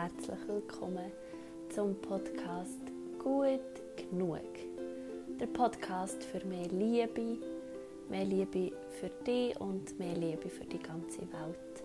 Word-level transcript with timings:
Herzlich 0.00 0.48
willkommen 0.48 1.12
zum 1.68 1.94
Podcast 1.96 2.80
Gut 3.22 3.60
genug. 3.98 4.40
Der 5.38 5.46
Podcast 5.46 6.24
für 6.24 6.42
mehr 6.46 6.68
Liebe, 6.68 7.36
mehr 8.08 8.24
Liebe 8.24 8.72
für 8.98 9.10
dich 9.26 9.60
und 9.60 9.98
mehr 9.98 10.14
Liebe 10.14 10.48
für 10.48 10.64
die 10.64 10.78
ganze 10.78 11.20
Welt. 11.20 11.84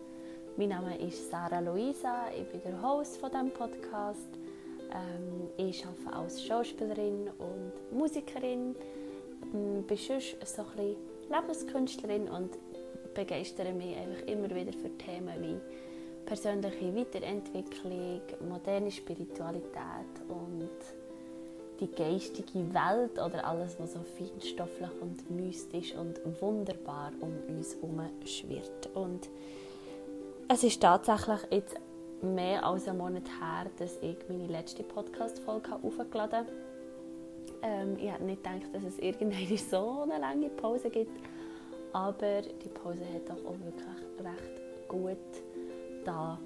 Mein 0.55 0.69
Name 0.69 0.97
ist 0.97 1.29
Sarah 1.29 1.59
Luisa, 1.59 2.27
ich 2.31 2.47
bin 2.47 2.61
der 2.61 2.81
Host 2.81 3.17
von 3.17 3.31
diesem 3.31 3.51
Podcast. 3.51 4.29
Ähm, 4.93 5.49
ich 5.57 5.85
arbeite 5.85 6.15
als 6.15 6.41
Schauspielerin 6.41 7.29
und 7.37 7.91
Musikerin, 7.91 8.77
ähm, 9.53 9.83
bin 9.83 9.97
sonst 9.97 10.37
so 10.45 10.61
ein 10.61 10.67
bisschen 10.77 10.95
Lebenskünstlerin 11.29 12.29
und 12.29 12.51
begeistere 13.13 13.73
mich 13.73 13.97
einfach 13.97 14.25
immer 14.25 14.49
wieder 14.55 14.71
für 14.71 14.97
Themen 14.97 15.33
wie 15.41 15.59
persönliche 16.25 16.95
Weiterentwicklung, 16.95 18.21
moderne 18.49 18.91
Spiritualität 18.91 20.21
und 20.27 20.69
die 21.79 21.91
geistige 21.91 22.73
Welt 22.73 23.13
oder 23.13 23.45
alles, 23.45 23.77
was 23.79 23.93
so 23.93 23.99
feinstofflich 24.17 24.89
und 25.01 25.29
mystisch 25.29 25.93
und 25.95 26.19
wunderbar 26.41 27.11
um 27.19 27.33
uns 27.47 27.75
herum 27.75 28.01
schwirrt. 28.25 28.89
Und 28.93 29.29
es 30.47 30.63
ist 30.63 30.81
tatsächlich 30.81 31.39
jetzt 31.51 31.75
mehr 32.21 32.65
als 32.65 32.87
einen 32.87 32.97
Monat 32.97 33.27
her, 33.27 33.69
dass 33.77 33.97
ich 34.01 34.17
meine 34.29 34.47
letzte 34.47 34.83
Podcast-Folge 34.83 35.73
aufgeladen 35.83 36.39
habe. 36.39 36.51
Ähm, 37.61 37.97
ich 37.97 38.09
hätte 38.09 38.23
nicht 38.23 38.43
gedacht, 38.43 38.73
dass 38.73 38.83
es 38.83 38.99
irgendwann 38.99 39.57
so 39.69 40.01
eine 40.03 40.19
lange 40.19 40.49
Pause 40.49 40.89
gibt, 40.89 41.19
aber 41.93 42.41
die 42.41 42.69
Pause 42.69 43.01
hat 43.13 43.29
doch 43.29 43.45
auch 43.45 43.59
wirklich 43.59 44.25
recht 44.25 44.87
gut 44.87 45.44
da. 46.05 46.39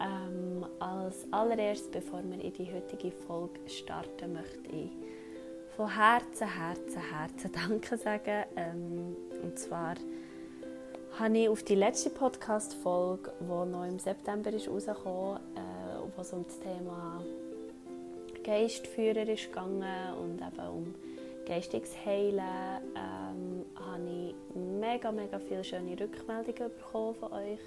Ähm, 0.00 0.64
als 0.78 1.26
allererstes, 1.32 1.90
bevor 1.90 2.22
wir 2.24 2.42
in 2.42 2.52
die 2.52 2.72
heutige 2.72 3.10
Folge 3.10 3.58
starten, 3.66 4.32
möchte 4.32 4.70
ich 4.70 4.90
von 5.76 5.92
Herzen, 5.92 6.46
Herzen, 6.46 7.00
Herzen 7.00 7.52
Danke 7.68 7.96
sagen. 7.96 8.44
Ähm, 8.56 9.16
und 9.42 9.58
zwar 9.58 9.94
habe 11.18 11.38
ich 11.38 11.48
auf 11.48 11.64
die 11.64 11.74
letzte 11.74 12.10
Podcast-Folge, 12.10 13.32
die 13.40 13.44
noch 13.44 13.84
im 13.84 13.98
September 13.98 14.52
ist 14.52 14.68
äh, 14.68 14.70
wo 14.70 16.20
es 16.20 16.32
um 16.32 16.44
das 16.44 16.60
Thema 16.60 17.22
Geistführer 18.44 19.28
ist 19.28 19.48
gegangen 19.48 20.14
und 20.22 20.40
eben 20.40 20.68
um 20.68 20.94
geistiges 21.46 21.94
Heilen, 22.04 22.40
ähm, 22.94 23.64
habe 23.74 24.02
ich 24.08 24.34
mega, 24.54 25.10
mega 25.10 25.38
viele 25.38 25.64
schöne 25.64 25.98
Rückmeldungen 25.98 26.70
bekommen 26.78 27.14
von 27.14 27.32
euch 27.32 27.58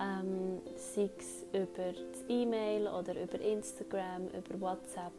ähm, 0.00 0.60
sei 0.76 1.10
es 1.18 1.44
über 1.52 1.92
das 1.92 2.24
E-Mail 2.28 2.86
oder 2.88 3.20
über 3.20 3.40
Instagram, 3.40 4.28
über 4.28 4.60
WhatsApp. 4.60 5.12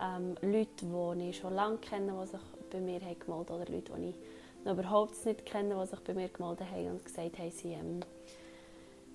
Ähm, 0.00 0.36
Leute, 0.42 0.84
die 0.84 1.30
ich 1.30 1.38
schon 1.38 1.54
lange 1.54 1.78
kenne, 1.78 2.12
die 2.20 2.26
sich 2.28 2.40
bei 2.70 2.80
mir 2.80 3.00
haben 3.00 3.18
gemeldet 3.18 3.50
oder 3.50 3.66
Leute, 3.66 3.92
die 3.96 4.08
ich 4.10 4.16
noch 4.64 4.72
überhaupt 4.74 5.24
nicht 5.24 5.46
kenne, 5.46 5.78
die 5.80 5.86
sich 5.86 6.00
bei 6.00 6.14
mir 6.14 6.28
gemeldet 6.28 6.66
haben 6.70 6.90
und 6.90 7.04
gesagt 7.04 7.38
haben, 7.38 7.50
sie, 7.50 7.72
ähm, 7.72 8.00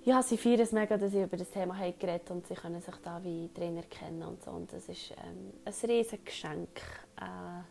ja, 0.04 0.24
sie 0.24 0.38
feiern 0.38 0.62
es 0.62 0.72
mega, 0.72 0.98
dass 0.98 1.14
ich 1.14 1.22
über 1.22 1.38
das 1.38 1.52
Thema 1.52 1.78
habe 1.78 1.94
geredet 1.94 2.32
und 2.32 2.48
sie 2.48 2.56
können 2.56 2.82
sich 2.82 2.96
da 3.04 3.24
wie 3.24 3.50
drin 3.54 3.78
erkennen 3.78 4.24
und 4.24 4.44
so. 4.44 4.52
Und 4.52 4.74
das 4.74 4.90
ist 4.90 5.12
ähm, 5.12 5.54
ein 5.64 5.74
riesiges 5.90 6.26
Geschenk, 6.26 6.82
äh, 7.18 7.62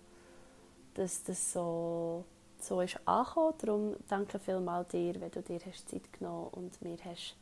dass 0.95 1.25
das 1.25 1.53
so 1.53 2.25
so 2.63 2.81
ist 2.81 2.99
angekommen. 3.07 3.55
Darum 3.59 3.97
danke 4.09 4.39
vielmals 4.39 4.89
dir, 4.89 5.21
wenn 5.21 5.31
du 5.31 5.43
dir 5.43 5.61
hast 5.67 5.89
Zeit 5.89 6.13
genommen 6.13 6.49
und 6.49 6.81
mir 6.83 6.99
hast 7.05 7.37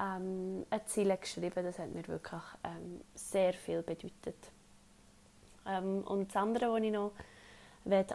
ähm, 0.00 0.64
ein 0.70 0.86
Ziel 0.86 1.16
geschrieben. 1.16 1.64
Das 1.64 1.78
hat 1.78 1.92
mir 1.92 2.06
wirklich 2.08 2.42
ähm, 2.64 3.00
sehr 3.14 3.52
viel 3.52 3.82
bedeutet. 3.82 4.52
Ähm, 5.66 6.02
und 6.04 6.28
das 6.28 6.36
andere, 6.36 6.72
was 6.72 6.82
ich 6.82 6.92
noch 6.92 7.12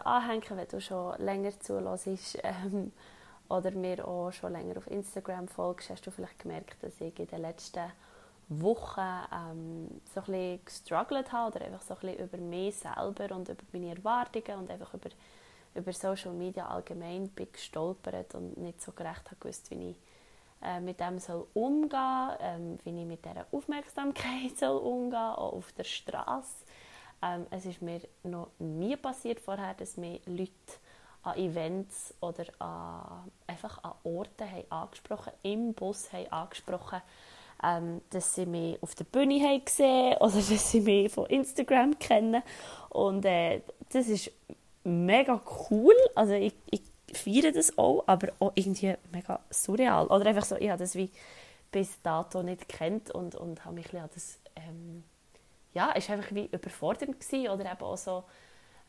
anhängen 0.04 0.50
will, 0.50 0.56
wenn 0.56 0.68
du 0.68 0.80
schon 0.80 1.18
länger 1.18 1.58
zuhörst 1.60 2.38
ähm, 2.42 2.92
oder 3.48 3.70
mir 3.72 4.06
auch 4.06 4.32
schon 4.32 4.52
länger 4.52 4.78
auf 4.78 4.90
Instagram 4.90 5.48
folgst, 5.48 5.90
hast 5.90 6.06
du 6.06 6.10
vielleicht 6.10 6.38
gemerkt, 6.38 6.82
dass 6.82 7.00
ich 7.00 7.18
in 7.18 7.26
den 7.26 7.42
letzten 7.42 7.92
Wochen 8.48 9.00
ähm, 9.00 10.00
so 10.14 10.20
ein 10.20 10.26
bisschen 10.26 10.64
gestruggelt 10.64 11.32
habe 11.32 11.56
oder 11.56 11.64
einfach 11.64 11.82
so 11.82 11.94
ein 11.94 12.00
bisschen 12.00 12.24
über 12.24 12.38
mich 12.38 12.76
selber 12.76 13.34
und 13.34 13.48
über 13.48 13.62
meine 13.72 13.96
Erwartungen 13.96 14.60
und 14.60 14.70
einfach 14.70 14.94
über 14.94 15.10
über 15.76 15.92
Social 15.92 16.32
Media 16.32 16.66
allgemein 16.66 17.28
bin 17.28 17.50
gestolpert 17.52 18.34
und 18.34 18.56
nicht 18.58 18.80
so 18.80 18.92
gerecht 18.92 19.26
habe 19.26 19.36
gewusst, 19.40 19.70
wie 19.70 19.90
ich 19.90 19.96
äh, 20.62 20.80
mit 20.80 21.00
dem 21.00 21.18
soll 21.18 21.46
umgehen 21.54 22.36
ähm, 22.40 22.78
wie 22.84 23.00
ich 23.00 23.06
mit 23.06 23.24
dieser 23.24 23.46
Aufmerksamkeit 23.52 24.56
soll 24.56 24.78
umgehen 24.78 25.18
auch 25.18 25.52
auf 25.52 25.72
der 25.72 25.84
Straße. 25.84 26.64
Ähm, 27.22 27.46
es 27.50 27.66
ist 27.66 27.82
mir 27.82 28.00
noch 28.22 28.48
nie 28.58 28.96
passiert 28.96 29.40
vorher, 29.40 29.74
dass 29.74 29.96
mir 29.96 30.20
Leute 30.26 30.50
an 31.22 31.36
Events 31.36 32.14
oder 32.20 32.44
an, 32.58 33.30
einfach 33.46 33.82
an 33.82 33.92
Orten 34.04 34.50
haben 34.50 34.70
angesprochen 34.70 35.32
im 35.42 35.74
Bus 35.74 36.12
haben 36.12 36.30
angesprochen 36.32 37.02
ähm, 37.62 38.02
dass 38.10 38.34
sie 38.34 38.46
mich 38.46 38.82
auf 38.82 38.94
der 38.94 39.04
Bühne 39.04 39.40
haben 39.40 39.64
gesehen 39.64 40.16
oder 40.20 40.34
dass 40.34 40.70
sie 40.70 40.80
mich 40.80 41.12
von 41.12 41.26
Instagram 41.26 41.98
kennen 41.98 42.42
und 42.90 43.24
äh, 43.24 43.62
das 43.90 44.08
ist 44.08 44.30
mega 44.86 45.40
cool. 45.70 45.94
Also 46.14 46.34
ich, 46.34 46.54
ich 46.70 46.82
feiere 47.12 47.52
das 47.52 47.76
auch, 47.78 48.04
aber 48.06 48.32
auch 48.38 48.52
irgendwie 48.54 48.94
mega 49.12 49.40
surreal. 49.50 50.06
Oder 50.06 50.26
einfach 50.26 50.44
so, 50.44 50.56
ich 50.56 50.68
habe 50.70 50.78
das 50.78 50.94
wie 50.94 51.10
bis 51.70 52.00
dato 52.02 52.42
nicht 52.42 52.68
kennt 52.68 53.10
und, 53.10 53.34
und 53.34 53.64
habe 53.64 53.74
mich 53.74 53.92
an 53.94 54.08
das, 54.14 54.38
ähm, 54.54 55.04
ja, 55.74 55.90
ist 55.92 56.08
einfach 56.10 56.32
wie 56.34 56.46
überfordernd 56.46 57.20
gewesen. 57.20 57.48
Oder 57.48 57.70
eben 57.70 57.82
auch 57.82 57.98
so 57.98 58.24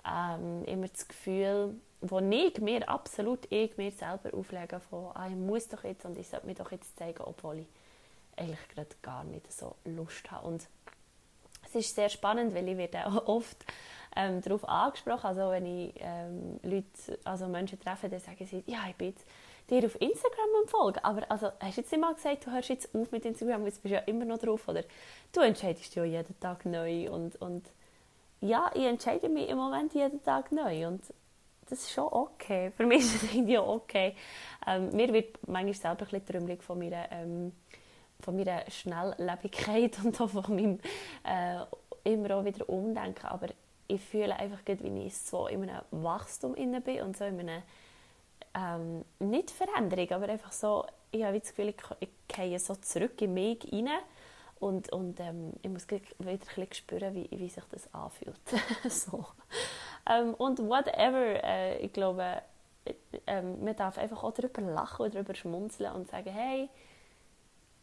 ähm, 0.07 0.63
immer 0.65 0.87
das 0.87 1.07
Gefühl, 1.07 1.75
wo 2.01 2.19
ich 2.19 2.59
mir 2.59 2.87
absolut 2.87 3.51
ich 3.51 3.75
mir 3.77 3.91
selber 3.91 4.33
auflege 4.33 4.79
von, 4.79 5.11
ah, 5.15 5.27
ich 5.27 5.35
muss 5.35 5.67
doch 5.67 5.83
jetzt 5.83 6.05
und 6.05 6.17
ich 6.17 6.27
sollte 6.27 6.45
mir 6.45 6.53
doch 6.53 6.71
jetzt 6.71 6.97
zeigen, 6.97 7.23
obwohl 7.23 7.59
ich 7.59 7.67
eigentlich 8.35 8.67
gerade 8.69 8.95
gar 9.01 9.23
nicht 9.23 9.51
so 9.51 9.75
Lust 9.83 10.29
habe. 10.31 10.47
Und 10.47 10.67
es 11.65 11.75
ist 11.75 11.95
sehr 11.95 12.09
spannend, 12.09 12.53
weil 12.53 12.67
ich 12.67 12.77
werde 12.77 13.07
auch 13.07 13.27
oft 13.27 13.65
ähm, 14.17 14.41
darauf 14.41 14.67
angesprochen. 14.67 15.27
Also 15.27 15.51
wenn 15.51 15.65
ich 15.65 15.93
ähm, 15.99 16.59
Leute, 16.63 17.19
also 17.23 17.47
Menschen 17.47 17.79
treffe, 17.79 18.09
dann 18.09 18.19
sagen 18.19 18.45
sie, 18.45 18.63
ja, 18.65 18.79
ich 18.89 18.95
bin 18.95 19.13
dir 19.69 19.85
auf 19.85 20.01
Instagram 20.01 20.49
am 20.61 20.67
Folgen. 20.67 20.99
Aber 21.03 21.29
also, 21.29 21.51
hast 21.59 21.77
du 21.77 21.81
jetzt 21.81 21.91
nicht 21.91 22.01
mal 22.01 22.13
gesagt, 22.13 22.45
du 22.45 22.51
hörst 22.51 22.69
jetzt 22.69 22.93
auf 22.95 23.11
mit 23.11 23.25
Instagram, 23.25 23.65
jetzt 23.65 23.83
bist 23.83 23.91
du 23.91 23.95
ja 23.95 24.03
immer 24.05 24.25
noch 24.25 24.39
drauf. 24.39 24.67
Oder 24.67 24.83
du 25.31 25.41
entscheidest 25.41 25.93
ja 25.95 26.03
jeden 26.03 26.39
Tag 26.39 26.65
neu. 26.65 27.11
Und, 27.11 27.35
und 27.41 27.69
ja, 28.41 28.71
ich 28.73 28.83
entscheide 28.83 29.29
mich 29.29 29.49
im 29.49 29.57
Moment 29.57 29.93
jeden 29.93 30.23
Tag 30.23 30.51
neu. 30.51 30.87
Und 30.87 31.01
das 31.69 31.79
ist 31.79 31.91
schon 31.91 32.07
okay. 32.11 32.71
Für 32.71 32.85
mich 32.85 32.99
ist 32.99 33.23
es 33.23 33.33
irgendwie 33.35 33.57
okay. 33.57 34.15
Ähm, 34.65 34.95
mir 34.95 35.13
wird 35.13 35.47
manchmal 35.47 35.73
selber 35.73 36.01
ein 36.01 36.05
bisschen 36.05 36.25
trümmelig 36.25 36.63
von 36.63 36.79
meiner, 36.79 37.11
ähm, 37.11 37.51
von 38.21 38.35
meiner 38.35 38.63
Schnelllebigkeit 38.71 39.97
und 40.03 40.19
auch 40.19 40.29
von 40.29 40.55
meinem 40.55 40.79
äh, 41.23 41.65
immer 42.03 42.37
auch 42.37 42.45
wieder 42.45 42.67
Umdenken. 42.69 43.25
Aber 43.25 43.47
ich 43.87 44.01
fühle 44.01 44.35
einfach, 44.35 44.59
wie 44.65 45.07
ich 45.07 45.17
so 45.17 45.47
in 45.47 45.69
einem 45.69 45.81
Wachstum 45.91 46.53
bin 46.53 47.01
und 47.01 47.17
so 47.17 47.25
in 47.25 47.39
einer 47.39 47.63
ähm, 48.53 49.05
nicht 49.19 49.51
Veränderung, 49.51 50.11
aber 50.11 50.29
einfach 50.29 50.51
so, 50.51 50.85
ich 51.11 51.23
habe 51.23 51.39
das 51.39 51.49
Gefühl, 51.49 51.73
ich, 51.99 52.09
gehe 52.27 52.59
so 52.59 52.75
zurück 52.75 53.21
in 53.21 53.33
mich 53.33 53.59
rein 53.71 53.89
und, 54.59 54.91
und 54.91 55.19
ähm, 55.19 55.53
ich 55.61 55.69
muss 55.69 55.87
wieder 55.89 56.01
ein 56.19 56.67
spüren, 56.73 57.15
wie, 57.15 57.29
wie 57.31 57.49
sich 57.49 57.63
das 57.71 57.93
anfühlt. 57.93 58.39
so. 58.89 59.25
Ähm, 60.09 60.33
und 60.33 60.59
whatever, 60.59 61.43
äh, 61.43 61.77
ich 61.77 61.93
glaube, 61.93 62.41
äh, 63.25 63.41
man 63.41 63.75
darf 63.75 63.97
einfach 63.97 64.23
auch 64.23 64.33
darüber 64.33 64.61
lachen 64.61 65.01
oder 65.01 65.11
darüber 65.11 65.35
schmunzeln 65.35 65.93
und 65.93 66.09
sagen, 66.09 66.31
hey, 66.31 66.69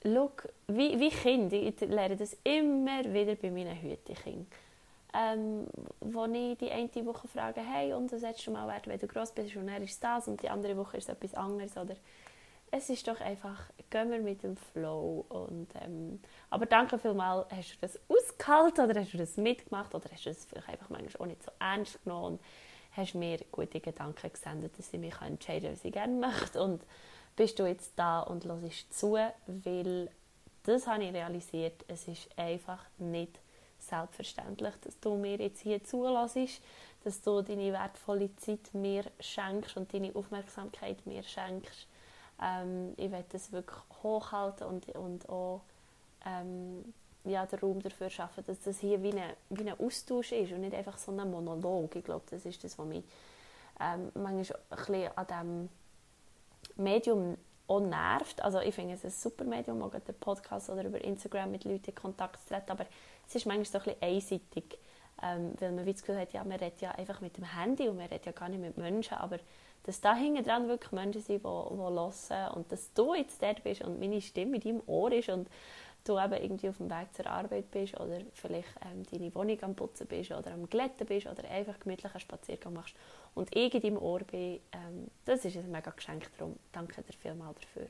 look, 0.03 0.49
wie, 0.67 0.99
wie 0.99 1.11
Kind, 1.11 1.53
ich 1.53 1.81
lerne 1.81 2.17
das 2.17 2.37
immer 2.45 3.05
wieder 3.05 3.37
bei 3.37 3.51
meinen 3.51 3.81
Hütekindern 3.81 4.47
ähm, 5.15 5.67
wo 6.01 6.25
ich 6.27 6.59
die 6.59 6.71
eine 6.71 7.07
Woche 7.07 7.29
frage, 7.29 7.61
hey, 7.61 7.93
und 7.93 8.13
das 8.13 8.23
letzte 8.23 8.51
Mal 8.51 8.67
werden, 8.67 8.87
wenn 8.87 8.99
du 8.99 9.07
groß 9.07 9.33
bist? 9.33 9.55
Und 9.57 9.69
dann 9.69 9.83
ist 9.83 10.03
das 10.03 10.29
und 10.29 10.43
die 10.43 10.51
andere 10.51 10.77
Woche 10.77 10.97
ist 10.97 11.09
etwas 11.09 11.35
anderes, 11.35 11.77
oder? 11.77 11.95
Es 12.71 12.91
ist 12.91 13.07
doch 13.07 13.21
einfach, 13.21 13.71
gehen 13.89 14.11
wir 14.11 14.19
mit 14.19 14.43
dem 14.43 14.57
Flow 14.57 15.25
und 15.29 15.69
ähm, 15.81 16.21
aber 16.51 16.67
danke 16.67 16.99
vielmals, 16.99 17.47
hast 17.53 17.75
du 17.75 17.77
das 17.81 18.01
ausgehalten 18.09 18.91
oder 18.91 19.01
hast 19.01 19.15
du 19.15 19.19
das 19.19 19.37
mitgemacht 19.37 19.95
oder 19.95 20.11
hast 20.11 20.27
du 20.27 20.31
das 20.31 20.45
vielleicht 20.45 20.69
einfach 20.69 20.91
manchmal 20.91 21.23
auch 21.23 21.27
nicht 21.27 21.45
so 21.45 21.53
ernst 21.61 22.03
genommen 22.03 22.35
und 22.35 22.41
hast 22.97 23.15
mir 23.15 23.39
gute 23.53 23.79
Gedanken 23.79 24.33
gesendet, 24.33 24.77
dass 24.77 24.93
ich 24.93 24.99
mich 24.99 25.15
entscheiden 25.21 25.69
kann, 25.69 25.73
was 25.73 25.85
ich 25.85 25.93
gerne 25.93 26.15
möchte 26.15 26.61
und 26.61 26.83
bist 27.37 27.61
du 27.61 27.67
jetzt 27.67 27.93
da 27.97 28.21
und 28.21 28.45
hörst 28.45 28.93
zu, 28.93 29.19
weil 29.47 30.11
das 30.65 30.89
habe 30.89 31.05
ich 31.05 31.13
realisiert, 31.13 31.85
es 31.87 32.09
ist 32.09 32.29
einfach 32.37 32.85
nicht 32.99 33.39
selbstverständlich, 33.99 34.75
dass 34.83 34.99
du 35.01 35.17
mir 35.17 35.37
jetzt 35.37 35.61
hier 35.61 35.83
zulässt, 35.85 36.61
dass 37.05 37.21
du 37.21 37.43
deine 37.43 37.73
wertvolle 37.73 38.35
Zeit 38.37 38.73
mir 38.73 39.05
schenkst 39.21 39.77
und 39.77 39.93
deine 39.93 40.15
Aufmerksamkeit 40.15 41.05
mir 41.07 41.23
schenkst. 41.23 41.87
Ähm, 42.43 42.95
ich 42.97 43.11
werde 43.11 43.27
das 43.31 43.53
wirklich 43.53 43.79
hochhalten 44.03 44.67
und, 44.67 44.89
und 44.97 45.29
auch 45.29 45.61
ähm, 46.27 46.93
ja, 47.25 47.47
den 47.47 47.59
Raum 47.59 47.81
dafür 47.81 48.11
schaffen, 48.11 48.45
dass 48.47 48.61
das 48.61 48.81
hier 48.81 49.03
wie 49.03 49.13
ein, 49.13 49.33
wie 49.51 49.69
ein 49.69 49.79
Austausch 49.79 50.33
ist 50.33 50.53
und 50.53 50.61
nicht 50.61 50.75
einfach 50.75 50.99
so 50.99 51.13
ein 51.13 51.31
Monolog. 51.31 51.95
Ich 51.97 52.05
glaube, 52.05 52.25
das 52.31 52.45
ist 52.45 52.65
das, 52.65 52.79
was 52.79 52.87
mich 52.87 53.05
ähm, 53.81 54.11
manchmal 54.15 54.61
ein 54.71 54.77
bisschen 54.77 55.11
an 55.17 55.27
diesem 55.27 55.69
Medium 56.77 57.37
auch 57.67 57.81
nervt. 57.81 58.43
Also 58.43 58.61
ich 58.61 58.75
finde 58.75 58.95
es 58.95 59.05
ein 59.05 59.11
super 59.11 59.45
Medium, 59.45 59.83
auch 59.83 59.91
den 59.91 60.15
Podcast 60.15 60.71
oder 60.71 60.85
über 60.85 61.03
Instagram 61.03 61.51
mit 61.51 61.65
Leuten 61.65 61.91
in 61.91 61.95
Kontakt 61.95 62.43
zu 62.43 62.55
treten, 62.55 62.71
aber 62.71 62.87
es 63.27 63.35
ist 63.35 63.47
manchmal 63.47 63.65
so 63.65 63.79
ein 63.79 63.97
bisschen 63.97 64.03
einseitig, 64.03 64.79
ähm, 65.23 65.53
weil 65.59 65.73
man 65.73 65.87
wie 65.87 65.93
das 65.93 66.03
Gefühl 66.03 66.21
hat, 66.21 66.33
ja, 66.33 66.45
man 66.45 66.59
redet 66.59 66.81
ja 66.81 66.91
einfach 66.93 67.21
mit 67.21 67.37
dem 67.37 67.45
Handy 67.45 67.89
und 67.89 67.97
man 67.97 68.07
redet 68.07 68.27
ja 68.27 68.33
gar 68.33 68.49
nicht 68.49 68.61
mit 68.61 68.77
Menschen, 68.77 69.15
aber 69.15 69.39
dass 69.85 70.01
da 70.01 70.15
hinten 70.15 70.45
dran 70.45 70.69
wirklich 70.69 70.93
Menschen 70.93 71.21
sind, 71.23 71.45
die, 71.45 71.49
die 71.49 71.79
hören 71.79 72.53
und 72.55 72.73
dass 72.73 72.93
du 72.95 73.15
jetzt 73.15 73.43
dort 73.43 73.63
bist 73.65 73.83
und 73.83 74.01
meine 74.01 74.21
Stimme 74.21 74.57
in 74.57 74.63
deinem 74.63 74.83
Ohr 74.87 75.13
ist 75.13 75.29
und 75.29 75.49
du 76.05 76.19
eben 76.19 76.35
irgendwie 76.35 76.69
auf 76.69 76.77
dem 76.77 76.91
Weg 76.91 77.15
zur 77.15 77.27
Arbeit 77.27 77.71
bist 77.71 77.99
oder 77.99 78.19
vielleicht 78.35 78.69
ähm, 78.85 79.03
deine 79.11 79.35
Wohnung 79.35 79.63
am 79.63 79.75
Putzen 79.75 80.07
bist 80.07 80.31
oder 80.31 80.53
am 80.53 80.69
Glätten 80.69 81.07
bist 81.07 81.27
oder 81.27 81.49
einfach 81.51 81.81
gemütlich 81.81 82.13
einen 82.13 82.21
Spaziergang 82.21 82.75
machst 82.75 82.95
und 83.35 83.55
ich 83.57 83.75
in 83.75 83.81
deinem 83.81 83.99
Ohr 83.99 84.21
bin, 84.21 84.61
ähm, 84.73 85.11
das 85.25 85.45
ist 85.45 85.57
ein 85.57 85.71
mega 85.71 85.91
Geschenk, 85.91 86.31
darum 86.39 86.57
danke 86.73 87.03
dir 87.03 87.13
vielmals 87.15 87.59
dafür. 87.61 87.89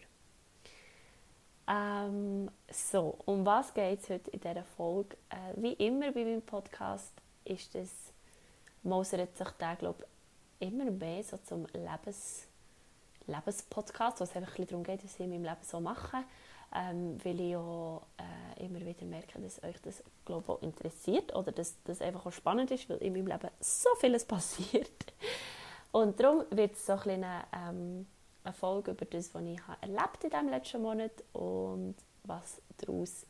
Ähm, 1.66 2.50
so, 2.70 3.18
um 3.24 3.44
was 3.44 3.72
geht 3.72 4.00
es 4.00 4.10
heute 4.10 4.30
in 4.30 4.40
dieser 4.40 4.64
Folge? 4.64 5.16
Äh, 5.30 5.54
wie 5.56 5.72
immer 5.72 6.12
bei 6.12 6.24
meinem 6.24 6.42
Podcast 6.42 7.12
ist 7.44 7.74
das, 7.74 7.90
mausert 8.82 9.36
sich 9.36 9.48
der, 9.60 9.76
glaube 9.76 10.06
immer 10.60 10.90
mehr 10.90 11.22
so 11.24 11.36
zum 11.38 11.66
Lebens, 11.72 12.46
Lebenspodcast, 13.26 14.20
wo 14.20 14.24
es 14.24 14.36
einfach 14.36 14.58
ein 14.58 14.66
darum 14.66 14.84
geht, 14.84 15.02
was 15.02 15.14
ich 15.14 15.20
in 15.20 15.30
meinem 15.30 15.44
Leben 15.44 15.62
so 15.62 15.80
mache 15.80 16.24
ähm, 16.74 17.18
weil 17.24 17.40
ich 17.40 17.50
ja 17.50 18.02
äh, 18.18 18.64
immer 18.64 18.80
wieder 18.80 19.04
merke, 19.04 19.40
dass 19.40 19.62
euch 19.62 19.80
das 19.82 20.02
glaube 20.24 20.52
auch 20.52 20.62
interessiert 20.62 21.34
oder 21.34 21.52
dass 21.52 21.76
das 21.84 22.00
einfach 22.00 22.26
auch 22.26 22.32
spannend 22.32 22.70
ist, 22.70 22.88
weil 22.88 22.98
in 22.98 23.12
meinem 23.12 23.28
Leben 23.28 23.50
so 23.60 23.88
vieles 24.00 24.24
passiert. 24.26 25.12
Und 25.92 26.18
darum 26.18 26.44
wird 26.50 26.74
es 26.74 26.86
so 26.86 26.94
ein 26.94 27.24
eine, 27.24 27.44
ähm, 27.52 28.06
eine 28.42 28.52
Folge 28.52 28.90
über 28.90 29.04
das, 29.04 29.32
was 29.34 29.42
ich 29.44 29.66
habe 29.66 29.82
erlebt 29.82 30.24
in 30.24 30.30
diesem 30.30 30.48
letzten 30.48 30.82
Monat 30.82 31.12
und 31.32 31.94
was 32.24 32.60
daraus 32.78 33.26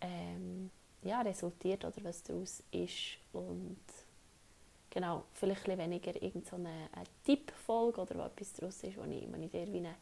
ähm, 0.00 0.70
ja, 1.02 1.22
resultiert 1.22 1.84
oder 1.84 1.96
was 2.02 2.22
daraus 2.22 2.62
ist 2.70 3.18
und 3.32 3.80
genau, 4.90 5.24
vielleicht 5.32 5.68
ein 5.68 5.78
weniger 5.78 6.14
irgendeine 6.22 6.88
so 6.94 7.02
Tippfolge 7.24 8.00
oder 8.00 8.18
was 8.18 8.32
etwas 8.32 8.52
daraus 8.52 8.82
ist, 8.82 8.96
wo 8.96 9.04
ich, 9.04 9.26
wo 9.32 9.40
ich 9.40 9.50
dir 9.50 9.72
wie 9.72 9.78
eine 9.78 9.94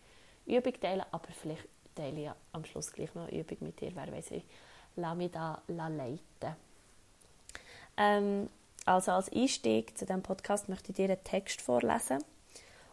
Übung 0.46 0.80
teile, 0.80 1.06
aber 1.12 1.28
vielleicht 1.32 1.68
teile 1.94 2.22
ich 2.22 2.30
am 2.52 2.64
Schluss 2.64 2.92
gleich 2.92 3.14
noch 3.14 3.28
eine 3.28 3.40
Übung 3.40 3.58
mit 3.60 3.80
dir. 3.80 3.92
Wer 3.94 4.12
weiß, 4.12 4.30
ich 4.32 4.44
lasse 4.96 5.16
mich 5.16 5.30
da 5.30 5.62
leiten. 5.68 6.56
Ähm, 7.96 8.48
also 8.86 9.12
als 9.12 9.30
Einstieg 9.30 9.96
zu 9.96 10.06
diesem 10.06 10.22
Podcast 10.22 10.68
möchte 10.68 10.90
ich 10.90 10.96
dir 10.96 11.04
einen 11.04 11.24
Text 11.24 11.60
vorlesen. 11.60 12.24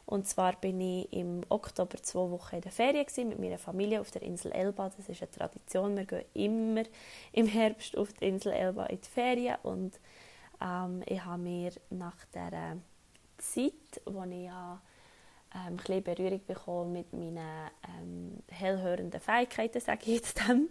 Und 0.06 0.26
zwar 0.26 0.54
bin 0.54 0.80
ich 0.80 1.12
im 1.12 1.42
Oktober 1.50 2.02
zwei 2.02 2.32
Wochen 2.32 2.56
in 2.56 2.62
der 2.62 2.72
Ferien 2.72 3.06
mit 3.28 3.40
meiner 3.40 3.58
Familie 3.58 4.00
auf 4.00 4.10
der 4.10 4.22
Insel 4.22 4.54
Elba. 4.54 4.90
Das 4.90 5.10
ist 5.10 5.22
eine 5.22 5.32
Tradition. 5.32 5.98
Wir 5.98 6.06
gehen 6.06 6.26
immer 6.34 6.84
im 7.34 7.46
Herbst 7.46 7.98
auf 7.98 8.14
die 8.14 8.28
Insel 8.28 8.54
Elba 8.54 8.86
in 8.86 9.02
die 9.02 9.08
Ferien. 9.08 9.58
Und 9.64 10.00
ähm, 10.62 11.04
ich 11.06 11.24
habe 11.24 11.42
mir 11.42 11.72
nach 11.90 12.16
dieser 12.34 12.78
Zeit, 13.38 14.02
wo 14.06 14.24
ich 14.24 14.46
ja 14.46 14.82
ähm, 15.54 15.78
ein 15.90 16.04
Berührung 16.04 16.42
bekommen 16.46 16.94
mit 16.94 17.12
meinen 17.12 17.70
ähm, 18.00 18.27
hellhörenden 18.58 19.20
Fähigkeiten, 19.20 19.80
sage 19.80 20.02
ich 20.04 20.16
jetzt 20.16 20.40
dem. 20.40 20.70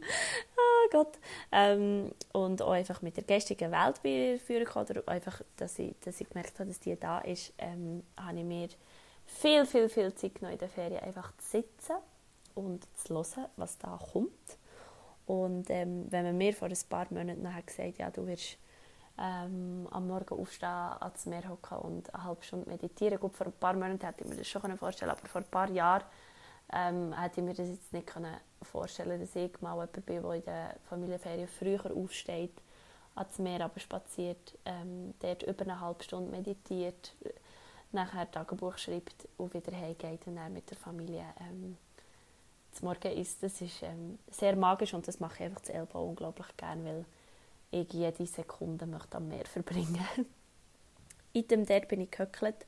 oh 0.57 0.89
Gott. 0.91 1.19
Ähm, 1.53 2.11
und 2.33 2.63
auch 2.63 2.73
einfach 2.73 3.03
mit 3.03 3.17
der 3.17 3.25
geistigen 3.25 3.71
Welt 3.73 3.99
führen 4.41 4.67
oder 4.67 5.03
einfach, 5.07 5.43
dass 5.57 5.79
ich, 5.79 5.95
dass 6.01 6.21
ich 6.21 6.29
gemerkt 6.29 6.59
habe, 6.59 6.69
dass 6.69 6.81
die 6.81 6.99
da 6.99 7.21
ist, 7.21 7.53
ähm, 7.59 8.03
habe 8.17 8.39
ich 8.39 8.45
mir 8.45 8.69
viel, 9.27 9.67
viel, 9.67 9.89
viel 9.89 10.15
Zeit 10.15 10.35
genommen 10.37 10.55
in 10.55 10.59
der 10.59 10.69
Ferien, 10.69 11.03
einfach 11.03 11.33
zu 11.39 11.59
sitzen 11.59 11.97
und 12.55 12.87
zu 12.97 13.15
hören, 13.15 13.47
was 13.57 13.79
da 13.79 13.99
kommt. 14.13 14.31
Und 15.27 15.69
ähm, 15.71 16.07
wenn 16.11 16.25
man 16.25 16.39
mir 16.39 16.55
vor 16.55 16.69
ein 16.69 16.77
paar 16.89 17.07
Monaten 17.11 17.43
nachher 17.43 17.63
gesagt 17.63 17.99
ja, 17.99 18.11
du 18.11 18.27
wirst 18.27 18.59
ähm, 19.19 19.89
am 19.91 20.07
Morgen 20.07 20.39
aufstehen, 20.39 20.69
ans 20.69 21.27
Meer 21.27 21.49
hocken 21.49 21.79
und 21.79 22.15
eine 22.15 22.25
halbe 22.25 22.45
Stunde 22.45 22.69
meditieren. 22.69 23.19
Gut, 23.19 23.35
vor 23.35 23.47
ein 23.47 23.53
paar 23.53 23.75
Monaten 23.75 24.05
hätte 24.05 24.25
ich 24.25 24.31
mir 24.31 24.37
das 24.37 24.47
schon 24.47 24.77
vorstellen 24.79 25.11
aber 25.11 25.27
vor 25.27 25.41
ein 25.41 25.51
paar 25.51 25.71
Jahren 25.71 26.05
ähm, 26.73 27.13
hätte 27.13 27.41
ich 27.41 27.47
mir 27.47 27.55
das 27.55 27.69
jetzt 27.69 27.93
nicht 27.93 28.11
vorstellen 28.63 29.21
dass 29.21 29.37
ich 29.37 29.61
mal 29.61 29.75
jemand 29.75 30.07
bin, 30.07 30.23
der 30.23 30.35
in 30.35 30.43
der 30.43 30.77
Familienferien 30.89 31.49
früher 31.49 31.95
aufsteht, 31.95 32.61
ans 33.15 33.39
Meer 33.39 33.65
aber 33.65 33.81
spaziert, 33.81 34.59
ähm, 34.65 35.15
dort 35.21 35.43
über 35.43 35.63
eine 35.63 35.81
halbe 35.81 36.05
Stunde 36.05 36.31
meditiert, 36.31 37.15
nachher 37.93 38.31
Tagebuch 38.31 38.79
schreibt 38.79 39.29
und 39.37 39.55
wieder 39.55 39.73
heimgeht 39.73 40.27
und 40.27 40.37
dann 40.37 40.53
mit 40.53 40.69
der 40.69 40.77
Familie 40.77 41.25
ähm, 41.41 41.77
zum 42.73 42.89
Morgen 42.89 43.13
isst. 43.13 43.43
Das 43.43 43.61
ist 43.61 43.83
ähm, 43.83 44.19
sehr 44.31 44.57
magisch 44.57 44.93
und 44.95 45.07
das 45.09 45.21
mache 45.21 45.37
ich 45.37 45.43
einfach 45.43 45.63
zu 45.63 45.73
Elba 45.73 45.99
unglaublich 45.99 46.57
gerne, 46.57 46.85
weil 46.85 47.05
ich 47.71 47.93
jede 47.93 48.27
Sekunde 48.27 48.87
möchte 48.87 49.17
am 49.17 49.29
Meer 49.29 49.47
verbringen. 49.47 50.07
In 51.33 51.49
dem 51.49 51.67
dort 51.67 51.89
bin 51.89 52.01
ich 52.01 52.11
gehöckelt 52.11 52.67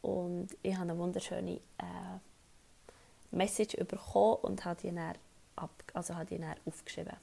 und 0.00 0.48
ich 0.62 0.74
habe 0.74 0.90
eine 0.90 0.98
wunderschöne 0.98 1.56
äh, 1.56 2.18
Message 3.30 3.76
bekommen 3.76 4.38
und 4.42 4.64
habe 4.64 4.80
die 4.80 4.94
dann, 4.94 5.14
ab, 5.56 5.70
also 5.94 6.14
habe 6.14 6.26
die 6.26 6.38
dann 6.38 6.56
aufgeschrieben. 6.64 7.16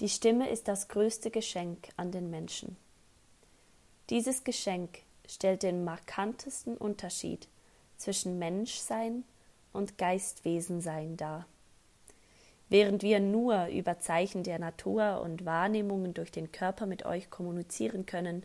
Die 0.00 0.08
Stimme 0.08 0.50
ist 0.50 0.68
das 0.68 0.88
größte 0.88 1.30
Geschenk 1.30 1.88
an 1.96 2.10
den 2.10 2.30
Menschen. 2.30 2.76
Dieses 4.10 4.44
Geschenk 4.44 4.98
stellt 5.26 5.62
den 5.62 5.84
markantesten 5.84 6.76
Unterschied 6.76 7.48
zwischen 7.96 8.38
Menschsein 8.38 9.24
und 9.72 9.96
Geistwesensein 9.96 11.16
dar. 11.16 11.46
Während 12.68 13.02
wir 13.02 13.20
nur 13.20 13.66
über 13.66 13.98
Zeichen 14.00 14.42
der 14.42 14.58
Natur 14.58 15.20
und 15.22 15.44
Wahrnehmungen 15.44 16.12
durch 16.12 16.32
den 16.32 16.50
Körper 16.50 16.86
mit 16.86 17.04
euch 17.06 17.30
kommunizieren 17.30 18.04
können, 18.04 18.44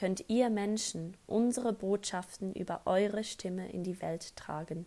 könnt 0.00 0.24
ihr 0.28 0.48
Menschen 0.48 1.14
unsere 1.26 1.74
Botschaften 1.74 2.54
über 2.54 2.80
eure 2.86 3.22
Stimme 3.22 3.70
in 3.70 3.84
die 3.84 4.00
Welt 4.00 4.34
tragen. 4.34 4.86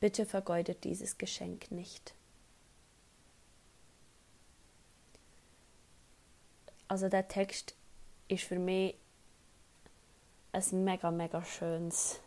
Bitte 0.00 0.26
vergeudet 0.26 0.82
dieses 0.82 1.16
Geschenk 1.16 1.70
nicht. 1.70 2.16
Also 6.88 7.08
der 7.08 7.28
Text 7.28 7.76
ist 8.26 8.42
für 8.42 8.58
mich 8.58 8.96
ein 10.50 10.82
mega, 10.82 11.12
mega 11.12 11.44
schönes 11.44 12.20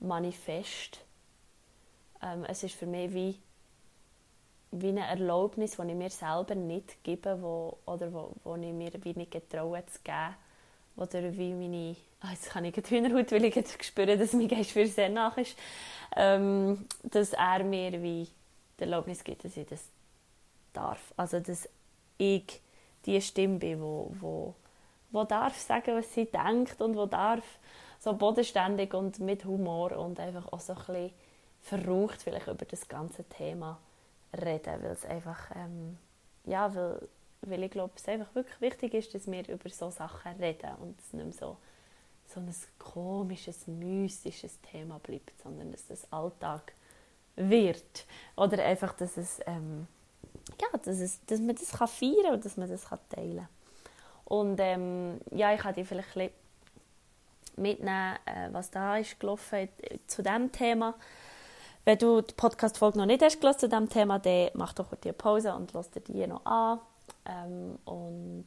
Manifest 0.00 1.04
ähm, 2.22 2.44
es 2.44 2.62
ist 2.62 2.74
für 2.74 2.86
mich 2.86 3.12
wie, 3.12 3.38
wie 4.72 4.88
eine 4.88 5.06
Erlaubnis, 5.06 5.76
die 5.76 5.88
ich 5.88 5.94
mir 5.94 6.10
selber 6.10 6.54
nicht 6.54 7.04
gebe 7.04 7.40
wo, 7.40 7.78
oder 7.86 8.12
wo, 8.12 8.32
wo 8.42 8.56
ich 8.56 8.72
mir 8.72 8.92
wie 9.02 9.12
nicht 9.12 9.30
getraue 9.30 9.84
zu 9.86 10.00
geben. 10.02 10.34
Oder 10.96 11.36
wie 11.36 11.52
meine... 11.52 11.96
Oh, 12.24 12.30
jetzt 12.30 12.50
kann 12.50 12.64
ich 12.64 12.74
die 12.74 12.82
Hühnerhaut, 12.82 13.30
weil 13.32 13.44
ich 13.44 13.54
jetzt 13.54 13.82
spüre, 13.84 14.16
dass 14.16 14.32
mein 14.32 14.48
Geist 14.48 14.70
für 14.70 14.86
sehr 14.86 15.08
nach 15.08 15.36
ist. 15.36 15.56
Ähm, 16.16 16.86
dass 17.02 17.32
er 17.32 17.64
mir 17.64 18.02
wie 18.02 18.28
die 18.78 18.82
Erlaubnis 18.82 19.22
gibt, 19.22 19.44
dass 19.44 19.56
ich 19.56 19.66
das 19.66 19.84
darf. 20.72 21.12
Also, 21.16 21.40
dass 21.40 21.68
ich 22.18 22.60
die 23.04 23.20
Stimme 23.20 23.58
bin, 23.58 23.80
wo, 23.80 24.12
wo, 24.20 24.54
wo 25.10 25.24
darf 25.24 25.58
sagen, 25.58 25.96
was 25.96 26.12
sie 26.14 26.26
denkt 26.26 26.80
und 26.80 26.96
wo 26.96 27.06
darf 27.06 27.44
so 27.98 28.14
bodenständig 28.14 28.94
und 28.94 29.18
mit 29.20 29.44
Humor 29.44 29.92
und 29.98 30.18
einfach 30.18 30.52
auch 30.52 30.60
so 30.60 30.72
ein 30.72 30.78
bisschen 30.78 31.10
verrucht 31.62 32.22
vielleicht 32.22 32.48
über 32.48 32.64
das 32.64 32.88
ganze 32.88 33.24
Thema 33.24 33.78
reden, 34.32 34.82
weil 34.82 34.92
es 34.92 35.04
einfach, 35.04 35.50
ähm, 35.54 35.98
ja, 36.44 36.74
weil, 36.74 37.08
weil 37.42 37.62
ich 37.64 37.70
glaube, 37.70 37.92
es 37.96 38.08
einfach 38.08 38.34
wirklich 38.34 38.60
wichtig 38.60 38.94
ist, 38.94 39.14
dass 39.14 39.30
wir 39.30 39.48
über 39.48 39.68
so 39.68 39.90
Sachen 39.90 40.32
reden 40.40 40.74
und 40.80 40.98
es 40.98 41.12
nicht 41.12 41.24
mehr 41.24 41.32
so, 41.32 41.56
so 42.26 42.40
ein 42.40 42.54
komisches, 42.78 43.66
mystisches 43.66 44.60
Thema 44.62 44.98
bleibt, 44.98 45.32
sondern 45.42 45.72
dass 45.72 45.86
das 45.86 46.10
Alltag 46.12 46.72
wird. 47.36 48.06
Oder 48.36 48.64
einfach, 48.64 48.94
dass 48.94 49.16
es, 49.16 49.40
ähm, 49.46 49.86
ja, 50.60 50.78
dass, 50.78 50.98
es, 50.98 51.24
dass 51.26 51.40
man 51.40 51.54
das 51.54 51.72
kann 51.72 51.88
feiern 51.88 52.22
kann 52.22 52.34
und 52.34 52.44
dass 52.44 52.56
man 52.56 52.68
das 52.68 52.86
kann 52.86 52.98
teilen 53.10 53.36
kann. 53.36 53.48
Und 54.24 54.60
ähm, 54.60 55.20
ja, 55.30 55.52
ich 55.52 55.60
kann 55.60 55.74
dir 55.74 55.84
vielleicht 55.84 56.16
ein 56.16 56.30
mitnehmen, 57.56 58.16
äh, 58.24 58.48
was 58.52 58.70
da 58.70 58.96
ist 58.96 59.18
gelaufen 59.20 59.68
zu 60.06 60.22
diesem 60.22 60.50
Thema. 60.52 60.94
Wenn 61.84 61.98
du 61.98 62.20
die 62.20 62.34
Podcast-Folge 62.34 62.98
noch 62.98 63.06
nicht 63.06 63.22
hast 63.22 63.40
zu 63.40 63.68
diesem 63.68 63.88
Thema, 63.88 64.20
dann 64.20 64.50
mach 64.54 64.72
doch 64.72 64.88
kurz 64.88 65.04
eine 65.04 65.14
Pause 65.14 65.52
und 65.54 65.72
lass 65.72 65.90
dir 65.90 66.00
die 66.00 66.26
noch 66.28 66.44
an. 66.46 66.78
Ähm, 67.26 67.76
und 67.84 68.46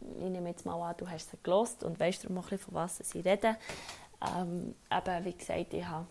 ich 0.00 0.30
nehme 0.30 0.50
jetzt 0.50 0.64
mal 0.64 0.80
an, 0.80 0.94
du 0.96 1.08
hast 1.08 1.32
sie 1.32 1.36
gelost 1.42 1.82
und 1.82 1.98
weißt 1.98 2.24
darum 2.24 2.38
ein 2.38 2.42
bisschen, 2.42 2.58
von 2.58 2.74
was 2.74 2.98
sie 2.98 3.20
reden. 3.20 3.56
Ähm, 4.38 4.76
eben, 4.90 5.24
wie 5.24 5.36
gesagt, 5.36 5.74
ich 5.74 5.84
habe 5.84 6.06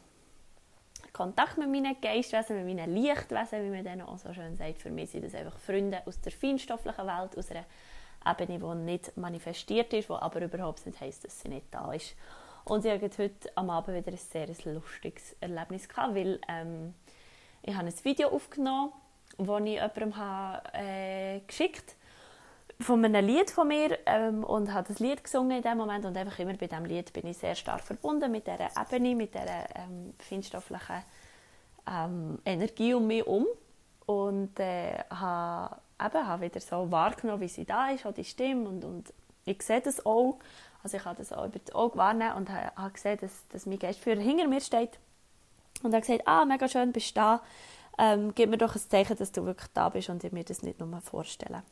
Kontakt 1.14 1.58
mit 1.58 1.70
meinen 1.70 1.96
Geistwesen, 2.02 2.66
mit 2.66 2.76
meinen 2.76 2.94
Lichtwesen, 2.94 3.64
wie 3.64 3.70
man 3.70 3.86
denen 3.86 4.02
auch 4.02 4.18
so 4.18 4.34
schön 4.34 4.58
sagt. 4.58 4.80
Für 4.82 4.90
mich 4.90 5.12
sind 5.12 5.24
das 5.24 5.34
einfach 5.34 5.58
Freunde 5.58 6.02
aus 6.06 6.20
der 6.20 6.34
feinstofflichen 6.34 7.08
Welt, 7.08 7.38
aus 7.38 7.52
einer 7.52 7.64
Ebene, 8.30 8.60
die 8.60 8.84
nicht 8.84 9.16
manifestiert 9.16 9.94
ist, 9.94 10.10
die 10.10 10.14
aber 10.14 10.42
überhaupt 10.42 10.86
nicht 10.86 11.00
heisst, 11.00 11.24
dass 11.24 11.40
sie 11.40 11.48
nicht 11.48 11.68
da 11.72 11.94
ist. 11.94 12.16
Und 12.66 12.84
ich 12.84 12.92
hatte 12.92 13.24
heute 13.24 13.50
am 13.56 13.70
Abend 13.70 13.96
wieder 13.96 14.12
ein 14.12 14.18
sehr 14.18 14.48
lustiges 14.48 15.36
Erlebnis, 15.40 15.88
gehabt, 15.88 16.16
weil 16.16 16.40
ähm, 16.48 16.96
ich 17.62 17.76
habe 17.76 17.88
ein 17.88 18.04
Video 18.04 18.30
aufgenommen, 18.30 18.92
das 19.38 19.62
ich 19.62 19.74
jemandem 19.74 20.18
habe, 20.18 20.62
äh, 20.74 21.40
geschickt 21.42 21.92
habe 21.92 22.06
von 22.84 23.06
einem 23.06 23.26
Lied 23.26 23.52
von 23.52 23.68
mir 23.68 23.98
ähm, 24.06 24.44
und 24.44 24.74
habe 24.74 24.88
das 24.88 25.00
Lied 25.00 25.24
gesungen 25.24 25.58
in 25.58 25.64
dem 25.64 25.78
Moment. 25.78 26.06
Und 26.06 26.18
einfach 26.18 26.40
immer 26.40 26.54
bei 26.56 26.68
diesem 26.68 26.86
Lied 26.86 27.14
bin 27.14 27.28
ich 27.28 27.38
sehr 27.38 27.56
stark 27.56 27.82
verbunden 27.82 28.32
mit 28.32 28.48
dieser 28.48 28.70
Ebene, 28.82 29.16
mit 29.16 29.34
dieser 29.34 29.76
ähm, 29.76 30.14
feinstofflichen 30.18 31.04
ähm, 31.88 32.40
Energie 32.44 32.94
um 32.94 33.08
mich 33.08 33.26
um 33.26 33.46
und 34.08 34.60
äh, 34.60 34.98
habe, 35.10 35.78
eben, 36.04 36.28
habe 36.28 36.46
wieder 36.46 36.60
so 36.60 36.92
wahrgenommen, 36.92 37.42
wie 37.42 37.48
sie 37.48 37.66
da 37.66 37.90
ist, 37.90 38.06
auch 38.06 38.14
die 38.14 38.26
Stimme. 38.26 38.68
Und, 38.68 38.84
und 38.84 39.14
ich 39.46 39.62
sehe 39.62 39.82
das 39.82 40.06
auch, 40.06 40.40
also 40.86 40.98
ich 40.98 41.06
habe 41.06 41.18
das 41.18 41.34
auch 41.34 41.46
über 41.46 41.58
die 41.58 41.74
Augen 41.74 41.98
wahrnehmen 41.98 42.36
und 42.36 42.50
habe, 42.52 42.94
gesehen, 42.94 43.18
dass, 43.20 43.48
dass 43.50 43.66
mein 43.66 43.80
Geistführer 43.80 44.20
hinter 44.20 44.48
mir 44.48 44.62
steht 44.62 45.00
und 45.82 45.92
er 45.92 45.98
hat 45.98 46.06
gesagt, 46.06 46.28
ah, 46.28 46.46
mega 46.46 46.68
schön, 46.68 46.92
bist 46.92 47.10
du 47.10 47.22
da, 47.22 47.42
ähm, 47.98 48.36
gib 48.36 48.52
mir 48.52 48.58
doch 48.60 48.76
ein 48.76 48.82
Zeichen, 48.82 49.18
dass 49.18 49.32
du 49.32 49.46
wirklich 49.46 49.72
da 49.74 49.90
bist 49.90 50.10
und 50.10 50.24
ich 50.24 50.32
mir 50.32 50.44
das 50.44 50.62
nicht 50.62 50.80
nur 50.80 51.02
vorstellen 51.02 51.64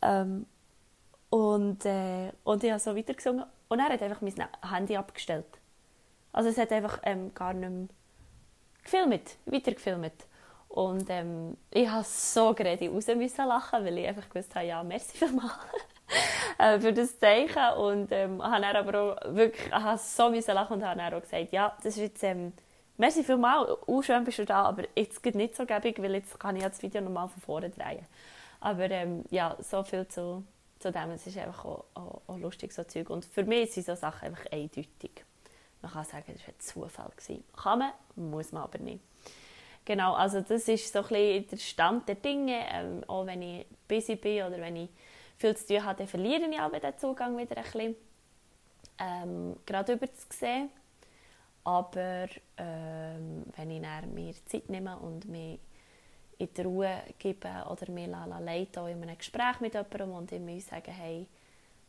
ähm, 0.00 0.46
und, 1.28 1.84
äh, 1.84 2.32
und 2.44 2.62
ich 2.62 2.70
habe 2.70 2.80
so 2.80 2.96
weitergesungen. 2.96 3.44
Und 3.68 3.78
er 3.78 3.88
hat 3.88 4.02
einfach 4.02 4.20
mein 4.20 4.34
Handy 4.68 4.96
abgestellt. 4.96 5.46
Also 6.32 6.50
es 6.50 6.58
hat 6.58 6.72
einfach 6.72 7.00
ähm, 7.02 7.34
gar 7.34 7.52
nicht 7.52 7.70
mehr 7.70 7.88
gefilmt, 8.82 9.36
weitergefilmt. 9.46 10.12
Und 10.68 11.08
ähm, 11.08 11.56
ich 11.72 11.88
habe 11.88 12.04
so 12.04 12.54
gerade 12.54 12.88
raus 12.88 13.06
müssen 13.08 13.46
lachen, 13.46 13.84
weil 13.84 13.98
ich 13.98 14.06
einfach 14.06 14.28
gewusst 14.28 14.54
habe, 14.54 14.66
ja, 14.66 14.82
merci 14.84 15.16
vielmals 15.16 15.52
für 16.80 16.92
das 16.92 17.18
Zeichen. 17.18 17.78
Und 17.78 18.12
ähm, 18.12 18.42
habe 18.42 18.62
dann 18.62 18.76
aber 18.76 19.00
auch 19.00 19.34
wirklich 19.34 19.72
habe 19.72 19.98
so 19.98 20.30
müssen 20.30 20.54
lachen 20.54 20.74
und 20.74 20.84
habe 20.84 20.98
dann 20.98 21.14
auch 21.14 21.20
gesagt, 21.20 21.52
ja, 21.52 21.76
das 21.82 21.96
ist 21.96 22.02
jetzt, 22.02 22.22
ähm, 22.24 22.52
merci 22.96 23.24
vielmals, 23.24 23.70
auch 23.86 24.02
schön 24.02 24.24
bist 24.24 24.38
du 24.38 24.44
da, 24.44 24.64
aber 24.64 24.84
jetzt 24.94 25.22
geht 25.22 25.34
nicht 25.34 25.56
so 25.56 25.64
gäbig, 25.64 26.00
weil 26.02 26.14
jetzt 26.14 26.38
kann 26.38 26.56
ich 26.56 26.62
das 26.62 26.82
Video 26.82 27.00
nochmal 27.00 27.28
von 27.28 27.40
vorne 27.40 27.70
drehen. 27.70 28.06
Aber 28.60 28.90
ähm, 28.90 29.24
ja, 29.30 29.56
so 29.60 29.82
viel 29.82 30.06
zu, 30.06 30.44
zu 30.78 30.92
dem. 30.92 31.10
Es 31.10 31.26
ist 31.26 31.38
einfach 31.38 31.64
auch, 31.64 31.84
auch, 31.94 32.20
auch, 32.26 32.38
lustig, 32.38 32.72
so 32.72 32.84
Zeug. 32.84 33.08
Und 33.10 33.24
für 33.24 33.44
mich 33.44 33.72
sind 33.72 33.86
so 33.86 33.94
Sachen 33.94 34.28
einfach 34.28 34.44
eindeutig. 34.52 35.24
Man 35.80 35.92
kann 35.92 36.04
sagen, 36.04 36.24
das 36.26 36.42
war 36.42 36.54
ein 36.54 36.60
Zufall. 36.60 37.10
Gewesen. 37.16 37.44
Kann 37.56 37.78
man, 37.78 37.92
muss 38.16 38.52
man 38.52 38.64
aber 38.64 38.78
nicht. 38.78 39.00
Genau, 39.86 40.12
also 40.12 40.42
das 40.42 40.68
ist 40.68 40.92
so 40.92 41.00
ein 41.00 41.08
bisschen 41.08 41.48
der 41.48 41.56
Stand 41.56 42.08
der 42.08 42.14
Dinge. 42.16 42.60
Ähm, 42.70 43.02
auch 43.06 43.24
wenn 43.24 43.40
ich 43.40 43.66
busy 43.88 44.16
bin 44.16 44.44
oder 44.44 44.58
wenn 44.58 44.76
ich 44.76 44.90
viel 45.40 45.56
zu 45.56 45.66
tun 45.66 45.84
habe, 45.84 45.98
dann 45.98 46.06
verliere 46.06 46.48
ich 46.48 46.60
aber 46.60 46.78
den 46.78 46.96
Zugang 46.98 47.36
wieder 47.36 47.56
ein 47.56 47.62
bisschen. 47.64 47.96
Ähm, 48.98 49.56
gerade 49.64 49.94
über 49.94 50.12
zu 50.12 50.26
sehen. 50.30 50.68
Aber 51.64 52.26
ähm, 52.56 53.44
wenn 53.56 53.70
ich 53.70 53.80
mir 53.80 54.34
Zeit 54.46 54.68
nehme 54.68 54.96
und 54.98 55.26
mich 55.26 55.58
in 56.38 56.48
die 56.54 56.62
Ruhe 56.62 57.02
geben 57.18 57.62
oder 57.70 57.90
mir 57.90 58.06
leiten 58.06 58.86
in 58.86 59.02
einem 59.02 59.18
Gespräch 59.18 59.60
mit 59.60 59.74
jemandem 59.74 60.12
und 60.12 60.32
ihm 60.32 60.60
sagen, 60.60 60.92
hey, 60.92 61.26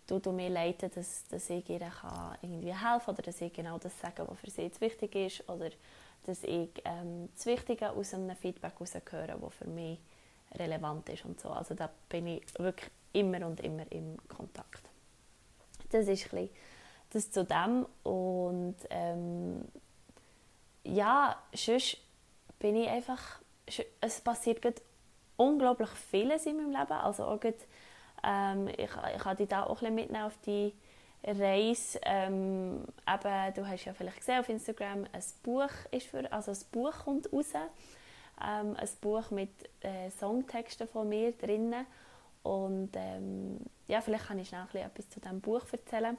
du, 0.08 0.20
du 0.20 0.31
mir 0.31 0.50
leiten, 0.50 0.91
dass, 0.93 1.25
dass 1.29 1.50
ich 1.50 1.70
ihr 1.70 1.79
kann 1.79 2.38
irgendwie 2.41 2.74
helfen 2.74 3.12
oder 3.12 3.22
dass 3.22 3.39
ich 3.41 3.53
genau 3.53 3.77
das 3.77 4.00
sage, 4.00 4.25
was 4.27 4.39
für 4.39 4.50
sie 4.50 4.63
jetzt 4.63 4.81
wichtig 4.81 5.15
ist 5.15 5.50
oder 5.50 5.70
dass 6.25 6.43
ich 6.43 6.70
ähm, 6.86 7.29
das 7.34 7.46
Wichtige 7.46 7.91
aus 7.91 8.13
einem 8.13 8.36
Feedback 8.36 8.74
heraushöre, 8.74 9.38
das 9.39 9.53
für 9.53 9.67
mich 9.67 10.00
relevant 10.55 11.08
ist 11.10 11.25
und 11.25 11.39
so. 11.39 11.50
Also 11.50 11.74
da 11.74 11.89
bin 12.10 12.27
ich 12.27 12.43
wirklich 12.60 12.91
immer 13.13 13.45
und 13.45 13.59
immer 13.61 13.89
im 13.91 14.17
Kontakt. 14.27 14.83
Das 15.89 16.07
ist 16.07 16.33
ein 16.33 16.49
das 17.11 17.29
zu 17.29 17.43
dem 17.43 17.85
und 18.03 18.77
ähm, 18.89 19.65
ja, 20.83 21.35
sonst 21.53 21.97
bin 22.59 22.77
ich 22.77 22.87
einfach 22.87 23.41
es 24.01 24.21
passiert 24.21 24.61
unglaublich 25.37 25.89
vieles 25.89 26.45
in 26.45 26.57
meinem 26.57 26.71
Leben. 26.71 26.91
Also 26.91 27.25
auch 27.25 27.39
grad, 27.39 27.55
ähm, 28.23 28.67
ich, 28.67 28.89
ich 29.15 29.21
kann 29.21 29.37
dich 29.37 29.47
da 29.47 29.63
auch 29.63 29.81
ein 29.81 29.95
mitnehmen 29.95 30.25
auf 30.25 30.37
die 30.45 30.73
Reise. 31.23 31.99
Ähm, 32.03 32.83
eben, 33.07 33.53
du 33.55 33.67
hast 33.67 33.85
ja 33.85 33.93
vielleicht 33.93 34.17
gesehen 34.17 34.39
auf 34.39 34.49
Instagram, 34.49 35.05
ein 35.11 35.23
Buch 35.43 35.71
ist 35.91 36.07
für, 36.07 36.31
also 36.31 36.51
ein 36.51 36.57
Buch 36.71 37.05
kommt 37.05 37.31
raus. 37.31 37.53
Ähm, 38.43 38.75
ein 38.75 38.89
Buch 39.01 39.29
mit 39.31 39.51
äh, 39.81 40.09
Songtexten 40.09 40.87
von 40.87 41.07
mir 41.07 41.31
drinnen. 41.33 41.85
Und 42.43 42.91
ähm, 42.95 43.60
ja, 43.88 44.01
vielleicht 44.01 44.27
kann 44.27 44.39
ich 44.39 44.50
schnell 44.50 44.65
etwas 44.74 45.10
zu 45.10 45.19
diesem 45.19 45.41
Buch 45.41 45.63
erzählen. 45.71 46.17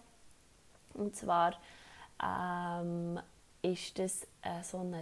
Und 0.95 1.17
zwar 1.17 1.55
ähm, 2.23 3.19
ist 3.63 3.99
das 3.99 4.25
äh, 4.43 4.63
so 4.63 4.79
ein 4.79 4.95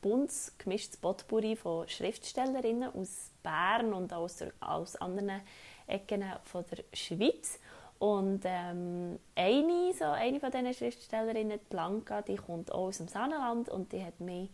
buntes, 0.00 0.52
gemischtes 0.58 0.96
Potpourri 0.98 1.56
von 1.56 1.88
Schriftstellerinnen 1.88 2.94
aus 2.94 3.30
Bern 3.42 3.92
und 3.92 4.12
aus, 4.12 4.42
aus 4.60 4.96
anderen 4.96 5.40
Ecken 5.86 6.24
von 6.42 6.64
der 6.70 6.84
Schweiz. 6.92 7.58
Und 7.98 8.42
ähm, 8.44 9.18
eine, 9.36 9.92
so, 9.94 10.06
eine 10.06 10.40
von 10.40 10.50
diesen 10.50 10.74
Schriftstellerinnen, 10.74 11.60
Blanca, 11.70 12.20
die 12.22 12.34
kommt 12.34 12.72
auch 12.72 12.88
aus 12.88 12.98
dem 12.98 13.06
Saarland 13.06 13.68
und 13.68 13.92
die 13.92 14.04
hat 14.04 14.18
mich, 14.20 14.50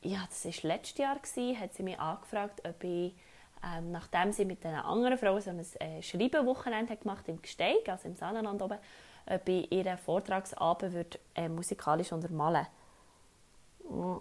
ja, 0.00 0.24
das 0.26 0.46
war 0.46 0.70
letztes 0.70 0.96
Jahr, 0.96 1.18
gewesen, 1.18 1.60
hat 1.60 1.74
sie 1.74 1.82
mich 1.82 1.98
angefragt, 1.98 2.66
ob 2.66 2.82
ich, 2.84 3.14
ähm, 3.64 3.92
nachdem 3.92 4.32
sie 4.32 4.44
mit 4.44 4.64
einer 4.66 4.84
anderen 4.84 5.18
Frau 5.18 5.38
so 5.38 5.50
ein 5.50 5.60
äh, 5.60 6.02
Schreibenwochenende 6.02 6.96
gemacht 6.96 7.28
im 7.28 7.40
Gsteig, 7.40 7.88
also 7.88 8.08
im 8.08 8.16
Saarland 8.16 8.60
oben, 8.60 8.78
ob 9.26 9.48
ich 9.48 9.70
ihren 9.70 9.98
Vortragsabend 9.98 10.92
würde, 10.92 11.18
äh, 11.34 11.48
musikalisch 11.48 12.12
untermalen 12.12 12.66
würde. 13.88 14.20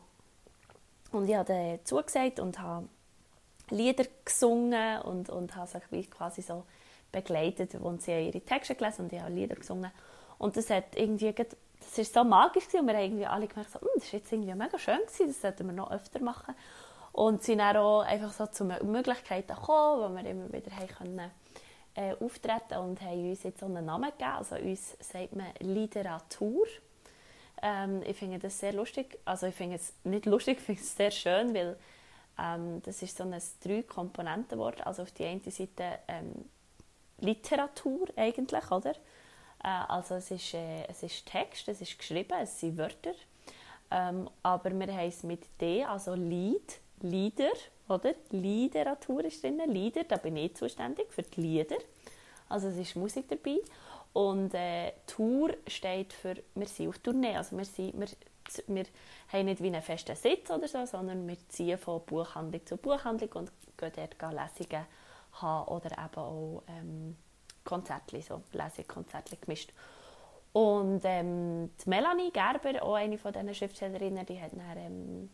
Und 1.12 1.28
ich 1.28 1.36
habe 1.36 1.80
zugesagt 1.84 2.40
und 2.40 2.60
habe 2.60 2.88
Lieder 3.70 4.06
gesungen 4.24 5.02
und, 5.02 5.30
und 5.30 5.56
habe 5.56 5.68
sich 5.68 6.12
quasi 6.12 6.42
so 6.42 6.64
begleitet, 7.12 7.76
und 7.76 8.02
sie 8.02 8.28
ihre 8.28 8.42
Texte 8.42 8.76
gelesen 8.76 9.04
und 9.04 9.14
ich 9.14 9.20
habe 9.20 9.34
Lieder 9.34 9.56
gesungen. 9.56 9.92
Und 10.38 10.56
das 10.56 10.70
hat 10.70 10.96
irgendwie, 10.96 11.34
das 11.34 11.98
ist 11.98 12.14
so 12.14 12.24
magisch 12.24 12.68
gewesen, 12.68 12.82
und 12.82 12.88
wir 12.88 12.96
haben 12.96 13.04
irgendwie 13.04 13.26
alle 13.26 13.48
gemerkt, 13.48 13.72
so, 13.72 13.82
hm, 13.82 13.88
das 13.96 14.06
ist 14.06 14.12
jetzt 14.14 14.32
irgendwie 14.32 14.54
mega 14.54 14.78
schön 14.80 15.00
gewesen, 15.00 15.28
das 15.28 15.42
sollten 15.42 15.68
wir 15.68 15.74
noch 15.74 15.92
öfter 15.92 16.22
machen. 16.22 16.56
Und 17.13 17.44
sind 17.44 17.58
dann 17.58 17.77
auch 17.77 18.01
einfach 18.01 18.32
so 18.32 18.48
zu 18.48 18.63
Möglichkeiten 18.63 19.53
gekommen, 19.53 20.01
wo 20.01 20.15
wir 20.15 20.30
immer 20.30 20.51
wieder 20.53 20.72
haben 20.75 20.88
können, 20.88 21.32
äh, 21.96 22.15
auftreten 22.24 22.77
und 22.77 23.01
haben 23.01 23.30
uns 23.30 23.44
jetzt 23.44 23.60
so 23.60 23.65
einen 23.65 23.86
Namen 23.86 24.12
gegeben. 24.12 24.32
Also 24.32 24.56
uns 24.56 24.96
sagt 25.00 25.36
man 25.36 25.48
Literatur. 25.60 26.65
Ähm, 27.62 28.01
ich 28.06 28.15
finde 28.15 28.39
das 28.39 28.60
sehr 28.60 28.74
lustig. 28.74 29.20
Also 29.25 29.48
ich 29.48 29.56
finde 29.56 29.75
es 29.75 29.94
nicht 30.03 30.25
lustig, 30.25 30.58
ich 30.60 30.63
finde 30.63 30.82
es 30.82 30.96
sehr 30.96 31.12
schön, 31.12 31.53
weil 31.53 31.77
ähm, 32.39 32.82
das 32.84 33.01
ist 33.01 33.18
so 33.18 33.24
ein 33.24 33.36
Drei-Komponenten-Wort. 33.63 34.86
Also 34.88 35.03
auf 35.03 35.12
die 35.12 35.25
eine 35.25 35.41
Seite 35.41 36.00
ähm, 36.08 36.46
Literatur 37.20 38.08
eigentlich, 38.15 38.72
oder? 38.72 38.94
Äh, 39.63 39.68
also 39.88 40.15
es 40.15 40.32
ist, 40.32 40.53
äh, 40.53 40.86
es 40.88 41.03
ist 41.03 41.25
Text, 41.25 41.68
es 41.68 41.82
ist 41.82 41.98
geschrieben, 41.98 42.38
es 42.41 42.60
sind 42.60 42.77
Wörter. 42.77 43.13
Ähm, 43.91 44.30
aber 44.41 44.72
wir 44.72 44.88
haben 44.88 45.08
es 45.10 45.24
mit 45.24 45.44
D, 45.60 45.84
also 45.84 46.15
Lied, 46.15 46.80
Lieder, 47.01 47.51
oder? 47.88 48.13
Literatur 48.29 49.25
ist 49.25 49.43
drin, 49.43 49.62
Lieder, 49.67 50.03
da 50.03 50.17
bin 50.17 50.38
ich 50.38 50.55
zuständig 50.55 51.12
für 51.12 51.24
die 51.24 51.41
Lieder. 51.41 51.77
Also 52.50 52.67
es 52.67 52.77
ist 52.77 52.96
Musik 52.96 53.27
dabei. 53.29 53.60
Und 54.13 54.53
äh, 54.53 54.91
Tour 55.08 55.55
steht 55.67 56.13
für, 56.13 56.36
wir 56.55 56.67
sind 56.67 56.89
auf 56.89 57.00
Tournee. 57.00 57.36
Also 57.36 57.58
wir, 57.58 57.65
sind, 57.65 57.98
wir, 57.98 58.08
wir 58.67 58.86
haben 59.29 59.46
nicht 59.46 59.63
wie 59.63 59.67
einen 59.67 59.81
festen 59.81 60.15
Sitz 60.15 60.50
oder 60.50 60.67
so, 60.67 60.86
sondern 60.86 61.27
wir 61.27 61.38
ziehen 61.48 61.77
von 61.77 62.01
Buchhandlung 62.05 62.65
zu 62.65 62.77
Buchhandlung 62.77 63.31
und 63.34 63.51
gehen 63.77 63.91
dort 63.96 64.34
Lesungen 64.34 64.86
haben 65.34 65.67
oder 65.70 65.91
eben 65.91 66.15
auch 66.17 66.63
ähm, 66.67 67.15
Konzerte, 67.63 68.22
so 68.22 68.41
Lesekonzerte 68.51 69.38
gemischt. 69.38 69.72
Und 70.53 71.01
ähm, 71.05 71.72
die 71.84 71.89
Melanie 71.89 72.31
Gerber, 72.31 72.84
auch 72.84 72.96
eine 72.96 73.17
von 73.17 73.31
diesen 73.31 73.55
Schriftstellerinnen, 73.55 74.25
die 74.25 74.41
hat 74.41 74.51
dann 74.51 74.77
ähm, 74.77 75.29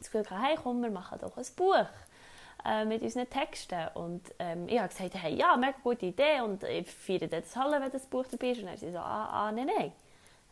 das 0.00 0.10
Gefühl 0.10 0.24
gehabt, 0.24 0.42
hey 0.44 0.56
komm, 0.60 0.82
wir 0.82 0.90
machen 0.90 1.18
doch 1.20 1.36
ein 1.36 1.46
Buch 1.56 1.86
äh, 2.64 2.84
mit 2.84 3.02
unseren 3.02 3.28
Texten. 3.28 3.88
Und 3.94 4.22
ähm, 4.38 4.68
ich 4.68 4.78
habe 4.78 4.88
gesagt, 4.88 5.14
hey, 5.14 5.34
ja, 5.34 5.56
mega 5.56 5.76
gute 5.82 6.06
Idee 6.06 6.40
und 6.40 6.62
ich 6.64 6.90
feiere 6.90 7.28
das 7.28 7.54
Halle, 7.56 7.80
wenn 7.80 7.90
das 7.90 8.06
Buch 8.06 8.26
dabei 8.30 8.50
ist. 8.50 8.60
Und 8.60 8.66
dann 8.66 8.76
sie 8.76 8.90
so, 8.90 8.98
ah, 8.98 9.28
ah, 9.48 9.52
nein, 9.52 9.66
nein. 9.66 9.92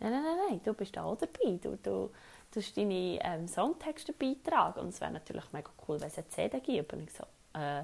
Nein, 0.00 0.12
nein, 0.12 0.22
nein, 0.22 0.36
nein, 0.48 0.60
du 0.64 0.74
bist 0.74 0.96
da 0.96 1.04
auch 1.04 1.16
dabei. 1.16 1.58
Du, 1.60 1.76
du, 1.76 2.10
du 2.52 2.60
hast 2.60 2.76
deine 2.76 3.18
ähm, 3.22 3.48
Songtexte 3.48 4.12
beitragen. 4.12 4.80
Und 4.80 4.88
es 4.88 5.00
wäre 5.00 5.10
natürlich 5.10 5.52
mega 5.52 5.70
cool, 5.86 6.00
wenn 6.00 6.08
es 6.08 6.18
eine 6.18 6.28
CD 6.28 6.60
gibt. 6.60 6.92
Und 6.92 7.04
ich 7.04 7.12
so, 7.12 7.24
äh, 7.54 7.82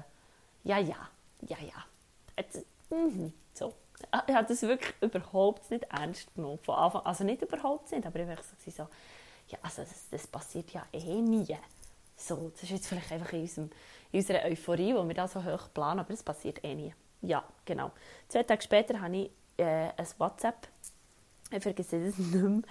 ja, 0.63 0.79
ja, 0.79 1.09
ja, 1.41 1.57
ja. 1.59 1.85
Jetzt, 2.37 2.65
mm, 2.89 3.27
so. 3.53 3.73
Ich 4.27 4.35
habe 4.35 4.47
das 4.47 4.61
wirklich 4.61 4.93
überhaupt 5.01 5.69
nicht 5.71 5.85
ernst 5.85 6.33
genommen. 6.35 6.59
Von 6.59 6.75
Anfang, 6.75 7.05
also 7.05 7.23
nicht 7.23 7.41
überhaupt 7.41 7.91
nicht, 7.91 8.05
aber 8.05 8.19
ich 8.19 8.27
war 8.27 8.37
so, 8.67 8.87
ja, 9.47 9.57
also 9.61 9.83
das, 9.83 10.09
das 10.09 10.27
passiert 10.27 10.71
ja 10.71 10.85
eh 10.91 11.21
nie. 11.21 11.57
So, 12.17 12.49
das 12.49 12.63
ist 12.63 12.69
jetzt 12.69 12.87
vielleicht 12.87 13.11
einfach 13.11 13.33
in, 13.33 13.41
unserem, 13.41 13.69
in 14.11 14.19
unserer 14.19 14.45
Euphorie, 14.45 14.95
wo 14.95 15.05
wir 15.05 15.13
da 15.13 15.27
so 15.27 15.43
hoch 15.43 15.69
planen, 15.73 15.99
aber 15.99 16.09
das 16.09 16.23
passiert 16.23 16.63
eh 16.63 16.75
nie. 16.75 16.93
Ja, 17.21 17.43
genau. 17.65 17.91
Zwei 18.27 18.43
Tage 18.43 18.61
später 18.61 18.99
habe 19.01 19.17
ich 19.17 19.31
äh, 19.57 19.89
ein 19.95 20.07
WhatsApp. 20.17 20.67
Ich 21.51 21.61
vergesse 21.61 22.05
das 22.05 22.17
nicht 22.19 22.33
mehr, 22.33 22.61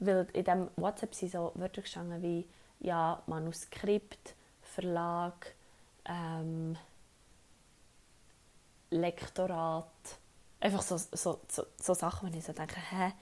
weil 0.00 0.26
in 0.32 0.44
diesem 0.44 0.70
WhatsApp 0.76 1.14
sind 1.14 1.32
so 1.32 1.52
Wörter 1.54 1.82
gestanden 1.82 2.22
wie 2.22 2.46
ja, 2.80 3.22
Manuskript, 3.26 4.34
Verlag, 4.62 5.54
ähm, 6.04 6.76
Lektorat, 8.90 9.86
einfach 10.60 10.82
so, 10.82 10.96
so, 10.96 11.40
so, 11.48 11.66
so 11.80 11.94
Sachen, 11.94 12.32
wo 12.32 12.36
ich 12.36 12.44
so 12.44 12.52
denke, 12.52 12.76
hä, 12.76 13.12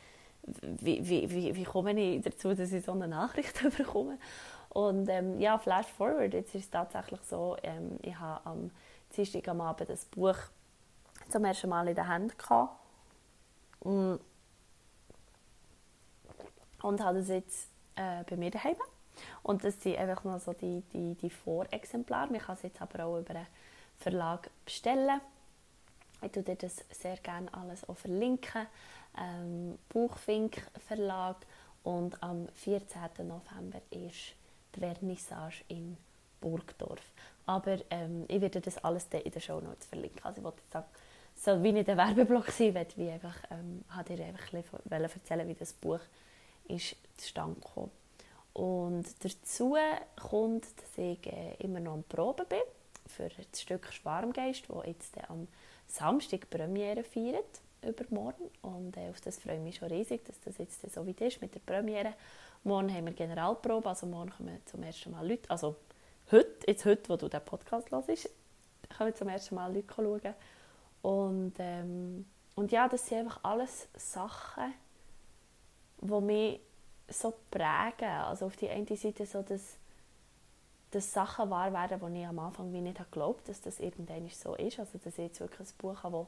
wie, 0.42 1.08
wie, 1.08 1.30
wie, 1.30 1.56
wie 1.56 1.64
komme 1.64 1.92
ich 1.92 2.22
dazu, 2.22 2.54
dass 2.54 2.72
ich 2.72 2.84
so 2.84 2.92
eine 2.92 3.08
Nachricht 3.08 3.62
bekomme? 3.76 4.18
Und 4.70 5.08
ähm, 5.08 5.38
ja, 5.38 5.58
flash 5.58 5.86
forward, 5.86 6.32
jetzt 6.32 6.54
ist 6.54 6.64
es 6.64 6.70
tatsächlich 6.70 7.20
so, 7.22 7.56
ähm, 7.62 7.98
ich 8.02 8.18
habe 8.18 8.44
am 8.46 8.70
Dienstag 9.14 9.46
am 9.48 9.60
Abend 9.60 9.90
das 9.90 10.06
Buch 10.06 10.36
zum 11.28 11.44
ersten 11.44 11.68
Mal 11.68 11.88
in 11.88 11.94
der 11.94 12.08
Hand 12.08 12.38
gehabt. 12.38 12.74
Mm. 13.84 14.14
Und 16.82 17.00
habe 17.04 17.18
es 17.18 17.28
jetzt 17.28 17.68
äh, 17.96 18.24
bei 18.28 18.36
mir 18.36 18.50
daheim. 18.50 18.76
Und 19.42 19.62
das 19.62 19.80
sind 19.80 19.98
einfach 19.98 20.24
noch 20.24 20.40
so 20.40 20.52
die, 20.52 20.82
die, 20.92 21.14
die 21.14 21.30
Vorexemplare. 21.30 22.32
Man 22.32 22.40
kann 22.40 22.56
es 22.56 22.62
jetzt 22.62 22.80
aber 22.80 23.04
auch 23.04 23.18
über 23.18 23.34
einen 23.34 23.46
Verlag 23.98 24.50
bestellen. 24.64 25.20
Ich 26.22 26.32
tue 26.32 26.42
dir 26.42 26.56
das 26.56 26.76
sehr 26.90 27.16
gerne 27.16 27.52
alles 27.52 27.88
auch 27.88 27.96
verlinken. 27.96 28.66
Ähm, 29.18 29.78
Buchfink 29.88 30.62
Verlag 30.86 31.36
und 31.82 32.22
am 32.22 32.48
14. 32.54 33.00
November 33.18 33.80
ist 33.90 34.34
die 34.74 34.80
Vernissage 34.80 35.64
in 35.68 35.96
Burgdorf. 36.40 37.02
Aber 37.46 37.78
ähm, 37.90 38.24
ich 38.28 38.40
werde 38.40 38.60
das 38.60 38.78
alles 38.84 39.08
in 39.12 39.30
den 39.30 39.40
Show 39.40 39.60
Notes 39.60 39.86
verlinken. 39.86 40.22
Also 40.22 40.38
ich 40.38 40.44
wollte 40.44 40.62
sagen, 40.70 40.86
soll 41.34 41.62
wie 41.62 41.72
nicht 41.72 41.88
ein 41.88 41.96
Werbeblock 41.96 42.50
sein, 42.50 42.74
weil 42.74 42.86
ich 42.96 43.10
einfach, 43.10 43.36
ähm, 43.50 43.84
dir 44.08 44.24
einfach 44.24 44.52
ein 44.52 44.62
erzählen, 45.14 45.48
wie 45.48 45.54
das 45.54 45.72
Buch 45.72 46.00
ist 46.68 46.96
zustande 47.16 47.60
gekommen. 47.60 47.90
Und 48.52 49.06
dazu 49.24 49.76
kommt, 50.20 50.64
dass 50.64 50.98
ich 50.98 51.26
äh, 51.26 51.54
immer 51.58 51.80
noch 51.80 51.94
am 51.94 52.04
Proben 52.04 52.46
bin 52.46 52.60
für 53.06 53.28
das 53.28 53.60
Stück 53.60 53.92
Schwarmgeist, 53.92 54.64
das 54.68 54.86
jetzt 54.86 55.18
am 55.28 55.48
Samstag 55.92 56.48
Premiere 56.48 57.04
feiert, 57.04 57.60
übermorgen. 57.82 58.50
Und 58.62 58.96
äh, 58.96 59.10
auf 59.10 59.20
das 59.20 59.38
freue 59.38 59.56
ich 59.56 59.62
mich 59.62 59.76
schon 59.76 59.88
riesig, 59.88 60.24
dass 60.24 60.40
das 60.40 60.56
jetzt 60.56 60.90
so 60.90 61.06
weit 61.06 61.20
ist 61.20 61.42
mit 61.42 61.54
der 61.54 61.60
Premiere. 61.60 62.14
Morgen 62.64 62.92
haben 62.92 63.06
wir 63.06 63.12
Generalprobe, 63.12 63.88
also 63.88 64.06
morgen 64.06 64.30
kommen 64.30 64.58
zum 64.64 64.82
ersten 64.82 65.10
Mal 65.10 65.28
Leute, 65.28 65.50
also 65.50 65.76
heute, 66.30 66.66
jetzt 66.66 66.84
heute, 66.86 67.08
wo 67.10 67.16
du 67.16 67.28
den 67.28 67.44
Podcast 67.44 67.90
hörst, 67.90 68.30
kommen 68.96 69.14
zum 69.14 69.28
ersten 69.28 69.54
Mal 69.54 69.74
Leute 69.74 69.92
schauen. 69.94 70.34
Und, 71.02 71.54
ähm, 71.58 72.24
und 72.54 72.72
ja, 72.72 72.88
das 72.88 73.06
sind 73.06 73.18
einfach 73.18 73.40
alles 73.42 73.88
Sachen, 73.94 74.72
die 76.00 76.20
mich 76.20 76.60
so 77.08 77.34
prägen. 77.50 78.08
Also 78.08 78.46
auf 78.46 78.56
die 78.56 78.70
eine 78.70 78.96
Seite 78.96 79.26
so, 79.26 79.42
dass, 79.42 79.76
dass 80.92 81.12
Sachen 81.12 81.50
wahr 81.50 81.72
werden, 81.72 82.00
die 82.14 82.20
ich 82.20 82.26
am 82.26 82.38
Anfang 82.38 82.72
wie 82.72 82.80
nicht 82.80 82.98
geglaubt 82.98 83.48
dass 83.48 83.60
das 83.60 83.80
irgendwann 83.80 84.28
so 84.28 84.54
ist. 84.54 84.78
Also 84.78 84.98
dass 84.98 85.18
ich 85.18 85.24
jetzt 85.24 85.40
wirklich 85.40 85.68
ein 85.68 85.76
Buch 85.78 86.02
habe, 86.02 86.12
wo, 86.14 86.26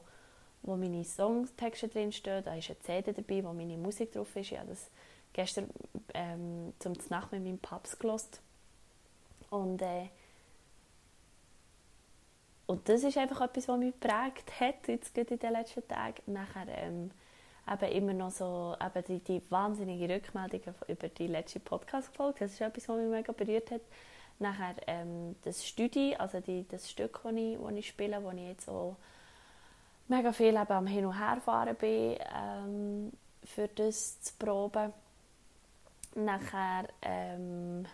wo 0.63 0.75
meine 0.75 1.03
Songtexte 1.03 1.87
drinstehen, 1.87 2.43
da 2.43 2.55
ist 2.55 2.69
eine 2.69 2.79
CD 2.79 3.13
dabei, 3.13 3.43
wo 3.43 3.53
meine 3.53 3.77
Musik 3.77 4.11
drauf 4.11 4.35
ist. 4.35 4.51
Ich 4.51 4.59
habe 4.59 4.69
das 4.69 4.89
gestern 5.33 5.69
ähm, 6.13 6.73
zum 6.79 6.93
Nacht 7.09 7.31
mit 7.31 7.43
meinem 7.43 7.59
Paps 7.59 7.97
gelost 7.97 8.41
und 9.49 9.81
äh, 9.81 10.09
und 12.67 12.89
das 12.89 13.03
ist 13.03 13.17
einfach 13.17 13.41
etwas, 13.41 13.67
was 13.67 13.77
mich 13.77 13.93
geprägt 13.93 14.59
hat, 14.59 14.87
jetzt 14.87 15.15
in 15.15 15.37
den 15.37 15.51
letzten 15.51 15.87
Tagen. 15.87 16.33
Nachher 16.33 16.67
ähm, 16.67 17.11
eben 17.71 17.91
immer 17.91 18.13
noch 18.13 18.31
so 18.31 18.75
eben 18.83 19.03
die, 19.05 19.19
die 19.19 19.51
wahnsinnige 19.51 20.15
Rückmeldung 20.15 20.61
über 20.87 21.07
die 21.09 21.27
letzte 21.27 21.59
Podcast-Folge. 21.59 22.39
Das 22.39 22.53
ist 22.53 22.61
etwas, 22.61 22.89
was 22.89 22.97
mich 22.97 23.07
mega 23.07 23.31
berührt 23.33 23.69
hat. 23.69 23.81
Nachher 24.39 24.75
ähm, 24.87 25.35
das 25.43 25.65
Studi, 25.65 26.15
also 26.15 26.39
die, 26.41 26.67
das 26.67 26.89
Stück, 26.91 27.21
das 27.23 27.33
ich, 27.33 27.57
das 27.57 27.71
ich 27.73 27.87
spiele, 27.87 28.21
wo 28.21 28.31
ich 28.31 28.47
jetzt 28.47 28.69
auch 28.69 28.97
mega 30.07 30.31
viel 30.33 30.55
eben 30.55 30.71
am 30.71 30.87
Hin- 30.87 31.05
und 31.05 31.17
Herfahren 31.17 31.75
bin, 31.75 32.17
ähm, 32.35 33.11
für 33.43 33.67
das 33.69 34.21
zu 34.21 34.33
proben. 34.37 34.93
Nachher, 36.15 36.87
ähm, 37.01 37.85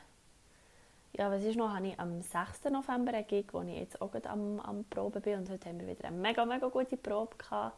ja, 1.13 1.29
was 1.31 1.43
ist 1.43 1.57
noch, 1.57 1.73
habe 1.73 1.87
ich 1.87 1.99
am 1.99 2.21
6. 2.21 2.65
November 2.71 3.13
einen 3.13 3.27
Gig, 3.27 3.47
wo 3.51 3.61
ich 3.61 3.77
jetzt 3.77 4.01
auch 4.01 4.13
am, 4.25 4.59
am 4.59 4.83
Proben 4.85 5.21
bin 5.21 5.39
und 5.39 5.49
heute 5.49 5.69
haben 5.69 5.79
wir 5.79 5.87
wieder 5.87 6.05
eine 6.05 6.17
mega, 6.17 6.45
mega 6.45 6.67
gute 6.67 6.97
Probe 6.97 7.35
gehabt. 7.37 7.77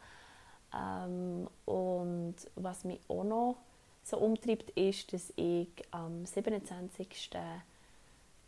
Ähm, 0.73 1.47
und 1.65 2.35
was 2.55 2.83
mich 2.83 2.99
auch 3.07 3.23
noch 3.23 3.57
so 4.03 4.17
umtreibt, 4.17 4.69
ist, 4.71 5.13
dass 5.13 5.31
ich 5.35 5.69
am 5.91 6.25
27. 6.25 7.07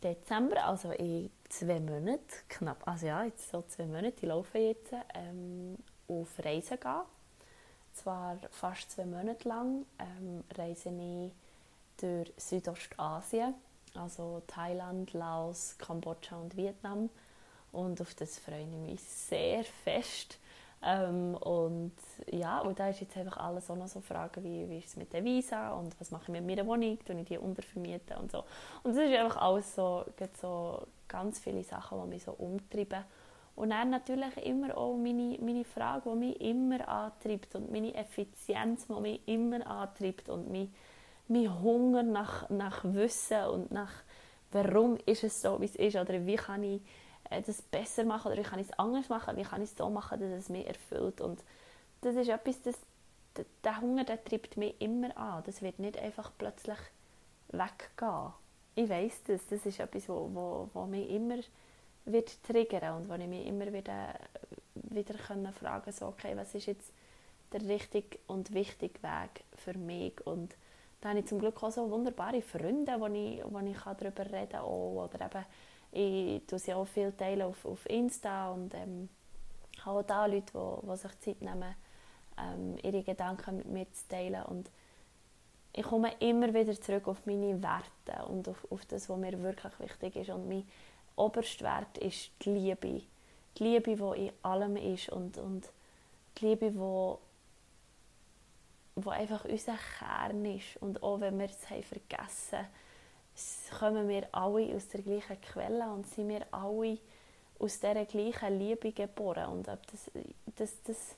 Dezember, 0.06 0.64
also 0.64 0.92
in 0.92 1.30
zwei 1.48 1.80
Monaten, 1.80 2.20
knapp, 2.48 2.86
also 2.86 3.06
ja, 3.06 3.24
jetzt 3.24 3.50
so 3.50 3.62
zwei 3.62 3.86
Monate, 3.86 4.12
die 4.12 4.26
laufen 4.26 4.60
jetzt, 4.62 4.92
ähm, 5.14 5.76
auf 6.08 6.28
Reisen 6.44 6.78
gehe. 6.78 7.02
Zwar 7.92 8.38
fast 8.50 8.90
zwei 8.90 9.06
Monate 9.06 9.48
lang 9.48 9.84
ähm, 9.98 10.44
reise 10.56 10.90
ich 10.90 11.32
durch 11.96 12.32
Südostasien, 12.36 13.54
also 13.94 14.42
Thailand, 14.46 15.12
Laos, 15.12 15.76
Kambodscha 15.78 16.36
und 16.36 16.56
Vietnam. 16.56 17.10
Und 17.72 18.00
auf 18.00 18.14
das 18.14 18.38
freue 18.38 18.62
ich 18.62 18.76
mich 18.76 19.00
sehr 19.02 19.64
fest. 19.64 20.38
Ähm, 20.88 21.34
und 21.34 21.96
ja, 22.30 22.60
und 22.60 22.78
da 22.78 22.88
ist 22.88 23.00
jetzt 23.00 23.16
einfach 23.16 23.38
alles 23.38 23.68
auch 23.68 23.76
noch 23.76 23.88
so 23.88 24.00
Fragen 24.00 24.44
wie, 24.44 24.68
wie 24.68 24.78
ist 24.78 24.90
es 24.90 24.96
mit 24.96 25.12
der 25.12 25.24
Visa 25.24 25.72
und 25.72 25.98
was 25.98 26.12
mache 26.12 26.24
ich 26.26 26.28
mit 26.28 26.46
meiner 26.46 26.64
Wohnung, 26.64 26.96
tue 27.04 27.18
ich 27.18 27.26
die 27.26 27.38
untervermieten 27.38 28.16
und 28.18 28.30
so. 28.30 28.44
Und 28.84 28.94
das 28.94 28.98
ist 28.98 29.16
einfach 29.16 29.42
alles 29.42 29.74
so, 29.74 30.04
so 30.40 30.86
ganz 31.08 31.40
viele 31.40 31.64
Sachen, 31.64 32.00
die 32.02 32.08
mich 32.08 32.22
so 32.22 32.32
umtreiben. 32.32 33.02
Und 33.56 33.70
dann 33.70 33.90
natürlich 33.90 34.36
immer 34.44 34.76
auch 34.76 34.96
meine, 34.96 35.36
meine 35.40 35.64
Frage, 35.64 36.10
die 36.10 36.16
mich 36.16 36.40
immer 36.40 36.86
antreibt 36.88 37.56
und 37.56 37.72
meine 37.72 37.92
Effizienz, 37.94 38.86
die 38.86 39.00
mich 39.00 39.20
immer 39.26 39.66
antreibt 39.66 40.28
und 40.28 40.52
mein, 40.52 40.72
mein 41.26 41.62
Hunger 41.62 42.04
nach, 42.04 42.48
nach 42.48 42.84
Wissen 42.84 43.44
und 43.46 43.72
nach 43.72 43.92
warum 44.52 44.98
ist 45.04 45.24
es 45.24 45.42
so, 45.42 45.60
wie 45.60 45.64
es 45.64 45.74
ist 45.74 45.96
oder 45.96 46.24
wie 46.24 46.36
kann 46.36 46.62
ich 46.62 46.80
das 47.30 47.62
besser 47.62 48.04
machen 48.04 48.32
oder 48.32 48.40
wie 48.40 48.46
kann 48.46 48.58
ich 48.58 48.68
es 48.68 48.78
anders 48.78 49.08
machen, 49.08 49.36
wie 49.36 49.42
kann 49.42 49.62
ich 49.62 49.70
es 49.70 49.76
so 49.76 49.90
machen, 49.90 50.20
dass 50.20 50.30
es 50.30 50.48
mich 50.48 50.66
erfüllt. 50.66 51.20
Und 51.20 51.42
das 52.00 52.16
ist 52.16 52.28
etwas, 52.28 52.60
das, 52.62 52.76
der 53.64 53.80
Hunger 53.80 54.04
der 54.04 54.22
treibt 54.24 54.56
mich 54.56 54.80
immer 54.80 55.16
an. 55.16 55.42
Das 55.46 55.62
wird 55.62 55.78
nicht 55.78 55.98
einfach 55.98 56.30
plötzlich 56.36 56.78
weggehen. 57.48 58.32
Ich 58.74 58.88
weiß 58.88 59.22
das. 59.26 59.46
Das 59.48 59.64
ist 59.64 59.80
etwas, 59.80 60.08
wo, 60.08 60.30
wo, 60.32 60.70
wo 60.72 60.86
mich 60.86 61.08
immer 61.10 61.38
wird 62.04 62.42
triggern 62.44 62.98
und 62.98 63.08
wo 63.08 63.14
ich 63.14 63.26
mich 63.26 63.46
immer 63.46 63.72
wieder, 63.72 64.14
wieder 64.74 65.14
können 65.14 65.52
fragen 65.52 65.90
so 65.92 66.06
okay, 66.06 66.36
was 66.36 66.54
ist 66.54 66.66
jetzt 66.66 66.92
der 67.52 67.62
richtige 67.62 68.18
und 68.26 68.54
wichtige 68.54 69.02
Weg 69.02 69.44
für 69.56 69.74
mich 69.74 70.24
und 70.26 70.54
da 71.00 71.10
habe 71.10 71.20
ich 71.20 71.26
zum 71.26 71.38
Glück 71.38 71.62
auch 71.62 71.70
so 71.70 71.90
wunderbare 71.90 72.42
Freunde, 72.42 72.98
wo 72.98 73.06
ich, 73.06 73.42
wo 73.44 73.58
ich 73.58 73.76
darüber 73.78 74.24
reden 74.24 74.52
kann. 74.52 74.64
Oder 74.64 75.26
eben 75.26 75.44
ich 75.96 76.46
tue 76.46 76.58
sie 76.58 76.74
auch 76.74 76.86
viel 76.86 77.12
teilen 77.12 77.42
auf, 77.42 77.64
auf 77.64 77.88
Insta 77.88 78.50
und 78.50 78.74
ähm, 78.74 79.08
habe 79.84 80.00
auch 80.00 80.02
da 80.02 80.26
Leute, 80.26 80.52
die, 80.52 80.86
die 80.90 80.96
sich 80.96 81.20
Zeit 81.20 81.42
nehmen, 81.42 81.74
ähm, 82.38 82.76
ihre 82.82 83.02
Gedanken 83.02 83.56
mit 83.56 83.66
mir 83.68 83.92
zu 83.92 84.08
teilen 84.08 84.42
und 84.44 84.70
ich 85.72 85.84
komme 85.84 86.12
immer 86.20 86.52
wieder 86.54 86.78
zurück 86.80 87.06
auf 87.08 87.26
meine 87.26 87.62
Werte 87.62 88.24
und 88.26 88.48
auf, 88.48 88.66
auf 88.70 88.84
das, 88.86 89.08
was 89.08 89.18
mir 89.18 89.42
wirklich 89.42 89.78
wichtig 89.78 90.16
ist 90.16 90.30
und 90.30 90.48
mein 90.48 90.66
oberster 91.16 91.64
Wert 91.64 91.98
ist 91.98 92.30
die 92.42 92.50
Liebe. 92.50 93.02
Die 93.58 93.62
Liebe, 93.62 93.96
die 93.96 94.26
in 94.26 94.32
allem 94.42 94.76
ist 94.76 95.10
und, 95.10 95.38
und 95.38 95.70
die 96.38 96.46
Liebe, 96.46 96.70
die 96.70 96.78
wo 98.96 99.10
einfach 99.10 99.44
unser 99.44 99.76
Kern 99.98 100.44
ist. 100.44 100.78
Und 100.80 101.02
auch 101.02 101.20
wenn 101.20 101.38
wir 101.38 101.46
es 101.46 101.70
haben 101.70 101.82
vergessen 101.82 102.58
haben, 102.58 102.68
kommen 103.78 104.08
wir 104.08 104.28
alle 104.32 104.74
aus 104.74 104.88
der 104.88 105.02
gleichen 105.02 105.40
Quelle 105.40 105.84
und 105.90 106.06
sind 106.06 106.28
wir 106.28 106.46
alle 106.50 106.98
aus 107.58 107.80
dieser 107.80 108.04
gleichen 108.04 108.58
Liebe 108.58 108.92
geboren. 108.92 109.50
Und 109.50 109.68
das, 109.68 110.10
das, 110.56 110.82
das, 110.84 111.16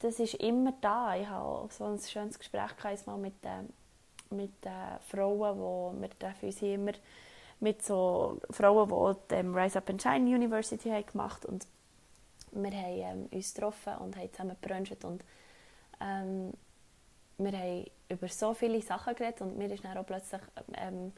das 0.00 0.20
ist 0.20 0.34
immer 0.34 0.72
da. 0.80 1.16
Ich 1.16 1.26
habe 1.26 1.72
so 1.72 1.84
ein 1.84 1.98
schönes 1.98 2.38
Gespräch 2.38 2.72
mal 3.06 3.18
mit 3.18 3.34
den, 3.44 3.72
mit 4.30 4.64
den 4.64 4.98
Frauen, 5.08 5.58
wo 5.58 5.94
wir 5.98 6.10
treffen 6.18 6.46
uns 6.46 6.62
immer 6.62 6.92
mit 7.60 7.82
so 7.84 8.40
Frauen, 8.50 9.16
die 9.30 9.36
die 9.36 9.46
Rise 9.46 9.78
Up 9.78 9.88
and 9.88 10.02
Shine 10.02 10.34
University 10.34 10.90
haben 10.90 11.06
gemacht 11.06 11.46
und 11.46 11.66
wir 12.50 12.70
haben 12.72 12.98
ähm, 12.98 13.28
uns 13.30 13.54
getroffen 13.54 13.94
und 14.00 14.16
haben 14.16 14.32
zusammen 14.32 14.56
gebruncht 14.60 15.04
und 15.04 15.22
ähm, 16.00 16.52
wir 17.38 17.52
haben 17.52 17.84
über 18.08 18.28
so 18.28 18.54
viele 18.54 18.80
Sachen 18.82 19.14
geredet 19.14 19.40
und 19.40 19.56
mir 19.56 19.70
ist 19.72 19.84
dann 19.84 19.96
auch 19.96 20.06
plötzlich 20.06 20.40
ähm, 20.74 21.12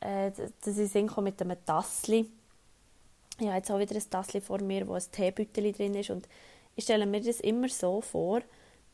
äh, 0.00 0.30
dass 0.64 0.78
ich 0.78 0.90
singe 0.90 1.20
mit 1.20 1.40
einem 1.40 1.56
Tassli. 1.64 2.30
Ich 3.40 3.46
habe 3.46 3.56
jetzt 3.56 3.70
auch 3.70 3.78
wieder 3.78 3.94
ein 3.94 4.10
Tassli 4.10 4.40
vor 4.40 4.60
mir, 4.60 4.86
wo 4.86 4.94
ein 4.94 5.02
Teebütteli 5.10 5.72
drin 5.72 5.94
ist 5.94 6.10
und 6.10 6.28
ich 6.76 6.84
stelle 6.84 7.06
mir 7.06 7.20
das 7.20 7.40
immer 7.40 7.68
so 7.68 8.00
vor, 8.00 8.40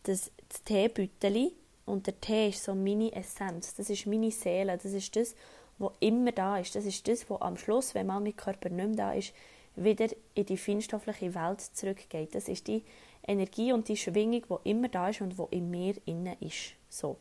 dass 0.05 0.31
das 0.49 0.65
Teebütteli 0.65 1.53
und 1.87 2.07
der 2.07 2.21
Tee 2.21 2.49
ist 2.49 2.65
so 2.65 2.75
meine 2.75 3.13
Essenz, 3.13 3.75
das 3.75 3.91
ist 3.91 4.07
meine 4.07 4.31
Seele, 4.31 4.79
das 4.79 4.93
ist 4.93 5.15
das, 5.17 5.35
was 5.79 5.93
immer 6.01 6.33
da 6.33 6.59
ist. 6.59 6.75
Das 6.75 6.85
ist 6.85 7.07
das, 7.09 7.29
was 7.29 7.41
am 7.41 7.57
Schluss, 7.57 7.95
wenn 7.95 8.07
mal 8.07 8.21
mein 8.21 8.37
Körper 8.37 8.69
nicht 8.69 8.87
mehr 8.87 8.97
da 8.97 9.13
ist, 9.13 9.33
wieder 9.77 10.09
in 10.35 10.47
die 10.47 10.57
feinstoffliche 10.57 11.35
Welt 11.35 11.61
zurückgeht. 11.61 12.35
Das 12.35 12.49
ist 12.49 12.67
die 12.69 12.85
Energie 13.27 13.73
und 13.73 13.89
die 13.89 13.97
Schwingung, 13.97 14.45
die 14.49 14.71
immer 14.71 14.89
da 14.89 15.09
ist 15.09 15.21
und 15.21 15.39
die 15.39 15.57
in 15.57 15.71
mir 15.71 15.95
innen 16.05 16.37
ist. 16.41 16.75
So. 16.89 17.17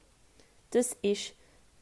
Das 0.72 0.94
ist 1.02 1.34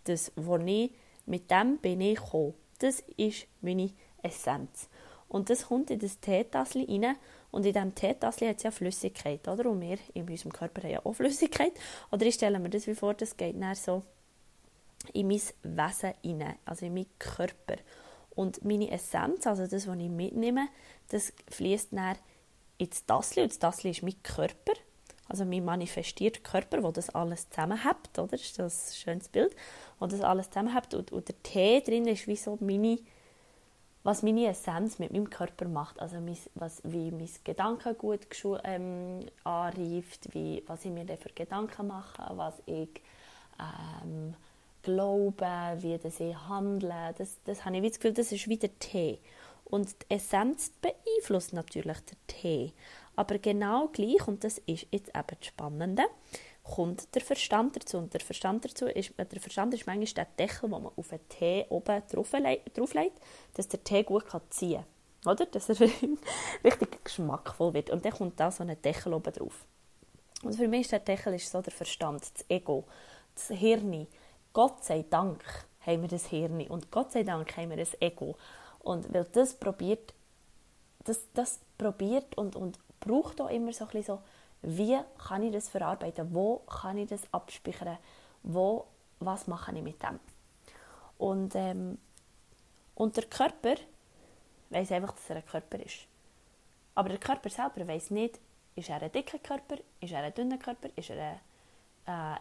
das, 0.03 0.31
was 0.35 0.61
ich, 0.65 0.91
mit 1.25 1.49
dem 1.49 1.77
bin 1.77 2.01
ich 2.01 2.19
gekommen. 2.19 2.53
Das 2.79 3.03
ist 3.17 3.47
meine 3.61 3.91
Essenz. 4.21 4.89
Und 5.27 5.49
das 5.49 5.67
kommt 5.67 5.89
in 5.91 5.99
das 5.99 6.19
Teetassel 6.19 6.85
rein 6.85 7.15
und 7.51 7.65
in 7.65 7.73
diesem 7.73 7.95
Teetassel 7.95 8.49
hat 8.49 8.57
es 8.57 8.63
ja 8.63 8.71
Flüssigkeit, 8.71 9.47
oder? 9.47 9.69
Und 9.69 9.81
wir 9.81 9.97
in 10.13 10.27
unserem 10.27 10.51
Körper 10.51 10.81
haben 10.83 10.91
ja 10.91 11.05
auch 11.05 11.13
Flüssigkeit. 11.13 11.73
Oder 12.11 12.25
ich 12.25 12.35
stelle 12.35 12.59
mir 12.59 12.69
das 12.69 12.87
wie 12.87 12.95
vor, 12.95 13.13
das 13.13 13.37
geht 13.37 13.61
dann 13.61 13.75
so 13.75 14.03
in 15.13 15.27
mein 15.27 15.41
Wesen 15.63 16.13
hinein, 16.21 16.55
also 16.65 16.85
in 16.85 16.93
meinen 16.93 17.09
Körper. 17.19 17.77
Und 18.35 18.63
meine 18.63 18.91
Essenz, 18.91 19.45
also 19.45 19.67
das, 19.67 19.87
was 19.87 19.97
ich 19.97 20.09
mitnehme, 20.09 20.67
das 21.09 21.33
fließt 21.49 21.89
dann 21.91 22.17
ins 22.77 23.05
Tassel. 23.05 23.43
Und 23.43 23.51
das 23.51 23.59
Tassel 23.59 23.91
ist 23.91 24.03
mein 24.03 24.21
Körper, 24.23 24.73
also 25.27 25.45
mein 25.45 25.65
manifestierter 25.65 26.41
Körper, 26.41 26.83
wo 26.83 26.91
das 26.91 27.09
alles 27.09 27.49
zusammenhält, 27.49 28.17
oder? 28.17 28.27
Das 28.27 28.41
ist 28.41 28.59
das 28.59 28.97
schönes 28.97 29.29
Bild, 29.29 29.55
wo 29.99 30.07
das 30.07 30.21
alles 30.21 30.49
zusammenhält. 30.49 30.93
Und, 30.93 31.11
und 31.11 31.27
der 31.27 31.43
Tee 31.43 31.81
drin 31.81 32.07
ist 32.07 32.27
wie 32.27 32.35
so 32.35 32.57
meine 32.61 32.99
was 34.03 34.23
meine 34.23 34.47
Essenz 34.47 34.97
mit 34.99 35.11
meinem 35.11 35.29
Körper 35.29 35.67
macht, 35.67 35.99
also 35.99 36.19
mein, 36.19 36.37
was, 36.55 36.81
wie 36.83 37.11
mein 37.11 37.29
Gedankengut 37.43 38.21
ähm, 38.63 39.25
anreift, 39.43 40.33
wie, 40.33 40.63
was 40.65 40.85
ich 40.85 40.91
mir 40.91 41.05
für 41.17 41.29
Gedanken 41.29 41.87
mache, 41.87 42.23
was 42.35 42.55
ich 42.65 42.89
ähm, 43.59 44.33
glaube, 44.81 45.47
wie 45.79 45.97
das 45.97 46.19
ich 46.19 46.35
handle, 46.47 47.13
das, 47.17 47.37
das 47.43 47.65
habe 47.65 47.77
ich 47.77 47.83
das 47.83 47.99
Gefühl, 47.99 48.13
das 48.13 48.31
ist 48.31 48.47
wie 48.47 48.57
der 48.57 48.77
Tee. 48.79 49.19
Und 49.65 49.89
die 50.01 50.15
Essenz 50.15 50.71
beeinflusst 50.81 51.53
natürlich 51.53 51.99
den 52.01 52.17
Tee, 52.27 52.73
aber 53.15 53.37
genau 53.39 53.87
gleich, 53.87 54.27
und 54.27 54.43
das 54.43 54.57
ist 54.59 54.87
jetzt 54.91 55.09
eben 55.09 55.37
das 55.39 55.47
Spannende, 55.47 56.03
kommt 56.63 57.13
der 57.15 57.21
Verstand 57.21 57.75
dazu. 57.75 57.97
Und 57.97 58.13
der 58.13 58.21
Verstand 58.21 58.65
dazu 58.65 58.85
ist, 58.85 59.13
der 59.17 59.39
Verstand 59.39 59.73
ist 59.73 59.85
manchmal 59.85 60.05
der 60.05 60.27
Deckel, 60.37 60.69
den 60.69 60.83
man 60.83 60.91
auf 60.95 61.09
den 61.09 61.27
Tee 61.29 61.65
oben 61.69 62.01
drauflegt, 62.09 63.19
dass 63.53 63.67
der 63.67 63.83
Tee 63.83 64.03
gut 64.03 64.25
ziehen 64.49 64.83
kann. 65.23 65.33
Oder? 65.33 65.45
Dass 65.45 65.69
er 65.69 65.79
richtig 66.63 67.03
geschmackvoll 67.03 67.73
wird. 67.73 67.89
Und 67.89 68.05
dann 68.05 68.13
kommt 68.13 68.39
da 68.39 68.51
so 68.51 68.63
ein 68.63 68.81
Deckel 68.81 69.13
oben 69.13 69.33
drauf. 69.33 69.65
Und 70.43 70.55
für 70.55 70.67
mich 70.67 70.81
ist 70.81 70.91
der 70.91 70.99
Deckel 70.99 71.37
so 71.39 71.61
der 71.61 71.73
Verstand, 71.73 72.21
das 72.21 72.45
Ego, 72.49 72.85
das 73.35 73.47
Hirn. 73.47 74.07
Gott 74.53 74.83
sei 74.83 75.05
Dank 75.09 75.43
haben 75.85 76.01
wir 76.01 76.09
das 76.09 76.27
Hirn 76.27 76.61
und 76.67 76.91
Gott 76.91 77.11
sei 77.11 77.23
Dank 77.23 77.55
haben 77.57 77.69
wir 77.69 77.77
das 77.77 77.99
Ego. 78.01 78.35
Und 78.79 79.13
weil 79.13 79.25
das 79.25 79.53
probiert, 79.53 80.13
das, 81.05 81.19
das 81.33 81.59
probiert 81.77 82.37
und, 82.37 82.55
und 82.55 82.79
braucht 82.99 83.41
auch 83.41 83.49
immer 83.49 83.73
so 83.73 83.85
ein 83.85 83.91
bisschen 83.91 84.17
so 84.17 84.21
wie 84.63 84.97
kann 85.17 85.43
ich 85.43 85.51
das 85.51 85.69
verarbeiten, 85.69 86.33
wo 86.33 86.57
kann 86.59 86.97
ich 86.97 87.09
das 87.09 87.21
abspeichern, 87.31 87.97
wo, 88.43 88.85
was 89.19 89.47
mache 89.47 89.75
ich 89.75 89.81
mit 89.81 90.01
dem. 90.03 90.19
Und, 91.17 91.55
ähm, 91.55 91.97
und 92.95 93.17
der 93.17 93.25
Körper 93.25 93.75
weiß 94.69 94.91
einfach, 94.91 95.13
dass 95.13 95.29
er 95.29 95.37
ein 95.37 95.45
Körper 95.45 95.79
ist. 95.79 96.07
Aber 96.93 97.09
der 97.09 97.17
Körper 97.17 97.49
selber 97.49 97.87
weiß 97.87 98.11
nicht, 98.11 98.39
ist 98.75 98.89
er 98.89 99.01
ein 99.01 99.11
dicker 99.11 99.39
Körper, 99.39 99.77
ist 99.99 100.11
er 100.11 100.23
ein 100.23 100.33
dünner 100.33 100.57
Körper, 100.57 100.89
ist 100.95 101.09
er 101.09 101.21
ein 101.21 101.39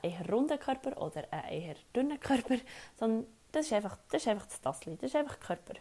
äh, 0.02 0.08
eher 0.08 0.28
runder 0.30 0.58
Körper 0.58 1.00
oder 1.00 1.24
ein 1.30 1.44
eher 1.52 1.76
dünner 1.94 2.18
Körper, 2.18 2.56
sondern 2.98 3.26
das 3.52 3.66
ist 3.66 3.72
einfach 3.72 3.96
das, 4.10 4.22
ist 4.22 4.28
einfach 4.28 4.46
das 4.46 4.60
Tassli, 4.60 4.96
das 4.96 5.10
ist 5.10 5.16
einfach 5.16 5.38
Körper. 5.40 5.74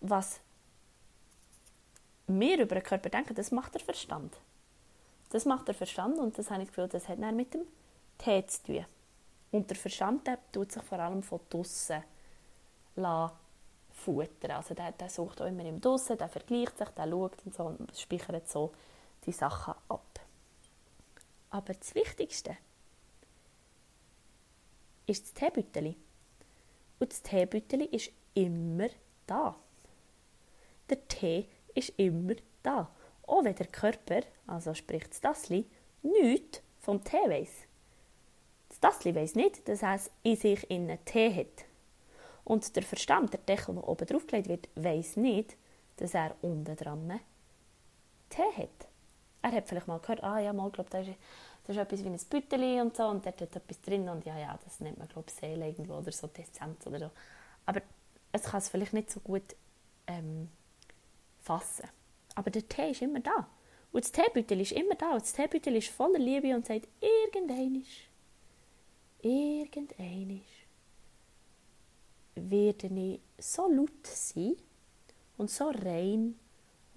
Was 0.00 0.40
wir 2.26 2.60
über 2.60 2.76
den 2.76 2.84
Körper 2.84 3.08
denken, 3.08 3.34
das 3.34 3.50
macht 3.50 3.74
der 3.74 3.80
Verstand. 3.80 4.36
Das 5.30 5.44
macht 5.44 5.68
der 5.68 5.74
Verstand 5.74 6.18
und 6.18 6.38
das 6.38 6.50
habe 6.50 6.62
ich 6.62 6.68
Gefühl, 6.68 6.88
das 6.88 7.08
hat 7.08 7.20
dann 7.20 7.36
mit 7.36 7.52
dem 7.54 7.66
Tee 8.18 8.46
zu 8.46 8.62
tun. 8.62 8.86
Und 9.50 9.68
der 9.68 9.76
Verstand 9.76 10.26
der 10.26 10.38
tut 10.52 10.72
sich 10.72 10.82
vor 10.82 10.98
allem 10.98 11.22
von 11.22 11.40
draussen 11.48 12.02
futtern. 13.92 14.52
Also 14.52 14.74
der, 14.74 14.92
der 14.92 15.08
sucht 15.08 15.40
auch 15.40 15.46
immer 15.46 15.64
im 15.64 15.80
Draussen, 15.80 16.16
der 16.16 16.28
vergleicht 16.28 16.78
sich, 16.78 16.88
der 16.88 17.08
schaut 17.08 17.36
und 17.44 17.54
so 17.54 17.64
und 17.64 17.96
speichert 17.96 18.48
so 18.48 18.72
die 19.24 19.32
Sachen 19.32 19.74
ab. 19.88 20.20
Aber 21.50 21.74
das 21.74 21.94
Wichtigste 21.94 22.56
ist 25.06 25.24
das 25.24 25.34
Teebütteli. 25.34 25.96
Und 26.98 27.12
das 27.12 27.22
Teebütteli 27.22 27.84
ist 27.86 28.10
immer 28.34 28.88
da. 29.26 29.56
Der 30.90 31.06
Tee 31.08 31.46
ist 31.74 31.92
immer 31.96 32.34
da 32.62 32.90
auch 33.28 33.44
wenn 33.44 33.54
der 33.54 33.66
Körper, 33.66 34.22
also 34.46 34.74
sprich 34.74 35.06
das 35.08 35.20
Tassli, 35.20 35.66
nichts 36.02 36.62
vom 36.80 37.04
Tee 37.04 37.28
weiss. 37.28 37.52
Das 38.68 38.80
Tassli 38.80 39.14
weiss 39.14 39.34
nicht, 39.34 39.68
dass 39.68 39.82
es 39.82 40.10
in 40.22 40.36
sich 40.36 40.70
einen 40.70 41.04
Tee 41.04 41.34
hat. 41.34 41.66
Und 42.44 42.74
der 42.74 42.82
Verstand, 42.82 43.34
der 43.34 43.40
Deckel, 43.40 43.74
der 43.74 43.86
oben 43.86 44.06
drauf 44.06 44.26
gelegt 44.26 44.48
wird, 44.48 44.68
weiss 44.74 45.16
nicht, 45.16 45.56
dass 45.96 46.14
er 46.14 46.34
unten 46.40 46.76
dran 46.76 47.20
Tee 48.30 48.42
hat. 48.56 48.87
Er 49.42 49.52
hat 49.52 49.68
vielleicht 49.68 49.86
mal 49.86 49.98
gehört, 49.98 50.22
ah 50.24 50.38
ja, 50.40 50.52
mal, 50.52 50.70
glaub, 50.70 50.90
das, 50.90 51.06
ist, 51.06 51.16
das 51.64 51.76
ist 51.76 51.82
etwas 51.82 52.04
wie 52.04 52.08
ein 52.08 52.18
Bütteli 52.30 52.80
und 52.80 52.96
so 52.96 53.04
und 53.04 53.24
dort 53.24 53.40
hat 53.40 53.56
etwas 53.56 53.80
drin 53.80 54.08
und 54.08 54.24
ja, 54.24 54.36
ja, 54.38 54.58
das 54.64 54.80
nennt 54.80 54.98
man, 54.98 55.08
glaube 55.08 55.30
Seele 55.30 55.68
irgendwo 55.68 55.94
oder 55.94 56.12
so, 56.12 56.26
Deszenz 56.26 56.86
oder 56.86 56.98
so. 56.98 57.10
Aber 57.66 57.82
es 58.32 58.42
kann 58.42 58.58
es 58.58 58.68
vielleicht 58.68 58.92
nicht 58.92 59.10
so 59.10 59.20
gut 59.20 59.56
ähm, 60.06 60.48
fassen. 61.40 61.88
Aber 62.34 62.50
der 62.50 62.68
Tee 62.68 62.90
ist 62.90 63.02
immer 63.02 63.20
da. 63.20 63.48
Und 63.92 64.04
das 64.04 64.12
Teebüttel 64.12 64.60
ist 64.60 64.72
immer 64.72 64.94
da. 64.94 65.12
Und 65.12 65.22
das 65.22 65.32
Teebüttel 65.32 65.76
ist 65.76 65.88
voller 65.88 66.18
Liebe 66.18 66.54
und 66.54 66.66
sagt, 66.66 66.88
irgendeinisch, 67.00 68.08
irgendeinisch 69.22 70.66
werde 72.34 72.86
ich 72.86 73.20
so 73.38 73.68
laut 73.68 74.06
sein 74.06 74.56
und 75.36 75.50
so 75.50 75.70
rein 75.70 76.38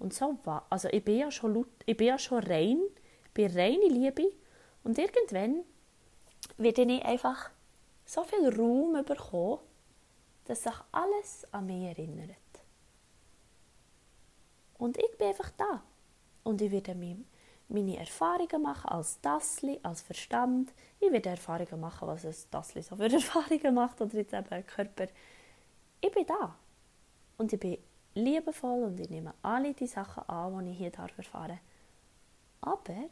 und 0.02 0.12
so 0.12 0.36
wahr. 0.44 0.66
Also 0.68 0.88
ich 0.88 1.04
bin 1.04 1.18
ja 1.18 1.30
schon 1.30 1.54
laut, 1.54 1.68
ich 1.86 1.96
bin 1.96 2.08
ja 2.08 2.18
schon 2.18 2.42
rein, 2.42 2.80
bin 3.34 3.56
reine 3.56 3.86
Liebe 3.86 4.32
und 4.82 4.98
irgendwann 4.98 5.64
werde 6.56 6.82
ich 6.82 7.04
einfach 7.04 7.50
so 8.04 8.24
viel 8.24 8.54
Raum 8.54 9.04
bekommen, 9.04 9.60
dass 10.44 10.64
sich 10.64 10.74
alles 10.90 11.46
an 11.52 11.66
mich 11.66 11.84
erinnert. 11.84 12.36
Und 14.76 14.98
ich 14.98 15.16
bin 15.16 15.28
einfach 15.28 15.50
da. 15.50 15.84
Und 16.42 16.60
ich 16.60 16.72
werde 16.72 16.96
meine 17.68 17.96
Erfahrungen 17.96 18.62
machen 18.62 18.90
als 18.90 19.20
Tassli, 19.20 19.78
als 19.84 20.02
Verstand. 20.02 20.72
Ich 20.98 21.12
werde 21.12 21.30
Erfahrungen 21.30 21.80
machen, 21.80 22.08
was 22.08 22.26
ein 22.26 22.34
Tassli 22.50 22.82
so 22.82 22.96
für 22.96 23.04
Erfahrungen 23.12 23.74
macht 23.74 24.00
oder 24.00 24.14
jetzt 24.16 24.34
eben 24.34 24.48
ein 24.50 24.66
Körper. 24.66 25.06
Ich 26.00 26.10
bin 26.10 26.26
da. 26.26 26.56
Und 27.38 27.52
ich 27.52 27.60
bin 27.60 27.78
liebevoll 28.14 28.84
und 28.84 29.00
ich 29.00 29.10
nehme 29.10 29.34
alle 29.42 29.74
die 29.74 29.86
Sachen 29.86 30.28
an, 30.28 30.64
die 30.64 30.72
ich 30.72 30.78
hier 30.78 30.90
darf 30.90 31.16
erfahren 31.16 31.58
Aber 32.60 33.08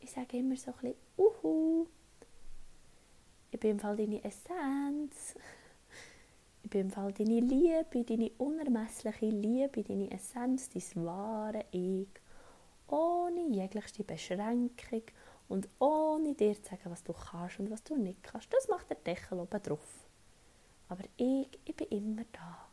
ich 0.00 0.10
sage 0.10 0.38
immer 0.38 0.56
so 0.56 0.72
ein 0.72 0.76
bisschen, 0.80 0.94
uhu, 1.16 1.86
ich 3.52 3.60
bin 3.60 3.72
im 3.72 3.78
Fall 3.80 3.96
deine 3.96 4.24
Essenz. 4.24 5.36
Ich 6.62 6.70
bin 6.70 6.82
im 6.82 6.90
Fall 6.90 7.12
deine 7.12 7.40
Liebe, 7.40 8.04
deine 8.04 8.30
unermessliche 8.38 9.26
Liebe, 9.26 9.82
deine 9.82 10.10
Essenz, 10.10 10.70
dein 10.70 11.04
wahre 11.04 11.66
Ich, 11.70 12.08
ohne 12.88 13.48
jegliche 13.48 14.04
Beschränkung 14.04 15.02
und 15.48 15.68
ohne 15.78 16.34
dir 16.34 16.54
zu 16.54 16.70
sagen, 16.70 16.90
was 16.90 17.04
du 17.04 17.12
kannst 17.12 17.60
und 17.60 17.70
was 17.70 17.82
du 17.84 17.96
nicht 17.96 18.22
kannst. 18.22 18.52
Das 18.52 18.68
macht 18.68 18.88
der 18.88 18.96
Deckel 18.96 19.38
oben 19.38 19.62
drauf. 19.62 20.08
Aber 20.88 21.04
ich, 21.16 21.48
ich 21.64 21.76
bin 21.76 21.88
immer 21.88 22.24
da. 22.32 22.71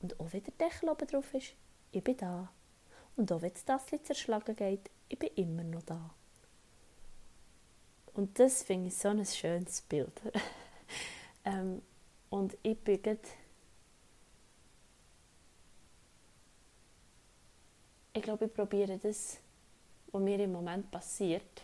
Und 0.00 0.18
auch 0.20 0.32
wenn 0.32 0.42
der 0.42 0.54
Deckel 0.54 0.88
oben 0.88 1.06
drauf 1.06 1.34
ist, 1.34 1.54
ich 1.90 2.04
bin 2.04 2.16
da. 2.16 2.52
Und 3.16 3.32
auch 3.32 3.42
wenn 3.42 3.52
das 3.52 3.64
Tassel 3.64 4.00
zerschlagen 4.02 4.54
geht, 4.54 4.90
ich 5.08 5.18
bin 5.18 5.30
immer 5.34 5.64
noch 5.64 5.82
da. 5.82 6.14
Und 8.14 8.38
das 8.38 8.62
finde 8.62 8.88
ich 8.88 8.96
so 8.96 9.08
ein 9.08 9.24
schönes 9.24 9.80
Bild. 9.82 10.20
ähm, 11.44 11.82
und 12.30 12.56
ich 12.62 12.78
bin 12.78 13.00
ich 18.12 18.22
glaube, 18.22 18.46
ich 18.46 18.54
probiere 18.54 18.98
das, 18.98 19.38
was 20.10 20.22
mir 20.22 20.40
im 20.40 20.52
Moment 20.52 20.90
passiert, 20.90 21.62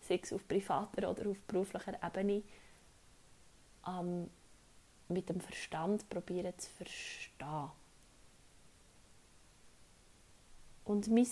sei 0.00 0.20
es 0.22 0.32
auf 0.32 0.46
privater 0.46 1.10
oder 1.10 1.28
auf 1.28 1.40
beruflicher 1.42 1.98
Ebene, 2.02 2.42
ähm, 3.86 4.30
mit 5.08 5.28
dem 5.28 5.40
Verstand 5.40 6.08
probieren 6.08 6.58
zu 6.58 6.70
verstehen. 6.70 7.70
Und 10.84 11.08
mein 11.08 11.26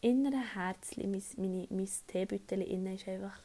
inneres 0.00 0.54
Herzchen, 0.54 1.10
mein, 1.10 1.22
meine, 1.36 1.66
mein 1.70 1.88
Teebüttel 2.06 2.62
innen 2.62 2.94
ist 2.94 3.08
einfach 3.08 3.40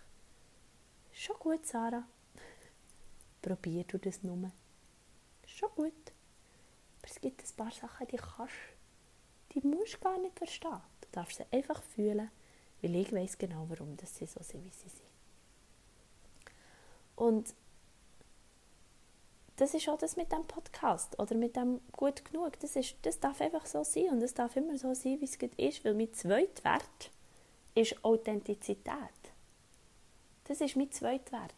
schon 1.11 1.37
gut, 1.39 1.65
Sarah. 1.65 2.03
Probier 3.41 3.83
du 3.83 3.97
das 3.97 4.23
nur. 4.23 4.51
Schon 5.45 5.69
gut. 5.75 5.93
Aber 6.99 7.07
es 7.07 7.19
gibt 7.19 7.41
ein 7.41 7.55
paar 7.55 7.71
Sachen, 7.71 8.07
die 8.07 8.17
kannst 8.17 8.53
die 9.53 9.67
musst 9.67 9.95
du 9.95 9.99
gar 9.99 10.17
nicht 10.17 10.37
verstehen. 10.37 10.81
Du 11.01 11.07
darfst 11.11 11.37
sie 11.37 11.45
einfach 11.51 11.81
fühlen, 11.83 12.29
weil 12.81 12.95
ich 12.95 13.11
weiß 13.11 13.37
genau, 13.37 13.65
warum 13.69 13.97
dass 13.97 14.15
sie 14.15 14.25
so 14.25 14.41
sind, 14.41 14.63
wie 14.63 14.69
sie 14.69 14.89
sind. 14.89 15.09
Und 17.15 17.53
das 19.57 19.73
ist 19.73 19.87
auch 19.89 19.97
das 19.97 20.15
mit 20.15 20.31
dem 20.31 20.43
Podcast 20.45 21.19
oder 21.19 21.35
mit 21.35 21.55
dem 21.55 21.81
gut 21.91 22.25
genug. 22.25 22.59
Das, 22.59 22.75
ist, 22.75 22.95
das 23.03 23.19
darf 23.19 23.41
einfach 23.41 23.65
so 23.65 23.83
sein 23.83 24.09
und 24.09 24.21
es 24.21 24.33
darf 24.33 24.55
immer 24.55 24.77
so 24.77 24.93
sein, 24.93 25.19
wie 25.21 25.25
es 25.25 25.37
ist, 25.57 25.85
weil 25.85 25.93
mein 25.93 26.13
zweiter 26.13 26.63
Wert 26.63 27.11
ist 27.75 28.03
Authentizität. 28.03 28.95
Das 30.45 30.61
ist 30.61 30.75
mein 30.75 30.91
zweiter 30.91 31.33
Wert. 31.33 31.53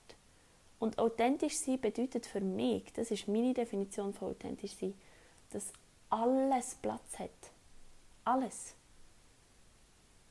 Und 0.79 0.99
authentisch 0.99 1.55
sein 1.55 1.79
bedeutet 1.79 2.25
für 2.25 2.41
mich, 2.41 2.91
das 2.93 3.09
ist 3.09 3.27
meine 3.27 3.53
Definition 3.53 4.13
von 4.13 4.31
authentisch 4.31 4.75
sein, 4.75 4.93
dass 5.51 5.71
alles 6.09 6.75
Platz 6.75 7.19
hat. 7.19 7.29
Alles. 8.25 8.75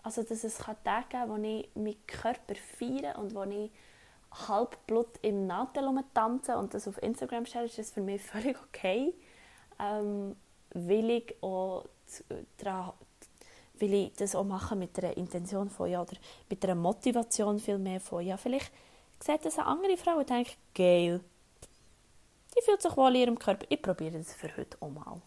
Also, 0.02 0.22
dass 0.22 0.44
es 0.44 0.58
Tage 0.58 0.76
geben 0.84 1.08
kann, 1.10 1.28
wo 1.30 1.36
ich 1.36 1.68
meinen 1.74 2.06
Körper 2.06 2.54
feiere 2.54 3.18
und 3.18 3.34
wo 3.34 3.44
ich 3.44 3.70
Halbblut 4.48 5.18
im 5.22 5.46
Nadel 5.46 5.88
tanze 6.14 6.56
und 6.56 6.74
das 6.74 6.88
auf 6.88 7.02
Instagram 7.02 7.46
stelle, 7.46 7.66
ist 7.66 7.78
das 7.78 7.90
für 7.90 8.00
mich 8.00 8.22
völlig 8.34 8.56
okay. 8.68 9.14
Ähm, 9.80 10.36
will 10.70 11.10
ich 11.10 11.42
auch 11.42 11.84
daran, 12.58 12.92
will 13.78 13.94
ich 13.94 14.12
das 14.14 14.34
auch 14.34 14.44
machen 14.44 14.78
mit 14.78 14.98
einer 14.98 15.16
Intention 15.16 15.68
von 15.68 15.90
ja, 15.90 16.02
oder 16.02 16.16
mit 16.48 16.64
einer 16.64 16.74
Motivation 16.74 17.58
viel 17.58 17.78
mehr 17.78 18.00
von 18.00 18.24
ja, 18.24 18.36
vielleicht 18.36 18.72
sieht 19.22 19.44
das 19.44 19.58
eine 19.58 19.68
andere 19.68 19.96
Frau 19.96 20.18
und 20.18 20.28
denkt, 20.28 20.56
geil, 20.74 21.20
die 22.56 22.62
fühlt 22.62 22.82
sich 22.82 22.96
wohl 22.96 23.14
in 23.14 23.20
ihrem 23.22 23.38
Körper, 23.38 23.66
ich 23.68 23.80
probiere 23.80 24.18
das 24.18 24.34
für 24.34 24.54
heute 24.56 24.76
auch 24.80 24.90
mal. 24.90 25.20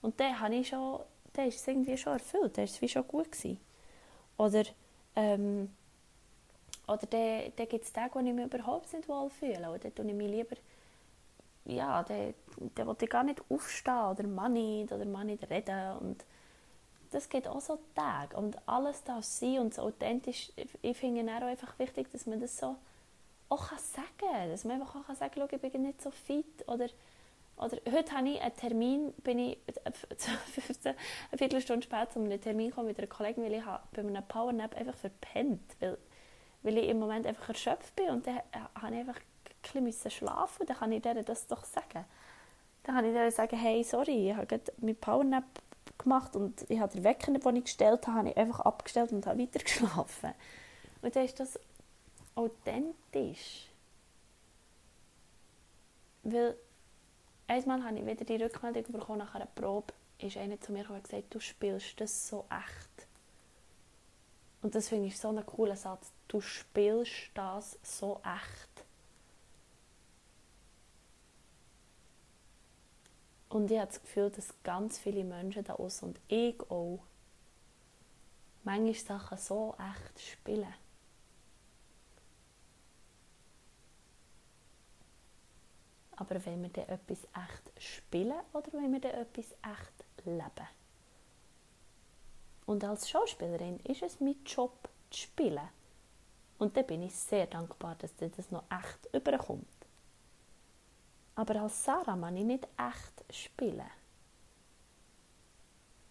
Und 0.00 0.18
dann 0.20 0.38
habe 0.38 0.54
ich 0.54 0.68
schon, 0.68 1.00
dann 1.32 1.48
ist 1.48 1.60
es 1.60 1.68
irgendwie 1.68 1.96
schon 1.96 2.14
erfüllt, 2.14 2.56
dann 2.56 2.64
ist 2.64 2.74
es 2.74 2.82
wie 2.82 2.88
schon 2.88 3.06
gut 3.06 3.32
gewesen. 3.32 3.58
Oder 4.36 4.64
ähm, 5.16 5.70
oder 6.86 7.06
dann, 7.06 7.52
dann 7.56 7.68
gibt 7.68 7.84
es 7.84 7.92
Tage, 7.92 8.14
wo 8.14 8.18
ich 8.20 8.32
mich 8.32 8.46
überhaupt 8.46 8.92
nicht 8.92 9.08
wohl 9.08 9.30
fühle. 9.30 9.70
Oder 9.70 9.90
dann 9.90 10.08
ich 10.08 10.14
mich 10.14 10.30
lieber, 10.30 10.56
ja, 11.64 12.02
dann, 12.02 12.34
dann 12.74 12.86
will 12.86 12.96
ich 13.00 13.10
gar 13.10 13.24
nicht 13.24 13.42
aufstehen 13.48 14.04
oder 14.10 14.22
man 14.24 14.52
nicht, 14.52 14.92
oder 14.92 15.04
man 15.06 15.26
nicht 15.26 15.48
reden. 15.48 15.96
Und 15.98 16.24
das 17.10 17.28
geht 17.28 17.48
auch 17.48 17.60
so 17.60 17.78
Tage. 17.94 18.36
Und 18.36 18.58
alles 18.66 19.02
darf 19.04 19.24
sein 19.24 19.60
und 19.60 19.74
so 19.74 19.82
authentisch. 19.82 20.52
Ich 20.82 20.96
finde 20.96 21.22
es 21.22 21.42
auch 21.42 21.46
einfach 21.46 21.78
wichtig, 21.78 22.10
dass 22.12 22.26
man 22.26 22.40
das 22.40 22.58
so 22.58 22.76
auch 23.48 23.68
kann 23.68 23.78
sagen 23.78 24.06
kann. 24.18 24.50
Dass 24.50 24.64
man 24.64 24.80
einfach 24.80 24.96
auch 24.96 25.06
kann 25.06 25.16
sagen 25.16 25.34
kann, 25.34 25.48
ich 25.50 25.72
bin 25.72 25.82
nicht 25.82 26.02
so 26.02 26.10
fit. 26.10 26.68
Oder, 26.68 26.88
oder 27.56 27.78
heute 27.90 28.12
habe 28.12 28.28
ich 28.28 28.40
einen 28.42 28.56
Termin, 28.56 29.12
bin 29.22 29.38
ich 29.38 29.58
eine 30.84 30.96
Viertelstunde 31.38 31.82
später 31.82 32.10
zu 32.10 32.18
einem 32.18 32.40
Termin 32.40 32.68
gekommen 32.68 32.88
mit 32.88 32.98
einer 32.98 33.06
Kollegin, 33.06 33.44
weil 33.44 33.54
ich 33.54 33.64
bei 33.64 34.02
einem 34.02 34.26
Powernap 34.28 34.76
einfach 34.76 34.96
verpennt. 34.96 35.62
Weil 35.80 35.96
weil 36.64 36.78
ich 36.78 36.88
im 36.88 36.98
Moment 36.98 37.26
einfach 37.26 37.50
erschöpft 37.50 37.94
bin 37.94 38.10
und 38.10 38.26
dann 38.26 38.40
habe 38.74 38.94
ich 38.94 39.00
einfach 39.00 39.20
ein 39.74 39.84
bisschen 39.84 40.10
schlafen 40.10 40.66
dann 40.66 40.76
kann 40.76 40.92
ich 40.92 41.04
ihr 41.04 41.22
das 41.22 41.46
doch 41.46 41.64
sagen. 41.64 42.04
Dann 42.82 42.96
kann 42.96 43.04
ich 43.04 43.14
ihr 43.14 43.30
sagen, 43.30 43.56
hey, 43.56 43.82
sorry, 43.84 44.30
ich 44.30 44.36
habe 44.36 44.46
gerade 44.46 44.72
mein 44.78 44.96
Powernap 44.96 45.44
gemacht 45.98 46.34
und 46.36 46.68
ich 46.68 46.80
habe 46.80 46.92
den 46.92 47.04
Wecker, 47.04 47.32
den 47.32 47.56
ich 47.56 47.64
gestellt 47.64 48.06
habe, 48.06 48.36
einfach 48.36 48.60
abgestellt 48.60 49.12
und 49.12 49.26
habe 49.26 49.40
weiter 49.40 49.58
geschlafen. 49.64 50.32
Und 51.02 51.14
dann 51.14 51.24
ist 51.24 51.38
das 51.38 51.58
authentisch. 52.34 53.68
Weil 56.22 56.56
einmal 57.46 57.84
habe 57.84 57.98
ich 57.98 58.06
wieder 58.06 58.24
die 58.24 58.42
Rückmeldung 58.42 58.84
bekommen 58.90 59.18
nach 59.18 59.34
einer 59.34 59.46
Probe, 59.46 59.92
ist 60.18 60.36
einer 60.36 60.60
zu 60.60 60.72
mir 60.72 60.80
gekommen 60.80 60.98
und 60.98 61.04
gesagt, 61.04 61.34
du 61.34 61.40
spielst 61.40 62.00
das 62.00 62.28
so 62.28 62.46
echt. 62.50 63.08
Und 64.64 64.74
das 64.74 64.88
finde 64.88 65.08
ich 65.08 65.18
so 65.18 65.28
einen 65.28 65.44
coolen 65.44 65.76
Satz. 65.76 66.10
Du 66.26 66.40
spielst 66.40 67.12
das 67.34 67.78
so 67.82 68.22
echt. 68.24 68.86
Und 73.50 73.70
ich 73.70 73.76
habe 73.76 73.88
das 73.88 74.00
Gefühl, 74.00 74.30
dass 74.30 74.54
ganz 74.62 74.98
viele 74.98 75.22
Menschen 75.22 75.64
da 75.64 75.74
außen 75.74 76.08
und 76.08 76.20
ich 76.28 76.58
auch 76.70 77.00
manchmal 78.62 78.94
Sachen 78.94 79.36
so 79.36 79.76
echt 79.78 80.30
spielen. 80.32 80.74
Aber 86.12 86.42
wenn 86.46 86.62
wir 86.62 86.70
dann 86.70 86.88
etwas 86.88 87.18
echt 87.34 87.82
spielen 87.82 88.40
oder 88.54 88.72
wenn 88.72 88.90
wir 88.90 89.00
dann 89.00 89.12
etwas 89.12 89.52
echt 89.62 90.24
leben? 90.24 90.83
Und 92.66 92.84
als 92.84 93.08
Schauspielerin 93.08 93.80
ist 93.80 94.02
es 94.02 94.20
mein 94.20 94.42
Job, 94.44 94.88
zu 95.10 95.20
spielen. 95.20 95.68
Und 96.58 96.76
da 96.76 96.82
bin 96.82 97.02
ich 97.02 97.14
sehr 97.14 97.46
dankbar, 97.46 97.96
dass 97.96 98.14
das 98.16 98.50
noch 98.50 98.64
echt 98.70 99.14
überkommt. 99.14 99.66
Aber 101.34 101.62
als 101.62 101.84
Sarah 101.84 102.16
kann 102.16 102.36
ich 102.36 102.44
nicht 102.44 102.68
echt 102.78 103.34
spielen. 103.34 103.90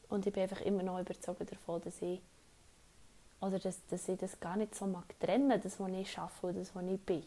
Und 0.09 0.27
ich 0.27 0.33
bin 0.33 0.43
einfach 0.43 0.61
immer 0.61 0.83
noch 0.83 0.99
überzeugt 0.99 1.49
davon, 1.51 1.81
dass 1.81 2.01
ich, 2.01 2.21
oder 3.39 3.57
dass, 3.57 3.85
dass 3.87 4.07
ich 4.07 4.19
das 4.19 4.39
gar 4.39 4.57
nicht 4.57 4.75
so 4.75 4.85
mag 4.85 5.17
trennen, 5.19 5.59
das, 5.61 5.79
was 5.79 5.91
ich 5.91 6.11
schaffe 6.11 6.47
und 6.47 6.57
das, 6.57 6.75
was 6.75 6.85
ich 6.85 6.99
bin. 6.99 7.25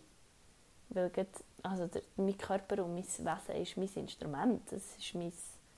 Weil 0.91 1.11
also 1.62 1.87
der, 1.89 2.03
mein 2.17 2.39
Körper 2.39 2.85
und 2.85 2.95
mein 2.95 3.05
Wesen 3.05 3.57
ist 3.61 3.77
mein 3.77 4.05
Instrument. 4.05 4.71
Das 4.71 4.97
ist 4.97 5.15
mein, 5.15 5.33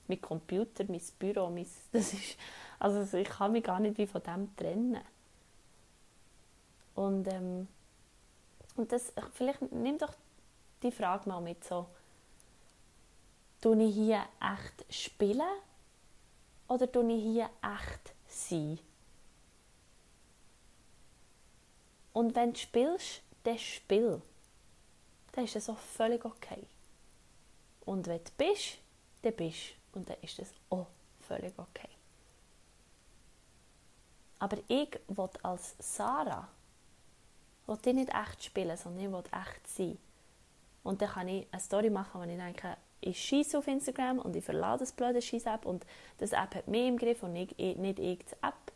mein 0.09 0.21
Computer, 0.21 0.83
mein 0.87 1.01
Büro, 1.17 1.49
mein, 1.49 1.67
das 1.91 2.13
ist 2.13 2.37
also 2.79 3.17
ich 3.17 3.27
kann 3.27 3.51
mich 3.51 3.63
gar 3.63 3.79
nicht 3.79 3.97
wie 3.97 4.07
von 4.07 4.23
dem 4.23 4.55
trennen. 4.55 5.01
Und, 6.95 7.27
ähm, 7.27 7.67
und 8.75 8.91
das, 8.91 9.13
vielleicht 9.33 9.61
nimm 9.73 9.97
doch 9.97 10.13
die 10.81 10.91
Frage 10.91 11.27
mal 11.27 11.41
mit 11.41 11.63
so, 11.63 11.87
tue 13.61 13.83
ich 13.83 13.93
hier 13.93 14.25
echt 14.39 14.93
spielen 14.93 15.41
oder 16.69 16.89
tue 16.89 17.11
ich 17.11 17.23
hier 17.23 17.49
echt 17.61 18.13
sein? 18.27 18.79
Und 22.13 22.33
wenn 22.35 22.53
du 22.53 22.59
spielst, 22.59 23.21
dann 23.43 23.57
spiel. 23.57 24.21
Dann 25.33 25.43
ist 25.43 25.55
das 25.55 25.69
auch 25.69 25.77
völlig 25.77 26.23
okay. 26.25 26.65
Und 27.85 28.07
wenn 28.07 28.23
du 28.23 28.31
bist, 28.37 28.77
dann 29.21 29.33
bist 29.33 29.78
Und 29.93 30.09
dann 30.09 30.17
ist 30.21 30.39
das 30.39 30.51
auch 30.69 30.87
völlig 31.21 31.53
okay. 31.57 31.89
Aber 34.39 34.57
ich 34.67 34.99
will 35.07 35.29
als 35.43 35.75
Sarah 35.79 36.47
will 37.67 37.77
ich 37.85 37.93
nicht 37.93 38.09
echt 38.09 38.43
spielen, 38.43 38.75
sondern 38.77 39.05
ich 39.05 39.11
will 39.11 39.23
echt 39.31 39.67
sein. 39.67 39.97
Und 40.83 41.01
dann 41.01 41.09
kann 41.09 41.27
ich 41.27 41.47
eine 41.51 41.61
Story 41.61 41.89
machen, 41.89 42.21
wo 42.21 42.23
ich 42.23 42.37
denke, 42.37 42.77
ich 43.01 43.19
schieße 43.19 43.57
auf 43.57 43.67
Instagram 43.67 44.19
und 44.19 44.35
ich 44.35 44.43
verlade 44.43 44.79
das 44.79 44.91
blöde 44.91 45.21
Scheiß-App 45.21 45.65
und 45.65 45.85
das 46.17 46.31
App 46.31 46.55
hat 46.55 46.67
mich 46.67 46.87
im 46.87 46.97
Griff 46.97 47.23
und 47.23 47.35
ich, 47.35 47.55
nicht 47.57 47.99
ich 47.99 48.19
die 48.19 48.35
App. 48.41 48.71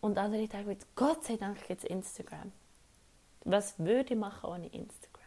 Und 0.00 0.18
andere 0.18 0.46
denken 0.46 0.78
Gott 0.94 1.24
sei 1.24 1.36
Dank 1.36 1.66
gibt 1.66 1.84
es 1.84 1.90
Instagram. 1.90 2.52
Was 3.44 3.78
würde 3.78 4.14
ich 4.14 4.18
machen 4.18 4.50
ohne 4.50 4.66
Instagram? 4.66 5.22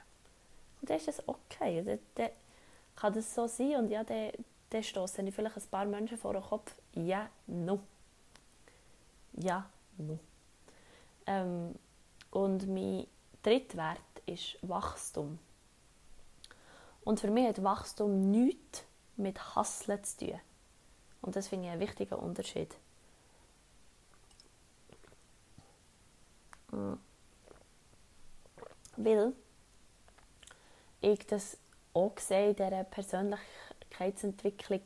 Und 0.82 0.90
dann 0.90 0.98
ist 0.98 1.08
das 1.08 1.28
okay. 1.28 1.84
Dann, 1.84 2.00
dann 2.16 2.30
kann 3.02 3.14
das 3.14 3.34
so 3.34 3.48
sein 3.48 3.76
und 3.76 3.90
ja, 3.90 4.04
dann, 4.04 4.32
dann 4.70 4.84
stoßen 4.84 5.26
ich 5.26 5.36
vielleicht 5.36 5.58
ein 5.58 5.70
paar 5.70 5.86
Menschen 5.86 6.18
vor 6.18 6.34
den 6.34 6.44
Kopf. 6.44 6.74
Ja, 6.94 7.30
no 7.48 7.80
ja, 9.34 9.70
no. 9.98 10.20
Ähm, 11.26 11.76
und 12.32 12.68
mein 12.68 13.08
dritter 13.44 13.78
Wert 13.78 14.00
ist 14.26 14.58
Wachstum. 14.62 15.40
Und 17.04 17.20
für 17.20 17.32
mich 17.32 17.48
hat 17.48 17.64
Wachstum 17.64 18.32
nichts 18.32 18.84
mit 19.18 19.56
Hasseln 19.56 20.04
zu 20.04 20.18
tun. 20.18 20.40
Und 21.22 21.36
das 21.36 21.48
finde 21.48 21.68
ich 21.68 21.72
einen 21.72 21.82
wichtigen 21.82 22.16
Unterschied. 22.16 22.76
Mm. 26.72 26.94
Weil 28.98 29.34
ich 31.02 31.26
das 31.26 31.58
auch 31.94 32.18
sehe 32.18 32.50
in 32.50 32.56
dieser 32.56 32.84
Persönlichkeitsentwicklung 32.84 34.82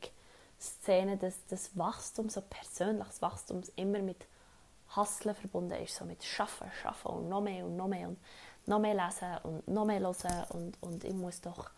Szene, 0.60 1.18
dass 1.18 1.46
das 1.48 1.78
Wachstum, 1.78 2.30
so 2.30 2.41
persönliches 2.41 3.22
Wachstum 3.22 3.62
immer 3.76 4.00
mit 4.00 4.26
Hustlen 4.96 5.36
verbunden 5.36 5.82
ist, 5.84 5.96
so 5.96 6.06
mit 6.06 6.24
Schaffen, 6.24 6.72
Schaffen 6.82 7.12
und 7.12 7.30
noch 7.30 7.41
mehr 7.41 7.65
und 7.65 7.76
noch 7.76 7.88
mehr 7.88 8.08
und 8.08 8.18
noch 8.65 8.80
mehr 8.80 8.94
lesen 8.94 9.38
und 9.44 9.68
noch 9.68 9.86
mehr 9.86 10.00
hören 10.00 10.46
und, 10.50 10.82
und 10.82 11.04
ich 11.04 11.13
muss 11.13 11.41
doch, 11.41 11.70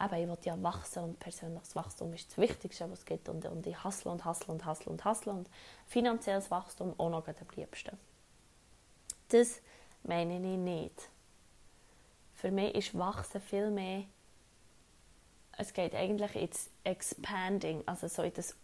eben, 0.00 0.14
ich 0.14 0.28
will 0.28 0.38
ja 0.42 0.62
wachsen 0.62 1.04
und 1.04 1.18
persönliches 1.18 1.76
Wachstum 1.76 2.12
ist 2.12 2.30
das 2.30 2.38
Wichtigste, 2.38 2.90
was 2.90 3.00
es 3.00 3.04
gibt 3.04 3.28
und, 3.28 3.44
und 3.46 3.66
ich 3.66 3.84
hustle 3.84 4.10
und 4.10 4.24
hustle 4.24 4.52
und 4.52 4.66
hustle 4.66 4.92
und 4.92 5.04
hustle 5.04 5.32
und 5.32 5.48
finanzielles 5.86 6.50
Wachstum 6.50 6.94
auch 6.98 7.10
noch 7.10 7.26
am 7.26 7.34
liebsten. 7.54 7.96
Das 9.28 9.60
meine 10.02 10.36
ich 10.36 10.58
nicht. 10.58 11.08
Für 12.34 12.50
mich 12.50 12.74
ist 12.74 12.98
Wachsen 12.98 13.40
viel 13.40 13.70
mehr, 13.70 14.04
es 15.56 15.72
geht 15.72 15.94
eigentlich 15.94 16.34
ins 16.36 16.70
Expanding, 16.84 17.82
also 17.86 18.08
so 18.08 18.22
in 18.22 18.32
das 18.34 18.54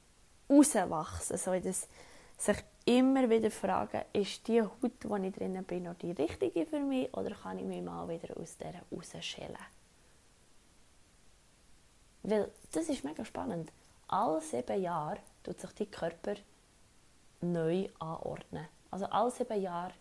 Rauswachsen, 0.48 1.38
so 1.38 1.52
in 1.52 1.62
das 1.62 1.88
sich 2.36 2.56
immer 2.84 3.30
wieder 3.30 3.50
fragen, 3.50 4.02
ist 4.12 4.46
die 4.48 4.62
Haut, 4.62 4.72
die 4.82 5.26
ich 5.26 5.34
drinnen 5.34 5.64
bin, 5.64 5.84
noch 5.84 5.94
die 5.94 6.12
richtige 6.12 6.66
für 6.66 6.80
mich 6.80 7.12
oder 7.14 7.34
kann 7.34 7.58
ich 7.58 7.64
mich 7.64 7.82
mal 7.82 8.08
wieder 8.08 8.36
aus 8.36 8.56
der 8.56 8.74
rausschälen? 8.90 9.56
Weil 12.24 12.50
das 12.72 12.88
ist 12.88 13.04
mega 13.04 13.24
spannend. 13.24 13.72
Alle 14.08 14.40
sieben 14.40 14.80
Jahre 14.80 15.18
tut 15.42 15.60
sich 15.60 15.70
dein 15.72 15.90
Körper 15.90 16.34
neu 17.40 17.88
anordnen. 17.98 18.68
Also 18.90 19.06
alle 19.06 19.30
sieben 19.30 19.60
Jahre 19.60 19.94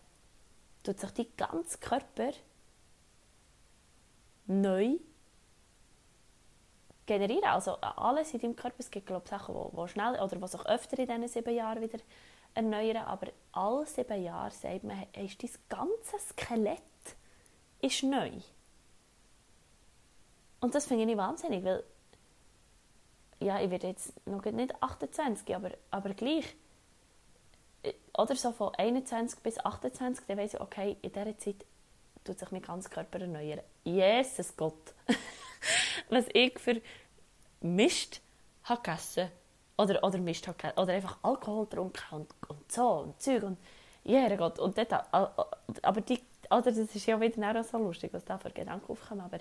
tut 0.82 1.00
sich 1.00 1.10
dein 1.10 1.26
ganzer 1.36 1.78
Körper 1.78 2.32
neu 4.46 4.98
generieren. 7.06 7.44
Also 7.44 7.76
alles 7.76 8.32
in 8.34 8.40
deinem 8.40 8.56
Körper, 8.56 8.76
es 8.78 8.90
gibt 8.90 9.06
glaube 9.06 9.22
ich, 9.24 9.30
Sachen, 9.30 9.54
die, 9.54 9.88
schnell 9.88 10.14
oder 10.20 10.36
die 10.36 10.48
sich 10.48 10.66
öfter 10.66 10.98
in 10.98 11.06
diesen 11.06 11.28
sieben 11.28 11.54
Jahren 11.54 11.82
wieder 11.82 11.98
erneuern, 12.54 13.04
aber 13.04 13.28
alle 13.52 13.86
sieben 13.86 14.22
Jahre 14.22 14.50
sagt 14.50 14.84
man, 14.84 15.06
ist 15.14 15.42
dein 15.42 15.50
ganzes 15.68 16.28
Skelett 16.30 16.82
ist 17.80 18.02
neu. 18.04 18.30
Und 20.60 20.74
das 20.74 20.86
finde 20.86 21.10
ich 21.10 21.18
wahnsinnig, 21.18 21.64
weil 21.64 21.82
ja, 23.40 23.60
ich 23.60 23.70
werde 23.70 23.88
jetzt 23.88 24.14
noch 24.26 24.44
nicht 24.44 24.80
28, 24.80 25.54
aber, 25.54 25.72
aber 25.90 26.14
gleich. 26.14 26.54
Oder 28.16 28.36
so 28.36 28.52
von 28.52 28.72
21 28.76 29.40
bis 29.40 29.58
28, 29.58 30.24
dann 30.26 30.38
weiss 30.38 30.54
ich, 30.54 30.60
okay, 30.60 30.96
in 31.02 31.12
dieser 31.12 31.36
Zeit 31.38 31.66
tut 32.22 32.38
sich 32.38 32.50
mein 32.52 32.62
ganzer 32.62 32.90
Körper 32.90 33.20
erneuern. 33.20 33.60
Jesus 33.82 34.56
Gott! 34.56 34.94
Was 36.08 36.26
ich 36.32 36.58
für 36.58 36.80
Mist 37.60 38.20
habe 38.64 38.82
gegessen 38.82 39.30
oder, 39.76 40.02
oder 40.02 40.18
Mist 40.18 40.46
habe 40.46 40.56
gegessen. 40.56 40.78
Oder 40.78 40.92
einfach 40.94 41.18
Alkohol 41.22 41.66
getrunken 41.66 42.14
und, 42.14 42.28
und 42.48 42.72
so 42.72 42.88
und 42.88 43.20
Zeug 43.20 43.42
und 43.42 43.58
ja, 44.04 44.34
Gott. 44.36 44.58
Und 44.58 44.76
dort, 44.76 44.92
aber 44.92 46.00
die, 46.00 46.20
oder 46.50 46.62
das 46.62 46.78
ist 46.78 47.06
ja 47.06 47.20
wieder 47.20 47.64
so 47.64 47.78
lustig, 47.78 48.12
was 48.12 48.24
da 48.24 48.36
für 48.36 48.50
Gedanken 48.50 48.90
aufkommen. 48.90 49.20
Aber 49.20 49.38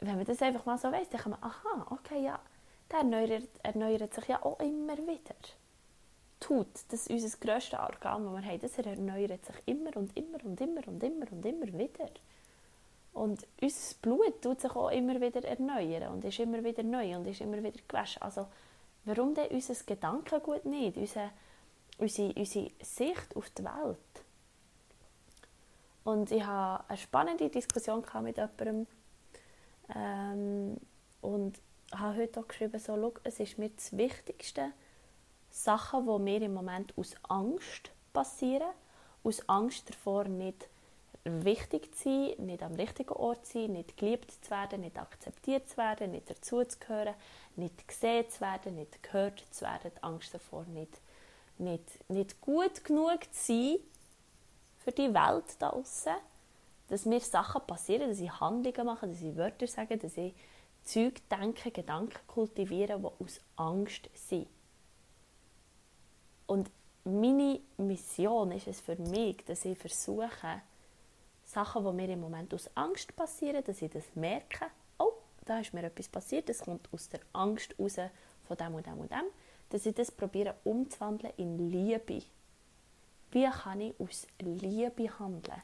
wenn 0.00 0.16
man 0.16 0.24
das 0.24 0.42
einfach 0.42 0.66
mal 0.66 0.78
so 0.78 0.90
weiss, 0.90 1.08
dann 1.10 1.20
kann 1.20 1.30
man, 1.30 1.42
aha, 1.42 1.86
okay, 1.90 2.24
ja, 2.24 2.40
der 2.90 2.98
erneuert, 2.98 3.48
erneuert 3.62 4.14
sich 4.14 4.28
ja 4.28 4.42
auch 4.42 4.58
immer 4.60 4.96
wieder. 4.98 5.36
Tut, 6.40 6.66
das 6.88 7.06
ist 7.06 7.10
unser 7.10 7.38
grösstes 7.38 7.78
Organ, 7.78 8.24
das 8.24 8.42
wir 8.42 8.50
haben, 8.50 8.60
das 8.60 8.78
erneuert 8.78 9.46
sich 9.46 9.56
immer 9.66 9.96
und 9.96 10.16
immer 10.16 10.44
und 10.44 10.60
immer 10.60 10.88
und 10.88 11.02
immer 11.02 11.32
und 11.32 11.46
immer 11.46 11.66
wieder. 11.66 12.10
Und 13.12 13.46
unser 13.60 13.94
Blut 14.00 14.40
tut 14.40 14.60
sich 14.60 14.74
auch 14.74 14.90
immer 14.90 15.20
wieder 15.20 15.44
erneuern 15.44 16.14
und 16.14 16.24
ist 16.24 16.38
immer 16.38 16.64
wieder 16.64 16.82
neu 16.82 17.16
und 17.16 17.26
ist 17.26 17.40
immer 17.40 17.62
wieder 17.62 17.78
gewaschen. 17.86 18.22
Also 18.22 18.46
warum 19.04 19.34
denn 19.34 19.48
unser 19.50 19.74
Gedankengut 19.84 20.64
nicht, 20.64 20.96
unsere, 20.96 21.30
unsere, 21.98 22.32
unsere 22.32 22.70
Sicht 22.80 23.36
auf 23.36 23.50
die 23.50 23.64
Welt? 23.64 23.98
Und 26.04 26.32
ich 26.32 26.44
hatte 26.44 26.84
eine 26.88 26.98
spannende 26.98 27.48
Diskussion 27.48 28.02
mit 28.22 28.36
jemandem 28.36 28.86
ähm, 29.94 30.76
und 31.20 31.60
habe 31.94 32.16
heute 32.16 32.40
auch 32.40 32.48
geschrieben, 32.48 32.78
so, 32.78 32.96
schau, 32.96 33.12
es 33.24 33.38
ist 33.38 33.58
mir 33.58 33.68
das 33.68 33.96
Wichtigste, 33.96 34.72
Sachen, 35.50 36.06
die 36.06 36.18
mir 36.22 36.42
im 36.42 36.54
Moment 36.54 36.96
aus 36.96 37.14
Angst 37.28 37.90
passieren, 38.12 38.70
aus 39.22 39.46
Angst 39.48 39.90
davor, 39.90 40.24
nicht 40.24 40.68
wichtig 41.24 41.94
zu 41.94 42.04
sein, 42.04 42.46
nicht 42.46 42.62
am 42.62 42.74
richtigen 42.74 43.12
Ort 43.12 43.46
zu 43.46 43.60
sein, 43.60 43.72
nicht 43.72 43.96
geliebt 43.96 44.30
zu 44.30 44.50
werden, 44.50 44.80
nicht 44.80 44.98
akzeptiert 44.98 45.68
zu 45.68 45.76
werden, 45.76 46.10
nicht 46.10 46.28
dazuzugehören, 46.28 47.14
nicht 47.56 47.86
gesehen 47.86 48.28
zu 48.28 48.40
werden, 48.40 48.74
nicht 48.74 49.02
gehört 49.02 49.44
zu 49.50 49.64
werden, 49.64 49.92
Angst 50.00 50.34
davor, 50.34 50.64
nicht, 50.64 51.00
nicht, 51.58 52.10
nicht 52.10 52.40
gut 52.40 52.84
genug 52.84 53.22
zu 53.32 53.52
sein 53.52 53.78
für 54.78 54.92
die 54.92 55.14
Welt 55.14 55.44
da 55.58 55.70
draußen, 55.70 56.14
dass 56.88 57.06
mir 57.06 57.20
Sachen 57.20 57.62
passieren, 57.66 58.10
dass 58.10 58.20
ich 58.20 58.40
Handlungen 58.40 58.86
mache, 58.86 59.06
dass 59.06 59.22
ich 59.22 59.36
Wörter 59.36 59.66
sage, 59.66 59.96
dass 59.96 60.16
ich 60.16 60.34
Zeug 60.82 61.20
denken, 61.28 61.72
Gedanken 61.72 62.18
kultivieren, 62.26 63.00
die 63.00 63.24
aus 63.24 63.40
Angst 63.56 64.10
sind. 64.14 64.48
Und 66.46 66.68
meine 67.04 67.60
Mission 67.76 68.50
ist 68.52 68.66
es 68.66 68.80
für 68.80 68.96
mich, 68.96 69.44
dass 69.44 69.64
ich 69.64 69.78
versuche, 69.78 70.62
Sachen, 71.52 71.84
die 71.84 71.92
mir 71.92 72.08
im 72.08 72.20
Moment 72.20 72.52
aus 72.54 72.70
Angst 72.74 73.14
passieren, 73.14 73.62
dass 73.64 73.82
ich 73.82 73.90
das 73.90 74.04
merke, 74.14 74.66
oh, 74.98 75.12
da 75.44 75.58
ist 75.60 75.74
mir 75.74 75.84
etwas 75.84 76.08
passiert, 76.08 76.48
das 76.48 76.60
kommt 76.60 76.88
aus 76.92 77.08
der 77.08 77.20
Angst 77.32 77.74
raus 77.78 77.96
von 78.46 78.56
dem 78.56 78.74
und 78.74 78.86
dem 78.86 78.98
und 78.98 79.10
dem, 79.10 79.24
dass 79.68 79.86
ich 79.86 79.94
das 79.94 80.10
probiere 80.10 80.54
umzuwandeln 80.64 81.32
in 81.36 81.70
Liebe. 81.70 82.22
Wie 83.30 83.48
kann 83.48 83.80
ich 83.80 83.94
aus 84.00 84.26
Liebe 84.40 85.18
handeln? 85.18 85.62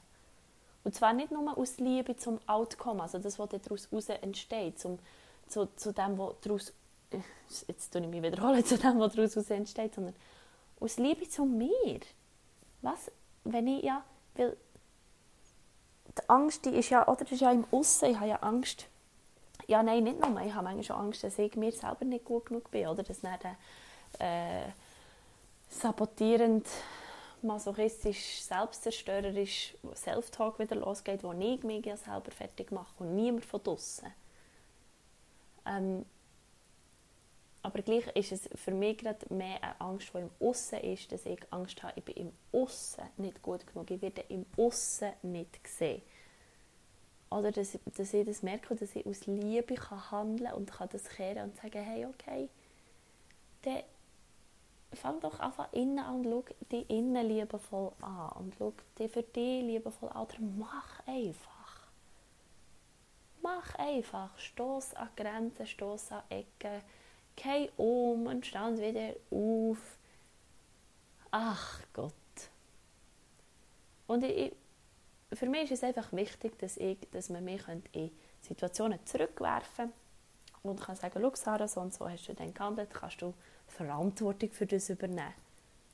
Und 0.85 0.95
zwar 0.95 1.13
nicht 1.13 1.31
nur 1.31 1.57
aus 1.57 1.79
Liebe 1.79 2.17
zum 2.17 2.39
Outcome, 2.47 3.03
also 3.03 3.19
das, 3.19 3.39
was 3.39 3.49
daraus 3.49 4.09
entsteht, 4.09 4.79
zum, 4.79 4.99
zu, 5.49 5.67
zu 5.77 5.93
dem, 5.93 6.19
was 6.19 6.35
daraus, 6.43 6.73
jetzt 7.67 7.93
tue 7.93 8.03
ich 8.03 8.09
mich 8.09 8.23
wiederholen, 8.23 8.65
zu 8.65 8.79
dem, 8.79 8.99
was 8.99 9.15
daraus 9.15 9.37
entsteht, 9.51 9.95
sondern 9.95 10.15
aus 10.81 10.99
Liebe 10.99 11.29
zu 11.29 11.45
mir. 11.45 12.01
Was, 12.81 13.11
wenn 13.45 13.67
ich 13.67 13.85
ja, 13.85 14.05
weil 14.35 14.57
die 16.17 16.29
Angst, 16.29 16.65
die 16.65 16.71
ist 16.71 16.91
ja, 16.91 17.07
oder? 17.07 17.25
Das 17.25 17.33
ist 17.33 17.41
ja 17.41 17.51
im 17.53 17.65
Aussen, 17.71 18.11
ich 18.11 18.17
habe 18.17 18.29
ja 18.29 18.37
Angst, 18.37 18.87
ja 19.67 19.83
nein, 19.83 20.05
nicht 20.05 20.21
nur, 20.21 20.41
ich 20.41 20.55
habe 20.55 20.65
manchmal 20.65 20.85
schon 20.85 20.97
Angst, 20.97 21.25
dass 21.25 21.39
ich 21.39 21.55
mir 21.57 21.73
selber 21.73 22.05
nicht 22.05 22.25
gut 22.25 22.47
genug 22.47 22.71
bin, 22.71 22.87
oder? 22.89 23.03
Dass 23.03 23.21
dann 23.21 23.39
äh, 24.19 24.69
sabotierend 25.69 26.67
masochistisch, 27.43 28.43
selbstzerstörerisch 28.43 29.75
Self-Talk 29.95 30.59
wieder 30.59 30.77
losgeht, 30.77 31.23
wo 31.23 31.33
ich 31.33 31.63
mich 31.63 31.87
ja 31.87 31.97
selber 31.97 32.31
fertig 32.31 32.73
mache 32.73 32.93
und 32.99 33.15
niemand 33.15 33.45
von 33.45 33.63
draussen. 33.63 34.13
Ähm, 35.67 36.05
aber 37.63 37.83
gleich 37.83 38.07
ist 38.15 38.33
es 38.33 38.49
für 38.55 38.71
mich 38.71 38.99
gerade 38.99 39.33
mehr 39.33 39.63
eine 39.63 39.81
Angst, 39.81 40.11
die 40.15 40.19
im 40.19 40.31
Aussen 40.41 40.79
ist, 40.81 41.11
dass 41.11 41.27
ich 41.27 41.41
Angst 41.51 41.83
habe, 41.83 41.95
ich 41.97 42.05
bin 42.05 42.17
im 42.17 42.33
Aussen 42.53 43.05
nicht 43.17 43.43
gut 43.43 43.67
genug, 43.67 43.91
ich 43.91 44.01
werde 44.01 44.25
im 44.29 44.47
Aussen 44.57 45.13
nicht 45.23 45.63
gesehen. 45.63 46.03
Oder 47.31 47.53
dass, 47.53 47.79
dass 47.97 48.15
ich 48.15 48.27
das 48.27 48.43
merke, 48.43 48.75
dass 48.75 48.97
ich 48.97 49.05
aus 49.05 49.27
Liebe 49.27 49.75
kann 49.75 50.11
handeln 50.11 50.53
und 50.55 50.71
kann 50.71 50.89
das 50.91 51.09
kehren 51.09 51.51
und 51.51 51.57
sagen, 51.57 51.83
hey, 51.83 52.07
okay, 52.07 52.49
dann 53.63 53.83
fang 54.95 55.21
doch 55.21 55.39
einfach 55.39 55.71
innen 55.73 55.99
an 55.99 56.25
und 56.25 56.25
schau 56.25 56.45
dich 56.73 56.89
innen 56.89 57.27
liebevoll 57.27 57.93
an 58.01 58.31
und 58.37 58.55
schau 58.57 58.73
dich 58.99 59.13
für 59.13 59.23
dich 59.23 59.63
liebevoll 59.63 60.09
an 60.11 60.23
oder 60.23 60.41
mach 60.59 61.07
einfach. 61.07 61.89
Mach 63.43 63.75
einfach. 63.75 64.39
Stoß 64.39 64.95
an 64.95 65.11
Grenzen, 65.17 65.67
stoß 65.67 66.13
an 66.13 66.23
Ecken, 66.31 66.83
geh 67.39 67.71
um 67.77 68.27
und 68.27 68.47
stand 68.47 68.81
wieder 68.81 69.15
auf. 69.31 69.79
Ach 71.31 71.81
Gott. 71.93 72.13
Und 74.07 74.25
ich, 74.25 74.53
für 75.33 75.47
mich 75.47 75.71
ist 75.71 75.83
es 75.83 75.85
einfach 75.85 76.13
wichtig, 76.13 76.59
dass, 76.59 76.77
ich, 76.77 76.99
dass 77.13 77.29
man 77.29 77.45
mich 77.45 77.63
in 77.93 78.11
Situationen 78.41 79.05
zurückwerfen 79.05 79.93
kann 80.63 80.71
und 80.71 80.81
kann 80.81 80.97
sagen, 80.97 81.21
schau 81.21 81.35
Sarah, 81.35 81.69
so 81.69 81.81
und 81.81 81.93
so 81.93 82.09
hast 82.09 82.27
du 82.29 82.35
dann 82.35 82.55
gehandelt, 82.55 82.91
kannst 82.93 83.23
du 83.23 83.35
Verantwortung 83.67 84.51
für 84.51 84.67
das 84.67 84.89
übernehmen. 84.89 85.35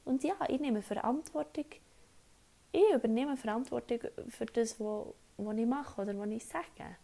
Und 0.04 0.22
ja, 0.22 0.34
ich 0.48 0.60
nehme 0.60 0.82
Verantwortung. 0.82 1.66
Ich 2.72 2.94
übernehme 2.94 3.36
Verantwortung 3.36 4.00
für 4.28 4.46
das, 4.46 4.78
was 4.78 5.56
ich 5.56 5.66
mache 5.66 6.02
oder 6.02 6.18
was 6.18 6.28
ich 6.28 6.44
sage. 6.44 6.96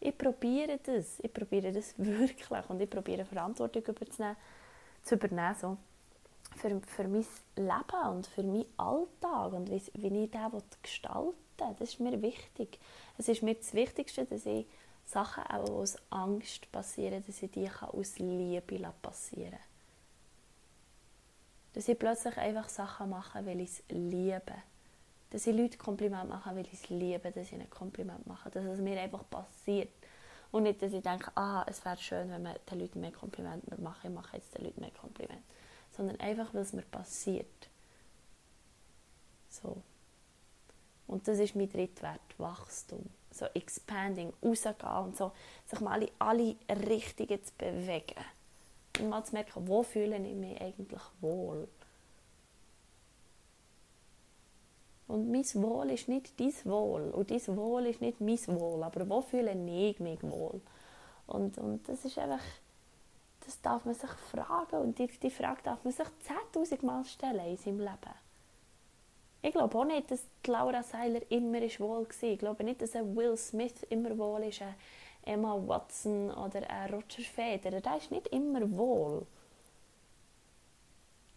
Ich 0.00 0.16
probiere 0.16 0.78
das. 0.78 1.20
Ich 1.20 1.32
probiere 1.32 1.72
das 1.72 1.94
wirklich. 1.98 2.50
Und 2.68 2.80
ich 2.80 2.90
probiere 2.90 3.24
Verantwortung 3.24 3.82
überzunehmen, 3.84 4.36
zu 5.02 5.14
übernehmen. 5.14 5.54
So. 5.60 5.76
Für, 6.56 6.80
für 6.80 7.06
mein 7.06 7.24
Leben 7.56 8.08
und 8.10 8.26
für 8.26 8.42
meinen 8.42 8.66
Alltag 8.76 9.52
und 9.52 9.70
wie, 9.70 9.82
wie 9.94 10.24
ich 10.24 10.30
den 10.30 10.62
gestalten 10.82 11.28
will. 11.28 11.34
Das 11.56 11.80
ist 11.80 12.00
mir 12.00 12.20
wichtig. 12.22 12.78
Es 13.18 13.28
ist 13.28 13.42
mir 13.42 13.54
das 13.54 13.74
Wichtigste, 13.74 14.24
dass 14.24 14.46
ich 14.46 14.66
Sachen 15.04 15.44
auch 15.44 15.68
aus 15.68 15.96
Angst 16.08 16.70
passieren, 16.72 17.22
dass 17.26 17.42
ich 17.42 17.50
die 17.50 17.68
aus 17.68 18.18
Liebe 18.18 18.92
passieren 19.02 19.50
kann. 19.50 19.60
Dass 21.74 21.88
ich 21.88 21.98
plötzlich 21.98 22.36
einfach 22.36 22.68
Sachen 22.68 23.10
mache, 23.10 23.44
weil 23.44 23.60
ich 23.60 23.70
es 23.70 23.82
liebe. 23.88 24.54
Dass 25.30 25.46
ich 25.46 25.56
Leute 25.56 25.78
Kompliment 25.78 26.28
mache, 26.28 26.54
weil 26.54 26.66
ich 26.66 26.72
es 26.72 26.88
liebe, 26.88 27.30
dass 27.30 27.46
ich 27.46 27.52
ihnen 27.52 27.70
Kompliment 27.70 28.26
mache. 28.26 28.50
Dass 28.50 28.64
es 28.64 28.80
mir 28.80 29.00
einfach 29.00 29.28
passiert. 29.30 29.90
Und 30.50 30.64
nicht, 30.64 30.82
dass 30.82 30.92
ich 30.92 31.02
denke, 31.02 31.30
ah, 31.36 31.64
es 31.68 31.84
wäre 31.84 31.96
schön, 31.96 32.28
wenn 32.30 32.42
man 32.42 32.56
den 32.70 32.80
Leuten 32.80 33.00
mehr 33.00 33.12
Komplimente 33.12 33.80
macht. 33.80 34.04
Ich 34.04 34.10
mache 34.10 34.36
jetzt 34.36 34.56
den 34.56 34.64
Leuten 34.64 34.80
mehr 34.80 34.90
Komplimente. 34.90 35.42
Sondern 35.92 36.18
einfach, 36.18 36.52
weil 36.52 36.62
es 36.62 36.72
mir 36.72 36.82
passiert. 36.82 37.68
So. 39.48 39.82
Und 41.06 41.26
das 41.26 41.38
ist 41.38 41.56
mein 41.56 41.68
Drittwert, 41.68 42.20
Wachstum. 42.38 43.04
So 43.32 43.46
expanding, 43.54 44.32
rausgehen 44.44 45.04
und 45.04 45.16
so, 45.16 45.32
sich 45.66 45.80
mal 45.80 46.02
in 46.02 46.10
alle 46.18 46.56
Richtungen 46.68 47.44
zu 47.44 47.52
bewegen. 47.56 48.24
Und 48.98 49.08
mal 49.08 49.24
zu 49.24 49.32
merken, 49.32 49.68
wo 49.68 49.82
fühle 49.82 50.16
ich 50.16 50.34
mich 50.34 50.60
eigentlich 50.60 51.02
wohl. 51.20 51.68
Und 55.10 55.28
mein 55.28 55.44
Wohl 55.54 55.90
ist 55.90 56.08
nicht 56.08 56.38
dein 56.38 56.54
Wohl 56.64 57.10
und 57.10 57.30
dein 57.32 57.56
Wohl 57.56 57.86
ist 57.86 58.00
nicht 58.00 58.20
mein 58.20 58.38
Wohl, 58.46 58.82
aber 58.84 59.08
wo 59.08 59.20
fühle 59.20 59.52
ich 59.52 59.98
mich 59.98 60.22
wohl? 60.22 60.60
Und, 61.26 61.58
und 61.58 61.88
das 61.88 62.04
ist 62.04 62.16
einfach, 62.16 62.42
das 63.44 63.60
darf 63.60 63.84
man 63.84 63.94
sich 63.94 64.10
fragen 64.30 64.76
und 64.76 64.98
die, 65.00 65.08
die 65.08 65.30
Frage 65.30 65.62
darf 65.64 65.82
man 65.82 65.92
sich 65.92 66.06
10'000 66.54 66.86
Mal 66.86 67.04
stellen 67.04 67.44
in 67.44 67.56
seinem 67.56 67.80
Leben. 67.80 68.14
Ich 69.42 69.50
glaube 69.52 69.76
auch 69.76 69.84
nicht, 69.84 70.10
dass 70.12 70.22
Laura 70.46 70.82
Seiler 70.84 71.22
immer 71.30 71.60
ist 71.60 71.80
wohl 71.80 72.06
war. 72.06 72.28
Ich 72.28 72.38
glaube 72.38 72.62
nicht, 72.62 72.80
dass 72.80 72.94
ein 72.94 73.16
Will 73.16 73.36
Smith 73.36 73.82
immer 73.88 74.16
wohl 74.16 74.44
ist, 74.44 74.62
ein 74.62 74.74
Emma 75.24 75.56
Watson 75.66 76.30
oder 76.30 76.68
ein 76.70 76.94
Roger 76.94 77.22
Federer. 77.22 77.80
Der 77.80 77.96
ist 77.96 78.12
nicht 78.12 78.28
immer 78.28 78.70
wohl. 78.76 79.26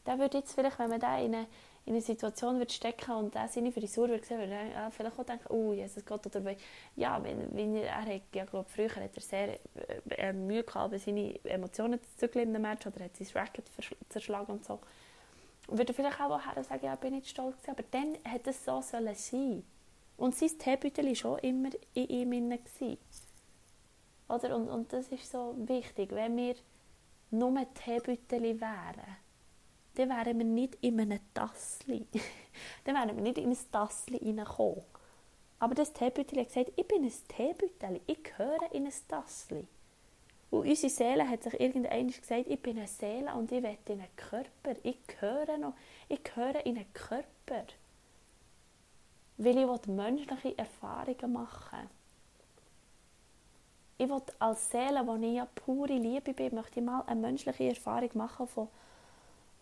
Der 0.05 0.19
würde 0.19 0.39
jetzt 0.39 0.53
vielleicht, 0.53 0.77
wenn 0.77 0.89
man 0.89 0.99
da 0.99 1.17
in 1.17 1.33
eine, 1.33 1.47
in 1.85 1.93
eine 1.93 2.01
Situation 2.01 2.57
würde 2.59 2.71
stecken 2.71 3.11
und 3.11 3.35
der 3.35 3.47
seine 3.49 3.71
Frisur 3.71 4.07
würde 4.07 4.23
sehen, 4.23 4.39
würde 4.39 4.53
er 4.53 4.89
vielleicht 4.91 5.19
auch 5.19 5.25
denken, 5.25 5.47
oh 5.49 5.73
Jesus 5.73 6.05
Gott, 6.05 6.25
oder 6.25 6.55
ja, 6.95 7.21
wenn, 7.23 7.55
wenn 7.55 7.75
er, 7.75 7.87
er 7.87 8.15
hat, 8.15 8.21
ja, 8.33 8.45
glaube, 8.45 8.69
früher 8.69 8.89
hat 8.95 9.15
er 9.15 9.21
sehr 9.21 9.59
äh, 10.17 10.31
Mühe 10.31 10.63
gehabt, 10.63 10.97
seine 10.99 11.43
Emotionen 11.43 12.01
zu 12.01 12.17
zügeln 12.17 12.49
in 12.49 12.55
einem 12.55 12.61
Match 12.61 12.87
oder 12.87 13.03
hat 13.03 13.17
sein 13.17 13.27
Racket 13.35 13.65
zerschlagen 14.09 14.53
und 14.53 14.65
so 14.65 14.79
würde 15.67 15.93
vielleicht 15.93 16.19
auch 16.19 16.39
her 16.39 16.63
sagen, 16.63 16.85
ja, 16.85 16.95
bin 16.95 17.13
nicht 17.13 17.27
stolz 17.27 17.55
gewesen, 17.57 17.71
aber 17.71 17.83
dann 17.91 18.17
hätte 18.23 18.49
es 18.49 18.63
so 18.63 18.81
sollen 18.81 19.15
sein. 19.15 19.63
Und 20.17 20.35
sein 20.35 20.57
Teebeutel 20.57 21.07
war 21.07 21.15
schon 21.15 21.39
immer 21.39 21.69
in 21.93 22.07
ihm 22.07 22.49
drin. 22.79 22.97
Oder? 24.29 24.55
Und, 24.55 24.69
und 24.69 24.93
das 24.93 25.07
ist 25.07 25.31
so 25.31 25.55
wichtig. 25.57 26.11
Wenn 26.11 26.37
wir 26.37 26.55
nur 27.31 27.65
Teebeutel 27.73 28.59
wären, 28.61 29.17
dann 29.95 30.09
wären 30.09 30.37
wir 30.37 30.45
nicht 30.45 30.77
in 30.81 30.99
einem 30.99 31.19
Tassli. 31.33 32.05
dann 32.83 32.95
wären 32.95 33.15
wir 33.15 33.23
nicht 33.23 33.37
in 33.37 33.49
ein 33.49 33.57
Tassli 33.71 34.17
reingekommen. 34.17 34.83
Aber 35.59 35.75
das 35.75 35.93
Teebeutel 35.93 36.39
hat 36.39 36.47
gesagt, 36.47 36.73
ich 36.75 36.87
bin 36.87 37.03
ein 37.03 37.13
Teebeutel, 37.29 38.01
ich 38.05 38.23
gehöre 38.23 38.73
in 38.73 38.85
ein 38.85 38.93
Tassli. 39.07 39.67
Und 40.53 40.67
unsere 40.67 40.89
Seele 40.89 41.27
hat 41.27 41.41
sich 41.41 41.59
irgendwann 41.59 42.07
gesagt, 42.07 42.47
ich 42.47 42.61
bin 42.61 42.77
eine 42.77 42.87
Seele 42.87 43.33
und 43.33 43.51
ich 43.51 43.63
will 43.63 43.77
in 43.87 44.01
einen 44.01 44.15
Körper. 44.15 44.79
Ich 44.83 44.97
gehöre 45.07 45.57
noch, 45.57 45.73
ich 46.09 46.23
gehöre 46.23 46.63
in 46.65 46.77
einen 46.77 46.93
Körper. 46.93 47.65
Weil 49.37 49.57
ich 49.57 49.87
menschliche 49.87 50.55
Erfahrungen 50.55 51.33
machen 51.33 51.89
Ich 53.97 54.07
will 54.07 54.21
als 54.37 54.69
Seele, 54.69 55.07
wo 55.07 55.15
ich 55.15 55.33
ja 55.33 55.47
pure 55.55 55.93
Liebe 55.93 56.33
bin, 56.33 56.53
möchte 56.53 56.81
ich 56.81 56.85
mal 56.85 57.01
eine 57.07 57.19
menschliche 57.19 57.69
Erfahrung 57.69 58.11
machen 58.13 58.47
von, 58.47 58.67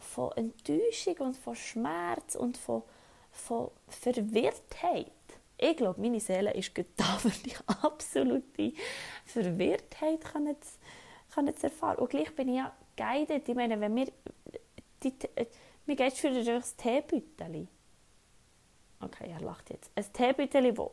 von 0.02 0.32
Enttäuschung 0.34 1.18
und 1.20 1.38
von 1.38 1.56
Schmerz 1.56 2.36
und 2.36 2.58
von, 2.58 2.84
von 3.32 3.72
Verwirrtheit. 3.88 5.12
Ich 5.58 5.78
glaube, 5.78 6.02
meine 6.02 6.20
Seele 6.20 6.54
ist 6.54 6.72
da 6.97 7.18
für 7.18 7.30
die 7.30 7.56
absolute 7.68 8.74
Verwirrtheit 9.26 10.22
kann 10.22 10.47
zu, 10.60 10.70
kann 11.34 11.56
zu 11.56 11.68
erfahren. 11.68 11.99
Und 11.99 12.10
gleich 12.10 12.36
bin 12.36 12.49
ich 12.49 12.58
ja 12.58 12.76
guided. 12.97 13.47
Ich 13.47 13.56
meine, 13.56 13.80
wenn 13.80 13.95
wir... 13.95 14.08
Die, 15.04 15.14
mir 15.86 15.95
geht 15.95 16.14
es 16.14 16.20
für 16.20 16.32
das 16.32 16.76
Teebeutel. 16.76 17.68
Okay, 18.99 19.30
er 19.30 19.41
lacht 19.41 19.70
jetzt. 19.70 19.91
Ein 19.95 20.12
Teebeutel, 20.12 20.78
wo, 20.78 20.91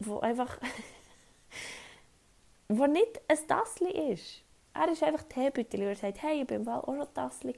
wo 0.00 0.20
einfach... 0.20 0.58
wo 2.68 2.86
nicht 2.86 3.20
ein 3.26 3.48
Tassli 3.48 4.12
ist. 4.12 4.42
Er 4.74 4.92
ist 4.92 5.02
einfach 5.02 5.24
Teebeutel. 5.24 5.80
Er 5.80 5.96
sagt, 5.96 6.22
hey, 6.22 6.42
ich 6.42 6.46
bin 6.46 6.68
auch 6.68 6.86
schon 6.86 7.14
Tassli. 7.14 7.54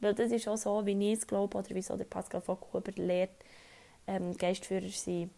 Weil 0.00 0.14
das 0.14 0.30
ist 0.30 0.46
auch 0.48 0.56
so, 0.56 0.84
wie 0.84 1.12
ich 1.12 1.18
es 1.18 1.26
glaube, 1.26 1.56
oder 1.58 1.68
wieso 1.70 1.96
der 1.96 2.04
Pascal 2.04 2.40
Vogt 2.40 2.96
lehrt, 2.98 3.30
ähm, 4.06 4.36
Geistführer 4.36 4.88
sein 4.88 5.30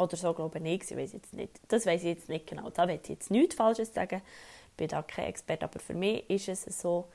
oder 0.00 0.16
so 0.16 0.32
glaube 0.32 0.58
ich, 0.58 0.90
ich 0.90 0.96
weiß 0.96 1.12
jetzt 1.12 1.34
nicht. 1.34 1.60
Das 1.68 1.84
weiß 1.86 2.00
ich 2.00 2.08
jetzt 2.08 2.28
nicht 2.28 2.46
genau. 2.46 2.70
Da 2.70 2.88
will 2.88 2.98
ich 3.02 3.08
jetzt 3.08 3.30
nichts 3.30 3.54
Falsches 3.54 3.92
sagen. 3.92 4.22
Ich 4.70 4.76
bin 4.76 4.88
da 4.88 5.02
kein 5.02 5.26
Experte, 5.26 5.64
aber 5.64 5.78
für 5.78 5.94
mich 5.94 6.28
ist 6.30 6.48
es 6.48 6.80
so, 6.80 7.08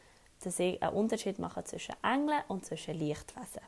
dass 0.44 0.60
ich 0.60 0.82
einen 0.82 0.96
Unterschied 0.96 1.40
mache 1.40 1.64
zwischen 1.64 1.96
Engeln 2.04 2.42
und 2.48 2.66
zwischen 2.66 2.96
Lichtwesen. 2.96 3.62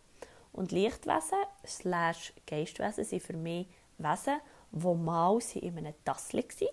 Und 0.53 0.71
Lichtwesen 0.71 1.39
slash 1.65 2.33
Geistwesen 2.45 3.03
sind 3.03 3.23
für 3.23 3.35
mich 3.35 3.67
Wesen, 3.97 4.39
die 4.71 4.93
mal 4.93 5.39
in 5.55 5.77
einem 5.77 5.93
Tassel 6.05 6.43
waren, 6.43 6.69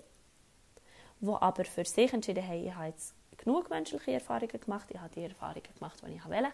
die 1.20 1.30
aber 1.30 1.64
für 1.64 1.84
sich 1.84 2.12
entschieden 2.12 2.46
haben, 2.46 2.66
ich 2.66 2.74
habe 2.74 2.88
jetzt 2.88 3.14
genug 3.44 3.70
menschliche 3.70 4.12
Erfahrungen 4.12 4.60
gemacht, 4.60 4.88
ich 4.90 4.98
habe 4.98 5.14
die 5.14 5.24
Erfahrungen 5.24 5.62
gemacht, 5.74 6.02
die 6.06 6.14
ich 6.14 6.24
wollte. 6.24 6.52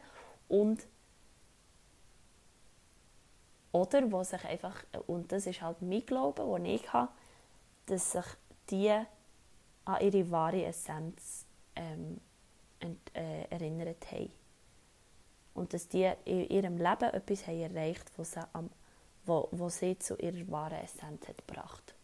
Und 0.49 0.87
oder 3.73 4.11
wo 4.11 4.23
sich 4.25 4.45
einfach, 4.45 4.85
und 5.07 5.31
das 5.31 5.47
ist 5.47 5.63
halt 5.63 5.81
mein 5.81 6.05
Glaube, 6.05 6.43
den 6.43 6.65
ich 6.67 6.93
habe, 6.93 7.13
dass 7.87 8.13
sich 8.13 8.25
die 8.69 8.91
an 9.85 10.01
ihre 10.01 10.31
wahre 10.31 10.65
Essenz 10.65 11.47
ähm, 11.77 12.21
äh, 13.15 13.45
erinnert 13.51 14.11
haben. 14.11 14.33
Und 15.55 15.73
dass 15.73 15.89
die 15.89 16.11
in 16.25 16.49
ihrem 16.49 16.79
Leben 16.79 17.11
etwas 17.13 17.47
haben 17.47 17.61
erreicht 17.61 18.11
haben, 18.17 18.25
sie, 18.25 18.41
wo, 19.25 19.49
wo 19.53 19.69
sie 19.69 19.99
zu 19.99 20.17
ihrer 20.17 20.49
wahren 20.51 20.79
Essenz 20.79 21.29
hat 21.29 21.47
gebracht. 21.47 21.95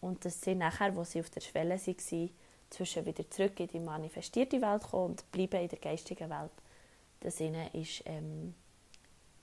Und 0.00 0.24
dass 0.24 0.40
sie 0.40 0.54
nachher, 0.54 0.94
wo 0.96 1.04
sie 1.04 1.20
auf 1.20 1.30
der 1.30 1.40
Schwelle 1.40 1.78
waren, 1.78 2.30
zwischen 2.72 3.04
wieder 3.06 3.28
zurück 3.30 3.58
in 3.60 3.68
die 3.68 3.80
manifestierte 3.80 4.60
Welt 4.60 4.82
kommen 4.82 5.10
und 5.10 5.30
bleiben 5.30 5.60
in 5.60 5.68
der 5.68 5.78
geistigen 5.78 6.30
Welt, 6.30 6.52
dass 7.20 7.40
ihnen 7.40 7.68
ist, 7.74 8.02
ähm, 8.06 8.54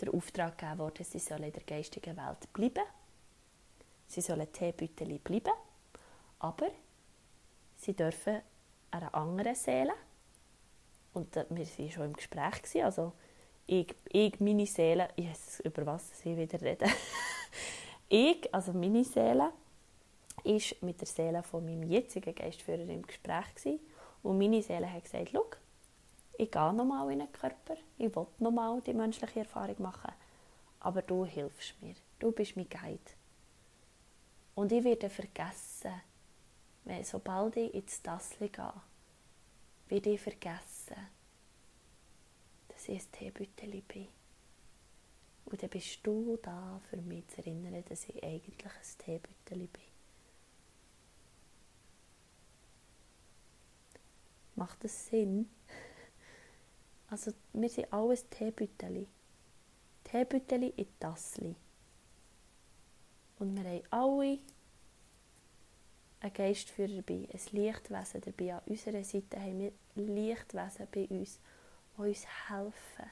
der 0.02 0.14
Auftrag 0.14 0.58
gegeben 0.58 0.80
worden, 0.80 1.04
sie 1.04 1.20
sollen 1.20 1.44
in 1.44 1.54
der 1.54 1.64
geistigen 1.64 2.18
Welt 2.18 2.52
bleiben. 2.54 2.86
Sie 4.08 4.22
sollen 4.22 4.52
Teebüteli 4.52 5.20
bleiben, 5.20 5.54
aber 6.40 6.72
sie 7.78 7.94
dürfen 7.94 8.42
einer 8.92 9.14
anderen 9.14 9.56
Seele, 9.56 9.94
und 11.14 11.36
wir 11.36 11.50
waren 11.50 11.92
schon 11.92 12.06
im 12.06 12.14
Gespräch, 12.14 12.84
also 12.84 13.14
ich, 13.68 13.96
ich 14.10 14.40
meine 14.40 14.66
Seele, 14.66 15.10
Jesus, 15.16 15.60
über 15.60 15.86
was 15.86 16.20
sie 16.20 16.36
wieder 16.36 16.60
reden. 16.62 16.90
ich, 18.10 18.52
also 18.54 18.74
meine 18.74 19.04
Seele, 19.04 19.52
ist 20.44 20.82
mit 20.82 21.00
der 21.00 21.08
Seele 21.08 21.44
von 21.44 21.66
meinem 21.66 21.84
jetzigen 21.84 22.36
Geistführer 22.36 22.88
im 22.88 23.06
Gespräch 23.06 23.80
und 24.24 24.38
meine 24.38 24.62
Seele 24.62 24.92
hat 24.92 25.04
gesagt, 25.04 25.30
schau, 25.32 25.46
ich 26.38 26.52
gehe 26.52 26.74
nochmal 26.74 27.12
in 27.12 27.20
den 27.20 27.32
Körper, 27.32 27.76
ich 27.98 28.16
will 28.16 28.28
nochmal 28.40 28.82
die 28.82 28.94
menschliche 28.94 29.40
Erfahrung 29.40 29.82
machen, 29.82 30.14
aber 30.80 31.02
du 31.02 31.26
hilfst 31.26 31.82
mir, 31.82 31.96
du 32.20 32.32
bist 32.32 32.56
mein 32.56 32.70
Guide. 32.70 33.00
Und 34.56 34.72
ich 34.72 34.84
werde 34.84 35.10
vergessen, 35.10 36.02
wenn, 36.86 37.04
sobald 37.04 37.56
ich 37.58 37.74
ins 37.74 38.02
Tassli 38.02 38.50
gehe, 38.50 38.74
werde 39.88 40.10
ich 40.12 40.22
vergessen, 40.22 40.98
dass 42.68 42.88
ich 42.88 43.02
ein 43.02 43.12
Teebüteli 43.12 43.82
bin. 43.82 44.08
Und 45.46 45.62
dann 45.62 45.70
bist 45.70 46.00
du 46.04 46.38
da, 46.42 46.80
für 46.90 46.98
mich 46.98 47.28
zu 47.28 47.40
erinnern, 47.40 47.84
dass 47.88 48.08
ich 48.08 48.24
eigentlich 48.24 48.66
ein 48.66 48.98
Teebüteli 49.06 49.68
bin. 49.68 49.89
Macht 54.60 54.84
das 54.84 55.08
Sinn? 55.08 55.50
Also 57.08 57.32
wir 57.54 57.70
sind 57.70 57.94
alles 57.94 58.28
Teebüteli. 58.30 59.08
Teebüteli 60.04 60.74
in 60.76 60.88
Tassli. 61.00 61.56
Und 63.40 63.56
wir 63.56 63.64
haben 63.64 63.84
alle 63.90 64.40
einen 66.20 66.34
Geistführer 66.34 67.02
dabei, 67.02 67.30
ein 67.32 67.40
Lichtwesen 67.54 68.20
dabei. 68.20 68.56
An 68.56 68.62
unserer 68.66 69.02
Seite 69.02 69.40
haben 69.40 69.60
wir 69.62 69.72
Lichtwesen 69.96 70.88
bei 70.92 71.08
uns, 71.08 71.40
die 71.96 72.02
uns 72.02 72.26
helfen. 72.50 73.12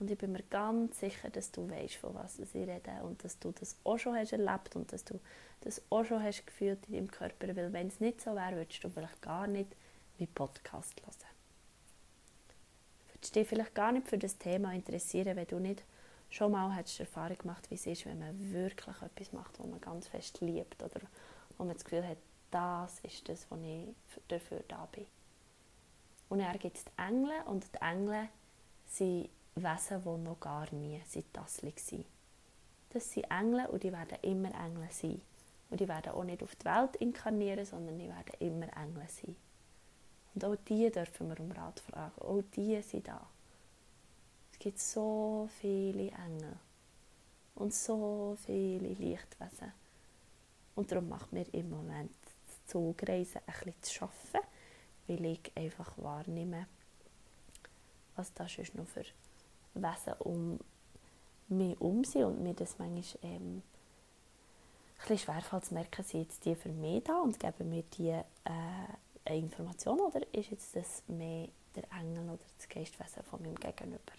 Und 0.00 0.10
ich 0.10 0.16
bin 0.16 0.32
mir 0.32 0.42
ganz 0.44 0.98
sicher, 0.98 1.28
dass 1.28 1.52
du 1.52 1.68
weißt, 1.68 1.96
von 1.96 2.14
was 2.14 2.38
ich 2.38 2.54
rede 2.54 3.02
und 3.02 3.22
dass 3.22 3.38
du 3.38 3.52
das 3.52 3.76
auch 3.84 3.98
schon 3.98 4.16
hast 4.16 4.32
erlebt 4.32 4.74
und 4.74 4.90
dass 4.92 5.04
du 5.04 5.20
das 5.60 5.82
auch 5.90 6.04
schon 6.04 6.22
hast 6.22 6.46
gefühlt 6.46 6.78
in 6.86 6.94
deinem 6.94 7.10
Körper. 7.10 7.54
Weil 7.54 7.72
wenn 7.74 7.88
es 7.88 8.00
nicht 8.00 8.22
so 8.22 8.34
wäre, 8.34 8.56
würdest 8.56 8.82
du 8.82 8.88
vielleicht 8.88 9.20
gar 9.20 9.46
nicht 9.46 9.76
wie 10.16 10.26
Podcast 10.26 11.00
hören. 11.02 11.14
hättest 13.12 13.36
dich 13.36 13.46
vielleicht 13.46 13.74
gar 13.74 13.92
nicht 13.92 14.08
für 14.08 14.16
das 14.16 14.38
Thema 14.38 14.72
interessieren, 14.72 15.36
wenn 15.36 15.46
du 15.46 15.58
nicht 15.58 15.84
schon 16.30 16.52
mal 16.52 16.74
hättest 16.74 17.00
Erfahrung 17.00 17.36
gemacht, 17.36 17.70
wie 17.70 17.74
es 17.74 17.86
ist, 17.86 18.06
wenn 18.06 18.18
man 18.18 18.52
wirklich 18.52 19.02
etwas 19.02 19.32
macht, 19.34 19.58
was 19.58 19.66
man 19.66 19.80
ganz 19.82 20.08
fest 20.08 20.40
liebt 20.40 20.82
oder 20.82 21.00
wo 21.58 21.64
man 21.64 21.74
das 21.74 21.84
Gefühl 21.84 22.06
hat, 22.06 22.18
das 22.50 23.00
ist 23.00 23.28
das, 23.28 23.46
was 23.50 23.58
ich 23.62 23.94
dafür 24.28 24.62
da 24.66 24.88
bin. 24.92 25.06
Und 26.30 26.40
er 26.40 26.56
gibt 26.56 26.78
es 26.78 26.84
die 26.84 26.92
Engel 26.96 27.32
und 27.44 27.66
die 27.74 27.82
Engel 27.82 28.28
sind 28.86 29.28
Wesen, 29.62 30.02
die 30.02 30.22
noch 30.22 30.40
gar 30.40 30.72
nie 30.74 31.00
Tassel 31.32 31.72
waren. 31.72 32.04
Das 32.90 33.12
sind 33.12 33.30
Engel 33.30 33.66
und 33.66 33.82
die 33.82 33.92
werden 33.92 34.18
immer 34.22 34.54
Engel 34.54 34.88
sein. 34.90 35.20
Und 35.70 35.80
die 35.80 35.88
werden 35.88 36.12
auch 36.12 36.24
nicht 36.24 36.42
auf 36.42 36.56
die 36.56 36.64
Welt 36.64 36.96
inkarnieren, 36.96 37.64
sondern 37.64 37.98
die 37.98 38.08
werden 38.08 38.34
immer 38.40 38.76
Engel 38.76 39.08
sein. 39.08 39.36
Und 40.34 40.44
auch 40.44 40.56
die 40.68 40.90
dürfen 40.90 41.28
wir 41.28 41.40
um 41.40 41.52
Rat 41.52 41.80
fragen. 41.80 42.20
Auch 42.20 42.42
die 42.54 42.80
sind 42.82 43.06
da. 43.06 43.26
Es 44.52 44.58
gibt 44.58 44.78
so 44.78 45.48
viele 45.60 46.10
Engel 46.10 46.56
und 47.54 47.72
so 47.72 48.36
viele 48.44 48.88
Lichtwesen. 48.88 49.72
Und 50.74 50.90
darum 50.90 51.08
macht 51.08 51.32
mir 51.32 51.46
im 51.52 51.70
Moment 51.70 52.12
das 52.24 52.66
Zugreisen 52.66 53.40
bisschen 53.46 53.74
zu 53.82 53.94
schaffen, 53.94 54.40
weil 55.06 55.24
ich 55.24 55.52
einfach 55.56 55.92
wahrnehme, 55.98 56.66
was 58.16 58.32
da 58.34 58.48
sonst 58.48 58.74
noch 58.74 58.86
für 58.86 59.04
Wesen 59.74 60.14
um 60.20 60.58
mich 61.48 61.80
um 61.80 62.04
sind 62.04 62.24
und 62.24 62.42
mir 62.42 62.54
das 62.54 62.78
manchmal 62.78 63.04
ähm, 63.22 63.62
ein 65.02 65.08
bisschen 65.08 65.18
schwerfällt 65.18 65.64
zu 65.64 65.74
merken, 65.74 66.04
sind 66.04 66.22
jetzt 66.22 66.44
die 66.44 66.54
für 66.54 66.68
mich 66.70 67.04
da 67.04 67.20
und 67.20 67.38
geben 67.40 67.68
mir 67.68 67.82
die 67.96 68.10
äh, 68.10 68.22
eine 69.24 69.38
Information 69.38 70.00
oder 70.00 70.20
ist 70.32 70.50
jetzt 70.50 70.76
das 70.76 71.02
mehr 71.08 71.48
der 71.74 71.84
Engel 71.98 72.24
oder 72.24 72.42
das 72.56 72.68
Geistwesen 72.68 73.22
von 73.24 73.42
meinem 73.42 73.54
Gegenüber? 73.56 74.12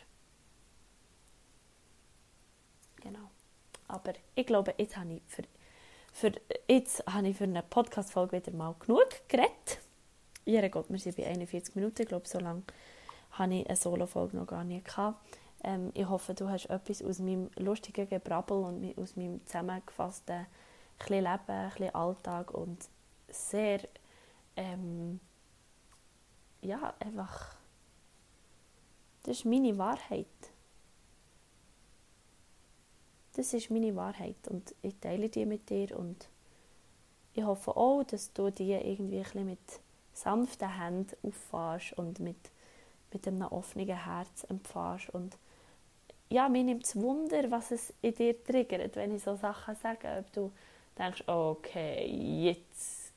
Genau. 3.01 3.29
Aber 3.87 4.13
ich 4.35 4.45
glaube, 4.45 4.73
jetzt 4.77 4.95
habe 4.95 5.13
ich 5.13 5.21
für, 5.27 5.43
für, 6.13 6.31
jetzt 6.67 7.03
habe 7.07 7.27
ich 7.27 7.37
für 7.37 7.43
eine 7.45 7.63
Podcast-Folge 7.63 8.37
wieder 8.37 8.55
mal 8.55 8.75
genug 8.79 9.09
geredet. 9.27 9.79
Ja, 10.45 10.65
Gott, 10.69 10.85
wir 10.89 10.99
sind 10.99 11.17
bei 11.17 11.27
41 11.27 11.75
Minuten. 11.75 12.01
Ich 12.01 12.07
glaube, 12.07 12.27
so 12.27 12.39
lange 12.39 12.63
habe 13.31 13.55
ich 13.55 13.67
eine 13.67 13.75
Solo-Folge 13.75 14.37
noch 14.37 14.47
gar 14.47 14.63
nicht 14.63 14.85
gehabt. 14.85 15.19
Ähm, 15.63 15.91
ich 15.93 16.07
hoffe, 16.07 16.33
du 16.33 16.49
hast 16.49 16.65
etwas 16.65 17.03
aus 17.03 17.19
meinem 17.19 17.49
lustigen 17.57 18.09
Gebrabbel 18.09 18.57
und 18.57 18.97
aus 18.97 19.15
meinem 19.15 19.45
zusammengefassten 19.45 20.47
Leben, 21.07 21.27
ein 21.47 21.95
Alltag 21.95 22.51
und 22.53 22.89
sehr, 23.29 23.81
ähm, 24.55 25.19
ja, 26.61 26.93
einfach, 26.99 27.55
das 29.23 29.37
ist 29.37 29.45
meine 29.45 29.77
Wahrheit. 29.77 30.27
Das 33.33 33.53
ist 33.53 33.71
meine 33.71 33.95
Wahrheit 33.95 34.47
und 34.49 34.75
ich 34.81 34.95
teile 34.99 35.29
die 35.29 35.45
mit 35.45 35.69
dir 35.69 35.97
und 35.97 36.27
ich 37.33 37.43
hoffe 37.43 37.77
auch, 37.77 38.03
dass 38.03 38.33
du 38.33 38.49
die 38.51 38.73
irgendwie 38.73 39.17
ein 39.17 39.23
bisschen 39.23 39.45
mit 39.45 39.79
sanften 40.13 40.77
Händen 40.77 41.15
auffährst 41.23 41.93
und 41.97 42.19
mit, 42.19 42.51
mit 43.13 43.25
einem 43.27 43.43
offenen 43.43 43.87
Herz 43.87 44.43
empfährst 44.49 45.09
und 45.11 45.37
ja, 46.31 46.47
mir 46.47 46.63
nimmt 46.63 46.85
es 46.85 46.95
Wunder, 46.95 47.51
was 47.51 47.71
es 47.71 47.93
in 48.01 48.15
dir 48.15 48.41
triggert, 48.43 48.95
wenn 48.95 49.13
ich 49.13 49.21
so 49.21 49.35
Sachen 49.35 49.75
sage, 49.75 50.07
ob 50.19 50.31
du 50.31 50.51
denkst, 50.97 51.23
okay, 51.27 52.05
jetzt 52.05 53.11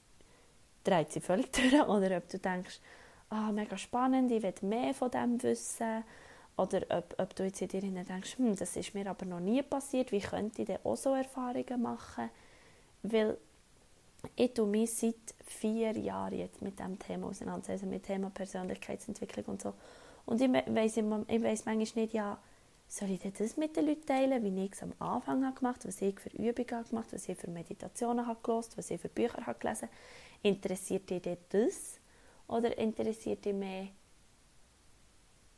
dreht 0.82 1.12
sie 1.12 1.20
völlig 1.20 1.50
durch. 1.52 1.72
Oder 1.88 2.16
ob 2.16 2.28
du 2.28 2.38
denkst, 2.38 2.80
ah, 3.30 3.52
mega 3.52 3.78
spannend, 3.78 4.32
ich 4.32 4.42
will 4.42 4.54
mehr 4.62 4.94
von 4.94 5.10
dem 5.12 5.40
wissen. 5.42 6.02
Oder 6.56 6.82
ob, 6.90 7.14
ob 7.18 7.36
du 7.36 7.44
jetzt 7.44 7.62
in 7.62 7.68
dir 7.68 7.80
denkst, 7.80 8.36
hm, 8.36 8.56
das 8.56 8.76
ist 8.76 8.94
mir 8.94 9.08
aber 9.08 9.26
noch 9.26 9.40
nie 9.40 9.62
passiert, 9.62 10.10
wie 10.10 10.20
könnte 10.20 10.62
ich 10.62 10.66
denn 10.66 10.78
auch 10.82 10.96
so 10.96 11.14
Erfahrungen 11.14 11.82
machen? 11.82 12.30
Weil 13.02 13.38
ich 14.34 14.54
tue 14.54 14.66
mich 14.66 14.92
seit 14.92 15.34
vier 15.44 15.96
Jahren 15.98 16.38
jetzt 16.38 16.62
mit 16.62 16.78
diesem 16.78 16.98
Thema 16.98 17.28
auseinandersetzen, 17.28 17.90
mit 17.90 18.08
dem 18.08 18.14
Thema 18.14 18.30
Persönlichkeitsentwicklung 18.30 19.44
und 19.46 19.62
so. 19.62 19.74
Und 20.26 20.40
ich 20.40 20.50
weiss, 20.50 20.96
ich 20.96 21.42
weiss 21.42 21.64
manchmal 21.64 22.04
nicht, 22.04 22.14
ja, 22.14 22.38
soll 22.94 23.10
ich 23.10 23.20
das 23.20 23.56
mit 23.56 23.76
den 23.76 23.86
Leuten 23.86 24.06
teilen, 24.06 24.44
wie 24.44 24.64
ich 24.64 24.72
es 24.72 24.82
am 24.82 24.92
Anfang 25.00 25.40
gemacht 25.40 25.80
habe, 25.80 25.88
was 25.88 26.00
ich 26.00 26.20
für 26.20 26.30
Übungen 26.30 26.70
habe 26.70 26.88
gemacht 26.88 27.12
was 27.12 27.28
ich 27.28 27.36
für 27.36 27.50
Meditationen 27.50 28.24
habe 28.24 28.38
gelesen, 28.40 28.72
was 28.76 28.90
ich 28.90 29.00
für 29.00 29.08
Bücher 29.08 29.44
habe 29.44 29.58
gelesen. 29.58 29.88
Interessiert 30.42 31.10
dich 31.10 31.22
das? 31.48 31.98
Oder 32.46 32.78
interessiert 32.78 33.44
dich 33.44 33.54
mehr, 33.54 33.88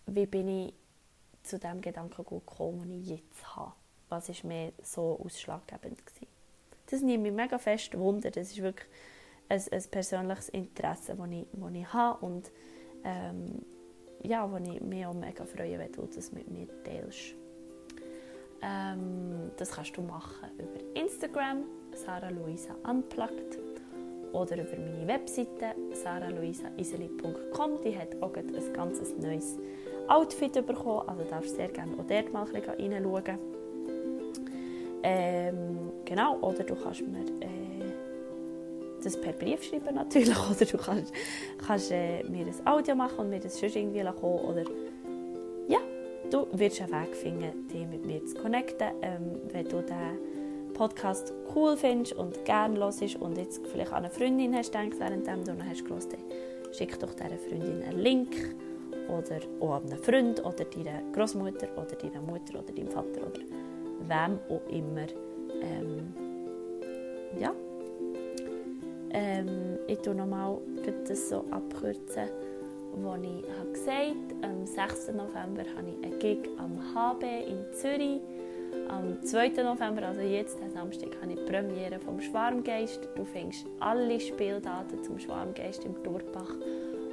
wie 0.06 0.24
bin 0.24 0.48
ich 0.48 0.74
zu 1.42 1.58
dem 1.58 1.80
Gedanken 1.82 2.24
gekommen, 2.24 2.88
den 2.88 3.02
ich 3.02 3.08
jetzt 3.08 3.56
habe? 3.56 3.72
Was 4.08 4.28
war 4.28 4.48
mehr 4.48 4.72
so 4.82 5.20
ausschlaggebend? 5.22 6.06
Gewesen? 6.06 6.26
Das 6.86 7.02
nimmt 7.02 7.24
mich 7.24 7.32
mega 7.32 7.58
fest 7.58 7.98
Wunder. 7.98 8.30
Das 8.30 8.50
ist 8.50 8.62
wirklich 8.62 8.88
ein, 9.50 9.62
ein 9.70 9.84
persönliches 9.90 10.48
Interesse, 10.48 11.16
das 11.16 11.28
ich, 11.30 11.46
ich 11.74 11.92
habe. 11.92 12.24
Und 12.24 12.50
ähm, 13.04 13.62
ja, 14.22 14.50
wo 14.50 14.56
ich 14.56 14.80
mich 14.80 15.06
auch 15.06 15.14
mega 15.14 15.44
freue, 15.44 15.78
wenn 15.78 15.92
du 15.92 16.06
das 16.14 16.32
mit 16.32 16.50
mir 16.50 16.66
teilst. 16.84 17.34
Ähm, 18.62 19.50
das 19.56 19.70
kannst 19.70 19.96
du 19.96 20.02
machen 20.02 20.50
über 20.58 21.00
Instagram, 21.00 21.64
Sarah 21.92 22.30
Luisa 22.30 22.74
Unplugged, 22.88 23.58
oder 24.32 24.56
über 24.56 24.76
meine 24.76 25.06
Webseite 25.06 25.74
sarahluisaiseli.com. 25.92 27.80
Die 27.84 27.96
hat 27.96 28.20
auch 28.20 28.34
ein 28.34 28.72
ganz 28.72 29.00
neues 29.18 29.58
Outfit 30.08 30.52
bekommen, 30.66 31.08
also 31.08 31.24
darfst 31.24 31.56
sehr 31.56 31.68
gerne 31.68 31.92
auch 31.98 32.06
dort 32.06 32.32
mal 32.32 32.44
reinschauen. 32.44 33.38
Ähm, 35.02 35.92
genau, 36.04 36.38
oder 36.40 36.64
du 36.64 36.74
kannst 36.74 37.02
mir 37.02 37.24
äh, 37.40 37.55
das 39.06 39.20
per 39.20 39.32
Brief 39.32 39.62
schreiben 39.62 39.94
natürlich 39.94 40.36
oder 40.50 40.64
du 40.64 40.76
kannst, 40.76 41.12
kannst 41.64 41.90
äh, 41.92 42.24
mir 42.24 42.46
ein 42.46 42.66
Audio 42.66 42.94
machen 42.94 43.18
und 43.18 43.30
mir 43.30 43.40
das 43.40 43.58
schon 43.58 43.70
irgendwie 43.70 44.02
kommen 44.02 44.44
oder 44.44 44.64
ja, 45.68 45.78
du 46.30 46.46
wirst 46.52 46.82
einen 46.82 46.92
Weg 46.92 47.16
finden, 47.16 47.68
dich 47.68 47.86
mit 47.86 48.04
mir 48.04 48.24
zu 48.26 48.34
connecten, 48.34 48.88
ähm, 49.02 49.40
wenn 49.52 49.68
du 49.68 49.80
den 49.80 50.74
Podcast 50.74 51.32
cool 51.54 51.76
findest 51.76 52.14
und 52.14 52.44
gerne 52.44 52.78
hörst 52.78 53.16
und 53.16 53.38
jetzt 53.38 53.66
vielleicht 53.68 53.92
an 53.92 54.04
eine 54.04 54.10
Freundin 54.10 54.54
hast 54.54 54.74
denkst, 54.74 54.98
während 54.98 55.26
du 55.26 55.52
ihn 55.52 55.68
hast 55.68 55.84
gehört, 55.84 56.08
schick 56.72 56.98
doch 56.98 57.14
dieser 57.14 57.38
Freundin 57.38 57.82
einen 57.84 57.98
Link 58.00 58.56
oder 59.08 59.40
auch 59.60 59.76
an 59.76 59.84
einen 59.84 60.02
Freund 60.02 60.44
oder 60.44 60.64
deiner 60.64 61.00
Großmutter 61.12 61.68
oder 61.76 61.94
deiner 61.96 62.20
Mutter 62.20 62.58
oder 62.58 62.72
deinem 62.72 62.90
Vater 62.90 63.20
oder 63.20 63.40
wem 64.00 64.38
auch 64.50 64.68
immer. 64.70 65.06
Ähm, 65.62 66.12
ja, 67.40 67.54
ähm, 69.16 69.78
ich 69.88 69.98
tue 69.98 70.14
nochmal 70.14 70.58
das 71.08 71.28
so 71.30 71.44
abkürzen, 71.50 72.28
was 72.96 73.18
ich 73.22 73.42
habe 73.58 73.72
gesagt 73.72 73.98
habe. 73.98 74.14
Am 74.42 74.66
6. 74.66 75.08
November 75.08 75.64
habe 75.76 75.88
ich 75.88 75.96
einen 76.04 76.18
Gig 76.18 76.48
am 76.58 76.78
HB 76.94 77.22
in 77.22 77.64
Zürich. 77.72 78.20
Am 78.88 79.22
2. 79.22 79.48
November, 79.62 80.06
also 80.06 80.20
jetzt, 80.20 80.60
am 80.62 80.70
Samstag, 80.70 81.08
habe 81.22 81.32
ich 81.32 81.38
die 81.38 81.44
Premiere 81.50 81.98
vom 81.98 82.20
Schwarmgeist. 82.20 83.08
Du 83.16 83.24
findest 83.24 83.64
alle 83.80 84.20
Spieldaten 84.20 85.02
zum 85.02 85.18
Schwarmgeist 85.18 85.86
im 85.86 85.94
Turbach 86.04 86.54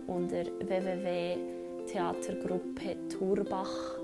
unter 0.05 0.43
www.theatergruppe 0.59 2.97
Turbach 3.17 3.97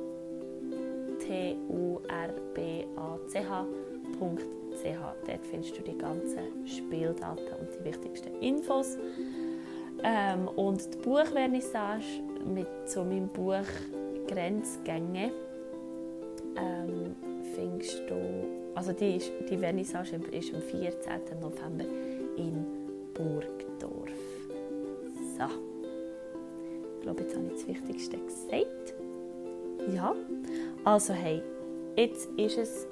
u 4.20 4.26
r 4.26 4.36
b 4.36 4.42
a 4.42 4.78
c 4.78 4.96
h 4.96 5.16
Dort 5.26 5.46
findest 5.48 5.78
du 5.78 5.82
die 5.82 5.98
ganzen 5.98 6.68
Spieldaten 6.68 7.54
und 7.60 7.70
die 7.76 7.84
wichtigsten 7.84 8.34
Infos. 8.42 8.98
Ähm, 10.04 10.48
und 10.48 10.94
die 10.94 10.98
Buchvernissage 11.00 12.22
mit 12.46 12.68
so 12.86 13.04
meinem 13.04 13.28
Buch 13.28 13.68
Grenzgänge 14.28 15.32
ähm, 16.56 17.16
findest 17.56 18.02
du, 18.10 18.16
also 18.76 18.94
die, 18.94 19.20
die 19.50 19.58
Vernissage 19.58 20.16
ist 20.32 20.54
am 20.54 20.62
14. 20.62 21.40
November 21.42 21.86
in 22.38 22.66
Burgdorf. 23.14 24.10
So, 25.38 25.46
ich 26.96 27.02
glaube, 27.02 27.24
jetzt 27.24 27.36
habe 27.36 27.48
ich 27.48 27.54
das 27.54 27.68
Wichtigste 27.68 28.18
gesagt. 28.18 28.94
Ja, 29.94 30.16
also 30.84 31.14
hey, 31.14 31.42
jetzt 31.96 32.30
ist 32.38 32.58
es 32.58 32.88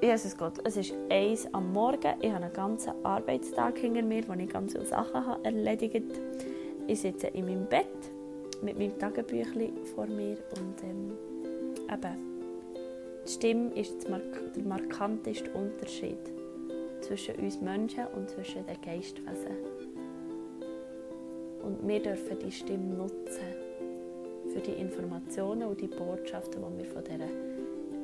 Jesus 0.00 0.36
Gott, 0.36 0.54
es 0.64 0.76
ist 0.76 0.94
eins 1.08 1.46
am 1.52 1.72
Morgen. 1.72 2.14
Ich 2.20 2.30
habe 2.30 2.44
einen 2.44 2.52
ganzen 2.52 2.92
Arbeitstag 3.04 3.78
hinter 3.78 4.02
mir, 4.02 4.26
wo 4.28 4.32
ich 4.34 4.48
ganz 4.48 4.72
viele 4.72 4.84
Sachen 4.84 5.26
habe 5.26 5.44
erledigt. 5.44 6.04
Ich 6.86 7.00
sitze 7.00 7.28
in 7.28 7.46
meinem 7.46 7.66
Bett 7.66 7.86
mit 8.62 8.78
meinem 8.78 8.98
Tagebüchlein 8.98 9.72
vor 9.94 10.06
mir 10.06 10.36
und 10.56 10.82
ähm, 10.82 11.12
eben, 11.90 12.16
die 13.26 13.30
Stimme 13.30 13.70
ist 13.74 14.06
der 14.06 14.20
markanteste 14.64 15.50
Unterschied 15.52 16.18
zwischen 17.00 17.36
uns 17.36 17.60
Menschen 17.60 18.06
und 18.14 18.28
zwischen 18.28 18.66
den 18.66 18.80
Geistwesen. 18.82 19.56
Und 21.62 21.86
wir 21.86 22.02
dürfen 22.02 22.38
die 22.44 22.52
Stimme 22.52 22.94
nutzen 22.94 23.54
für 24.52 24.60
die 24.60 24.72
Informationen 24.72 25.64
und 25.64 25.80
die 25.80 25.88
Botschaften, 25.88 26.62
die 26.62 26.78
wir 26.78 26.90
von 26.90 27.04
dieser 27.04 27.53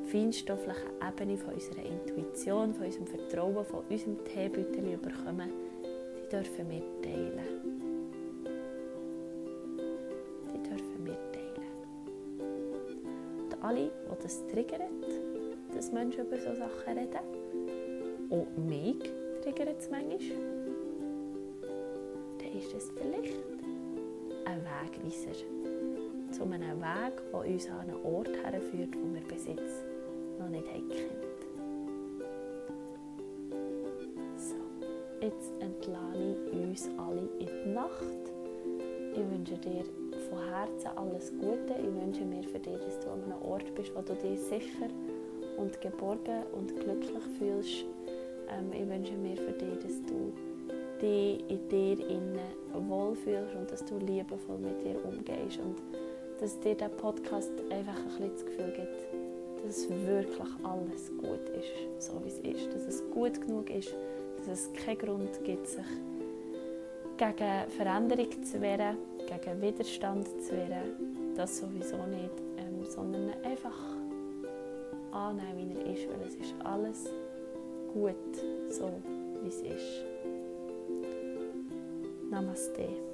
feinstofflichen 0.05 0.89
Ebene, 1.07 1.37
von 1.37 1.53
unserer 1.53 1.83
Intuition, 1.83 2.73
von 2.73 2.85
unserem 2.85 3.07
Vertrauen, 3.07 3.65
von 3.65 3.83
unserem 3.89 4.17
Teebeutel 4.25 4.97
bekommen, 4.97 5.51
die 6.15 6.29
dürfen 6.29 6.69
wir 6.69 6.81
teilen. 7.01 7.39
Die 10.53 10.69
dürfen 10.69 11.05
wir 11.05 11.17
teilen. 11.31 11.71
Und 13.43 13.63
alle, 13.63 13.85
die 13.85 14.23
das 14.23 14.45
triggert, 14.47 14.81
dass 15.73 15.91
Menschen 15.91 16.25
über 16.25 16.37
solche 16.37 16.59
Sachen 16.59 16.97
reden, 16.97 17.41
auch 18.29 18.47
mich 18.57 18.97
triggert 19.43 19.79
es 19.79 19.89
manchmal, 19.89 20.37
dann 22.37 22.59
ist 22.59 22.73
es 22.73 22.91
vielleicht 22.91 23.35
ein 24.45 24.61
Wegweiser 24.61 25.31
zu 26.31 26.43
einem 26.43 26.79
Weg, 26.79 27.21
der 27.31 27.39
uns 27.39 27.69
an 27.69 27.79
einen 27.81 28.05
Ort 28.05 28.29
herführt, 28.43 28.95
wo 28.95 29.13
wir 29.13 29.21
jetzt 29.21 29.90
noch 30.41 30.49
nicht 30.49 30.65
kennt. 30.65 30.91
So, 34.37 34.55
jetzt 35.21 35.51
entlade 35.59 36.37
ich 36.51 36.53
uns 36.53 36.89
alle 36.97 37.29
in 37.39 37.47
die 37.47 37.69
Nacht. 37.69 38.31
Ich 39.13 39.29
wünsche 39.29 39.57
dir 39.57 39.83
von 40.29 40.39
Herzen 40.49 40.89
alles 40.95 41.31
Gute. 41.31 41.75
Ich 41.77 42.01
wünsche 42.01 42.23
mir 42.23 42.43
für 42.43 42.59
dich, 42.59 42.79
dass 42.79 42.99
du 42.99 43.09
an 43.09 43.23
einem 43.23 43.41
Ort 43.43 43.73
bist, 43.75 43.93
wo 43.95 44.01
du 44.01 44.15
dich 44.15 44.39
sicher 44.39 44.89
und 45.57 45.79
geborgen 45.81 46.43
und 46.53 46.75
glücklich 46.75 47.23
fühlst. 47.37 47.85
Ähm, 48.49 48.71
ich 48.73 48.87
wünsche 48.87 49.13
mir 49.13 49.37
für 49.37 49.51
dich, 49.51 49.79
dass 49.79 50.01
du 50.03 50.33
dich 51.01 51.43
in 51.49 51.67
dir 51.69 51.99
innen 52.07 52.39
wohlfühlst 52.73 53.55
und 53.55 53.71
dass 53.71 53.83
du 53.85 53.97
liebevoll 53.97 54.57
mit 54.57 54.83
dir 54.83 55.03
umgehst 55.05 55.59
und 55.59 55.75
dass 56.39 56.59
dir 56.59 56.75
der 56.75 56.89
Podcast 56.89 57.51
einfach 57.69 57.97
ein 57.97 58.05
bisschen 58.05 58.31
das 58.33 58.45
Gefühl 58.45 58.73
gibt, 58.75 59.20
dass 59.63 59.89
wirklich 59.89 60.49
alles 60.63 61.11
gut 61.17 61.49
ist, 61.49 62.05
so 62.05 62.13
wie 62.23 62.29
es 62.29 62.39
ist, 62.39 62.73
dass 62.73 62.83
es 62.83 63.03
gut 63.11 63.39
genug 63.41 63.69
ist, 63.69 63.93
dass 64.37 64.47
es 64.47 64.73
keinen 64.73 64.97
Grund 64.97 65.43
gibt, 65.43 65.67
sich 65.67 65.85
gegen 67.17 67.69
Veränderung 67.77 68.43
zu 68.43 68.61
wehren, 68.61 68.97
gegen 69.27 69.61
Widerstand 69.61 70.27
zu 70.41 70.53
wehren, 70.53 71.33
das 71.35 71.57
sowieso 71.57 71.97
nicht, 72.07 72.31
ähm, 72.57 72.83
sondern 72.85 73.31
einfach 73.43 73.77
annehmen, 75.11 75.75
wie 75.75 75.79
er 75.79 75.93
ist, 75.93 76.07
weil 76.09 76.27
es 76.27 76.35
ist 76.35 76.55
alles 76.63 77.09
gut, 77.93 78.15
so 78.69 78.91
wie 79.41 79.47
es 79.47 79.61
ist. 79.61 80.05
Namaste. 82.29 83.10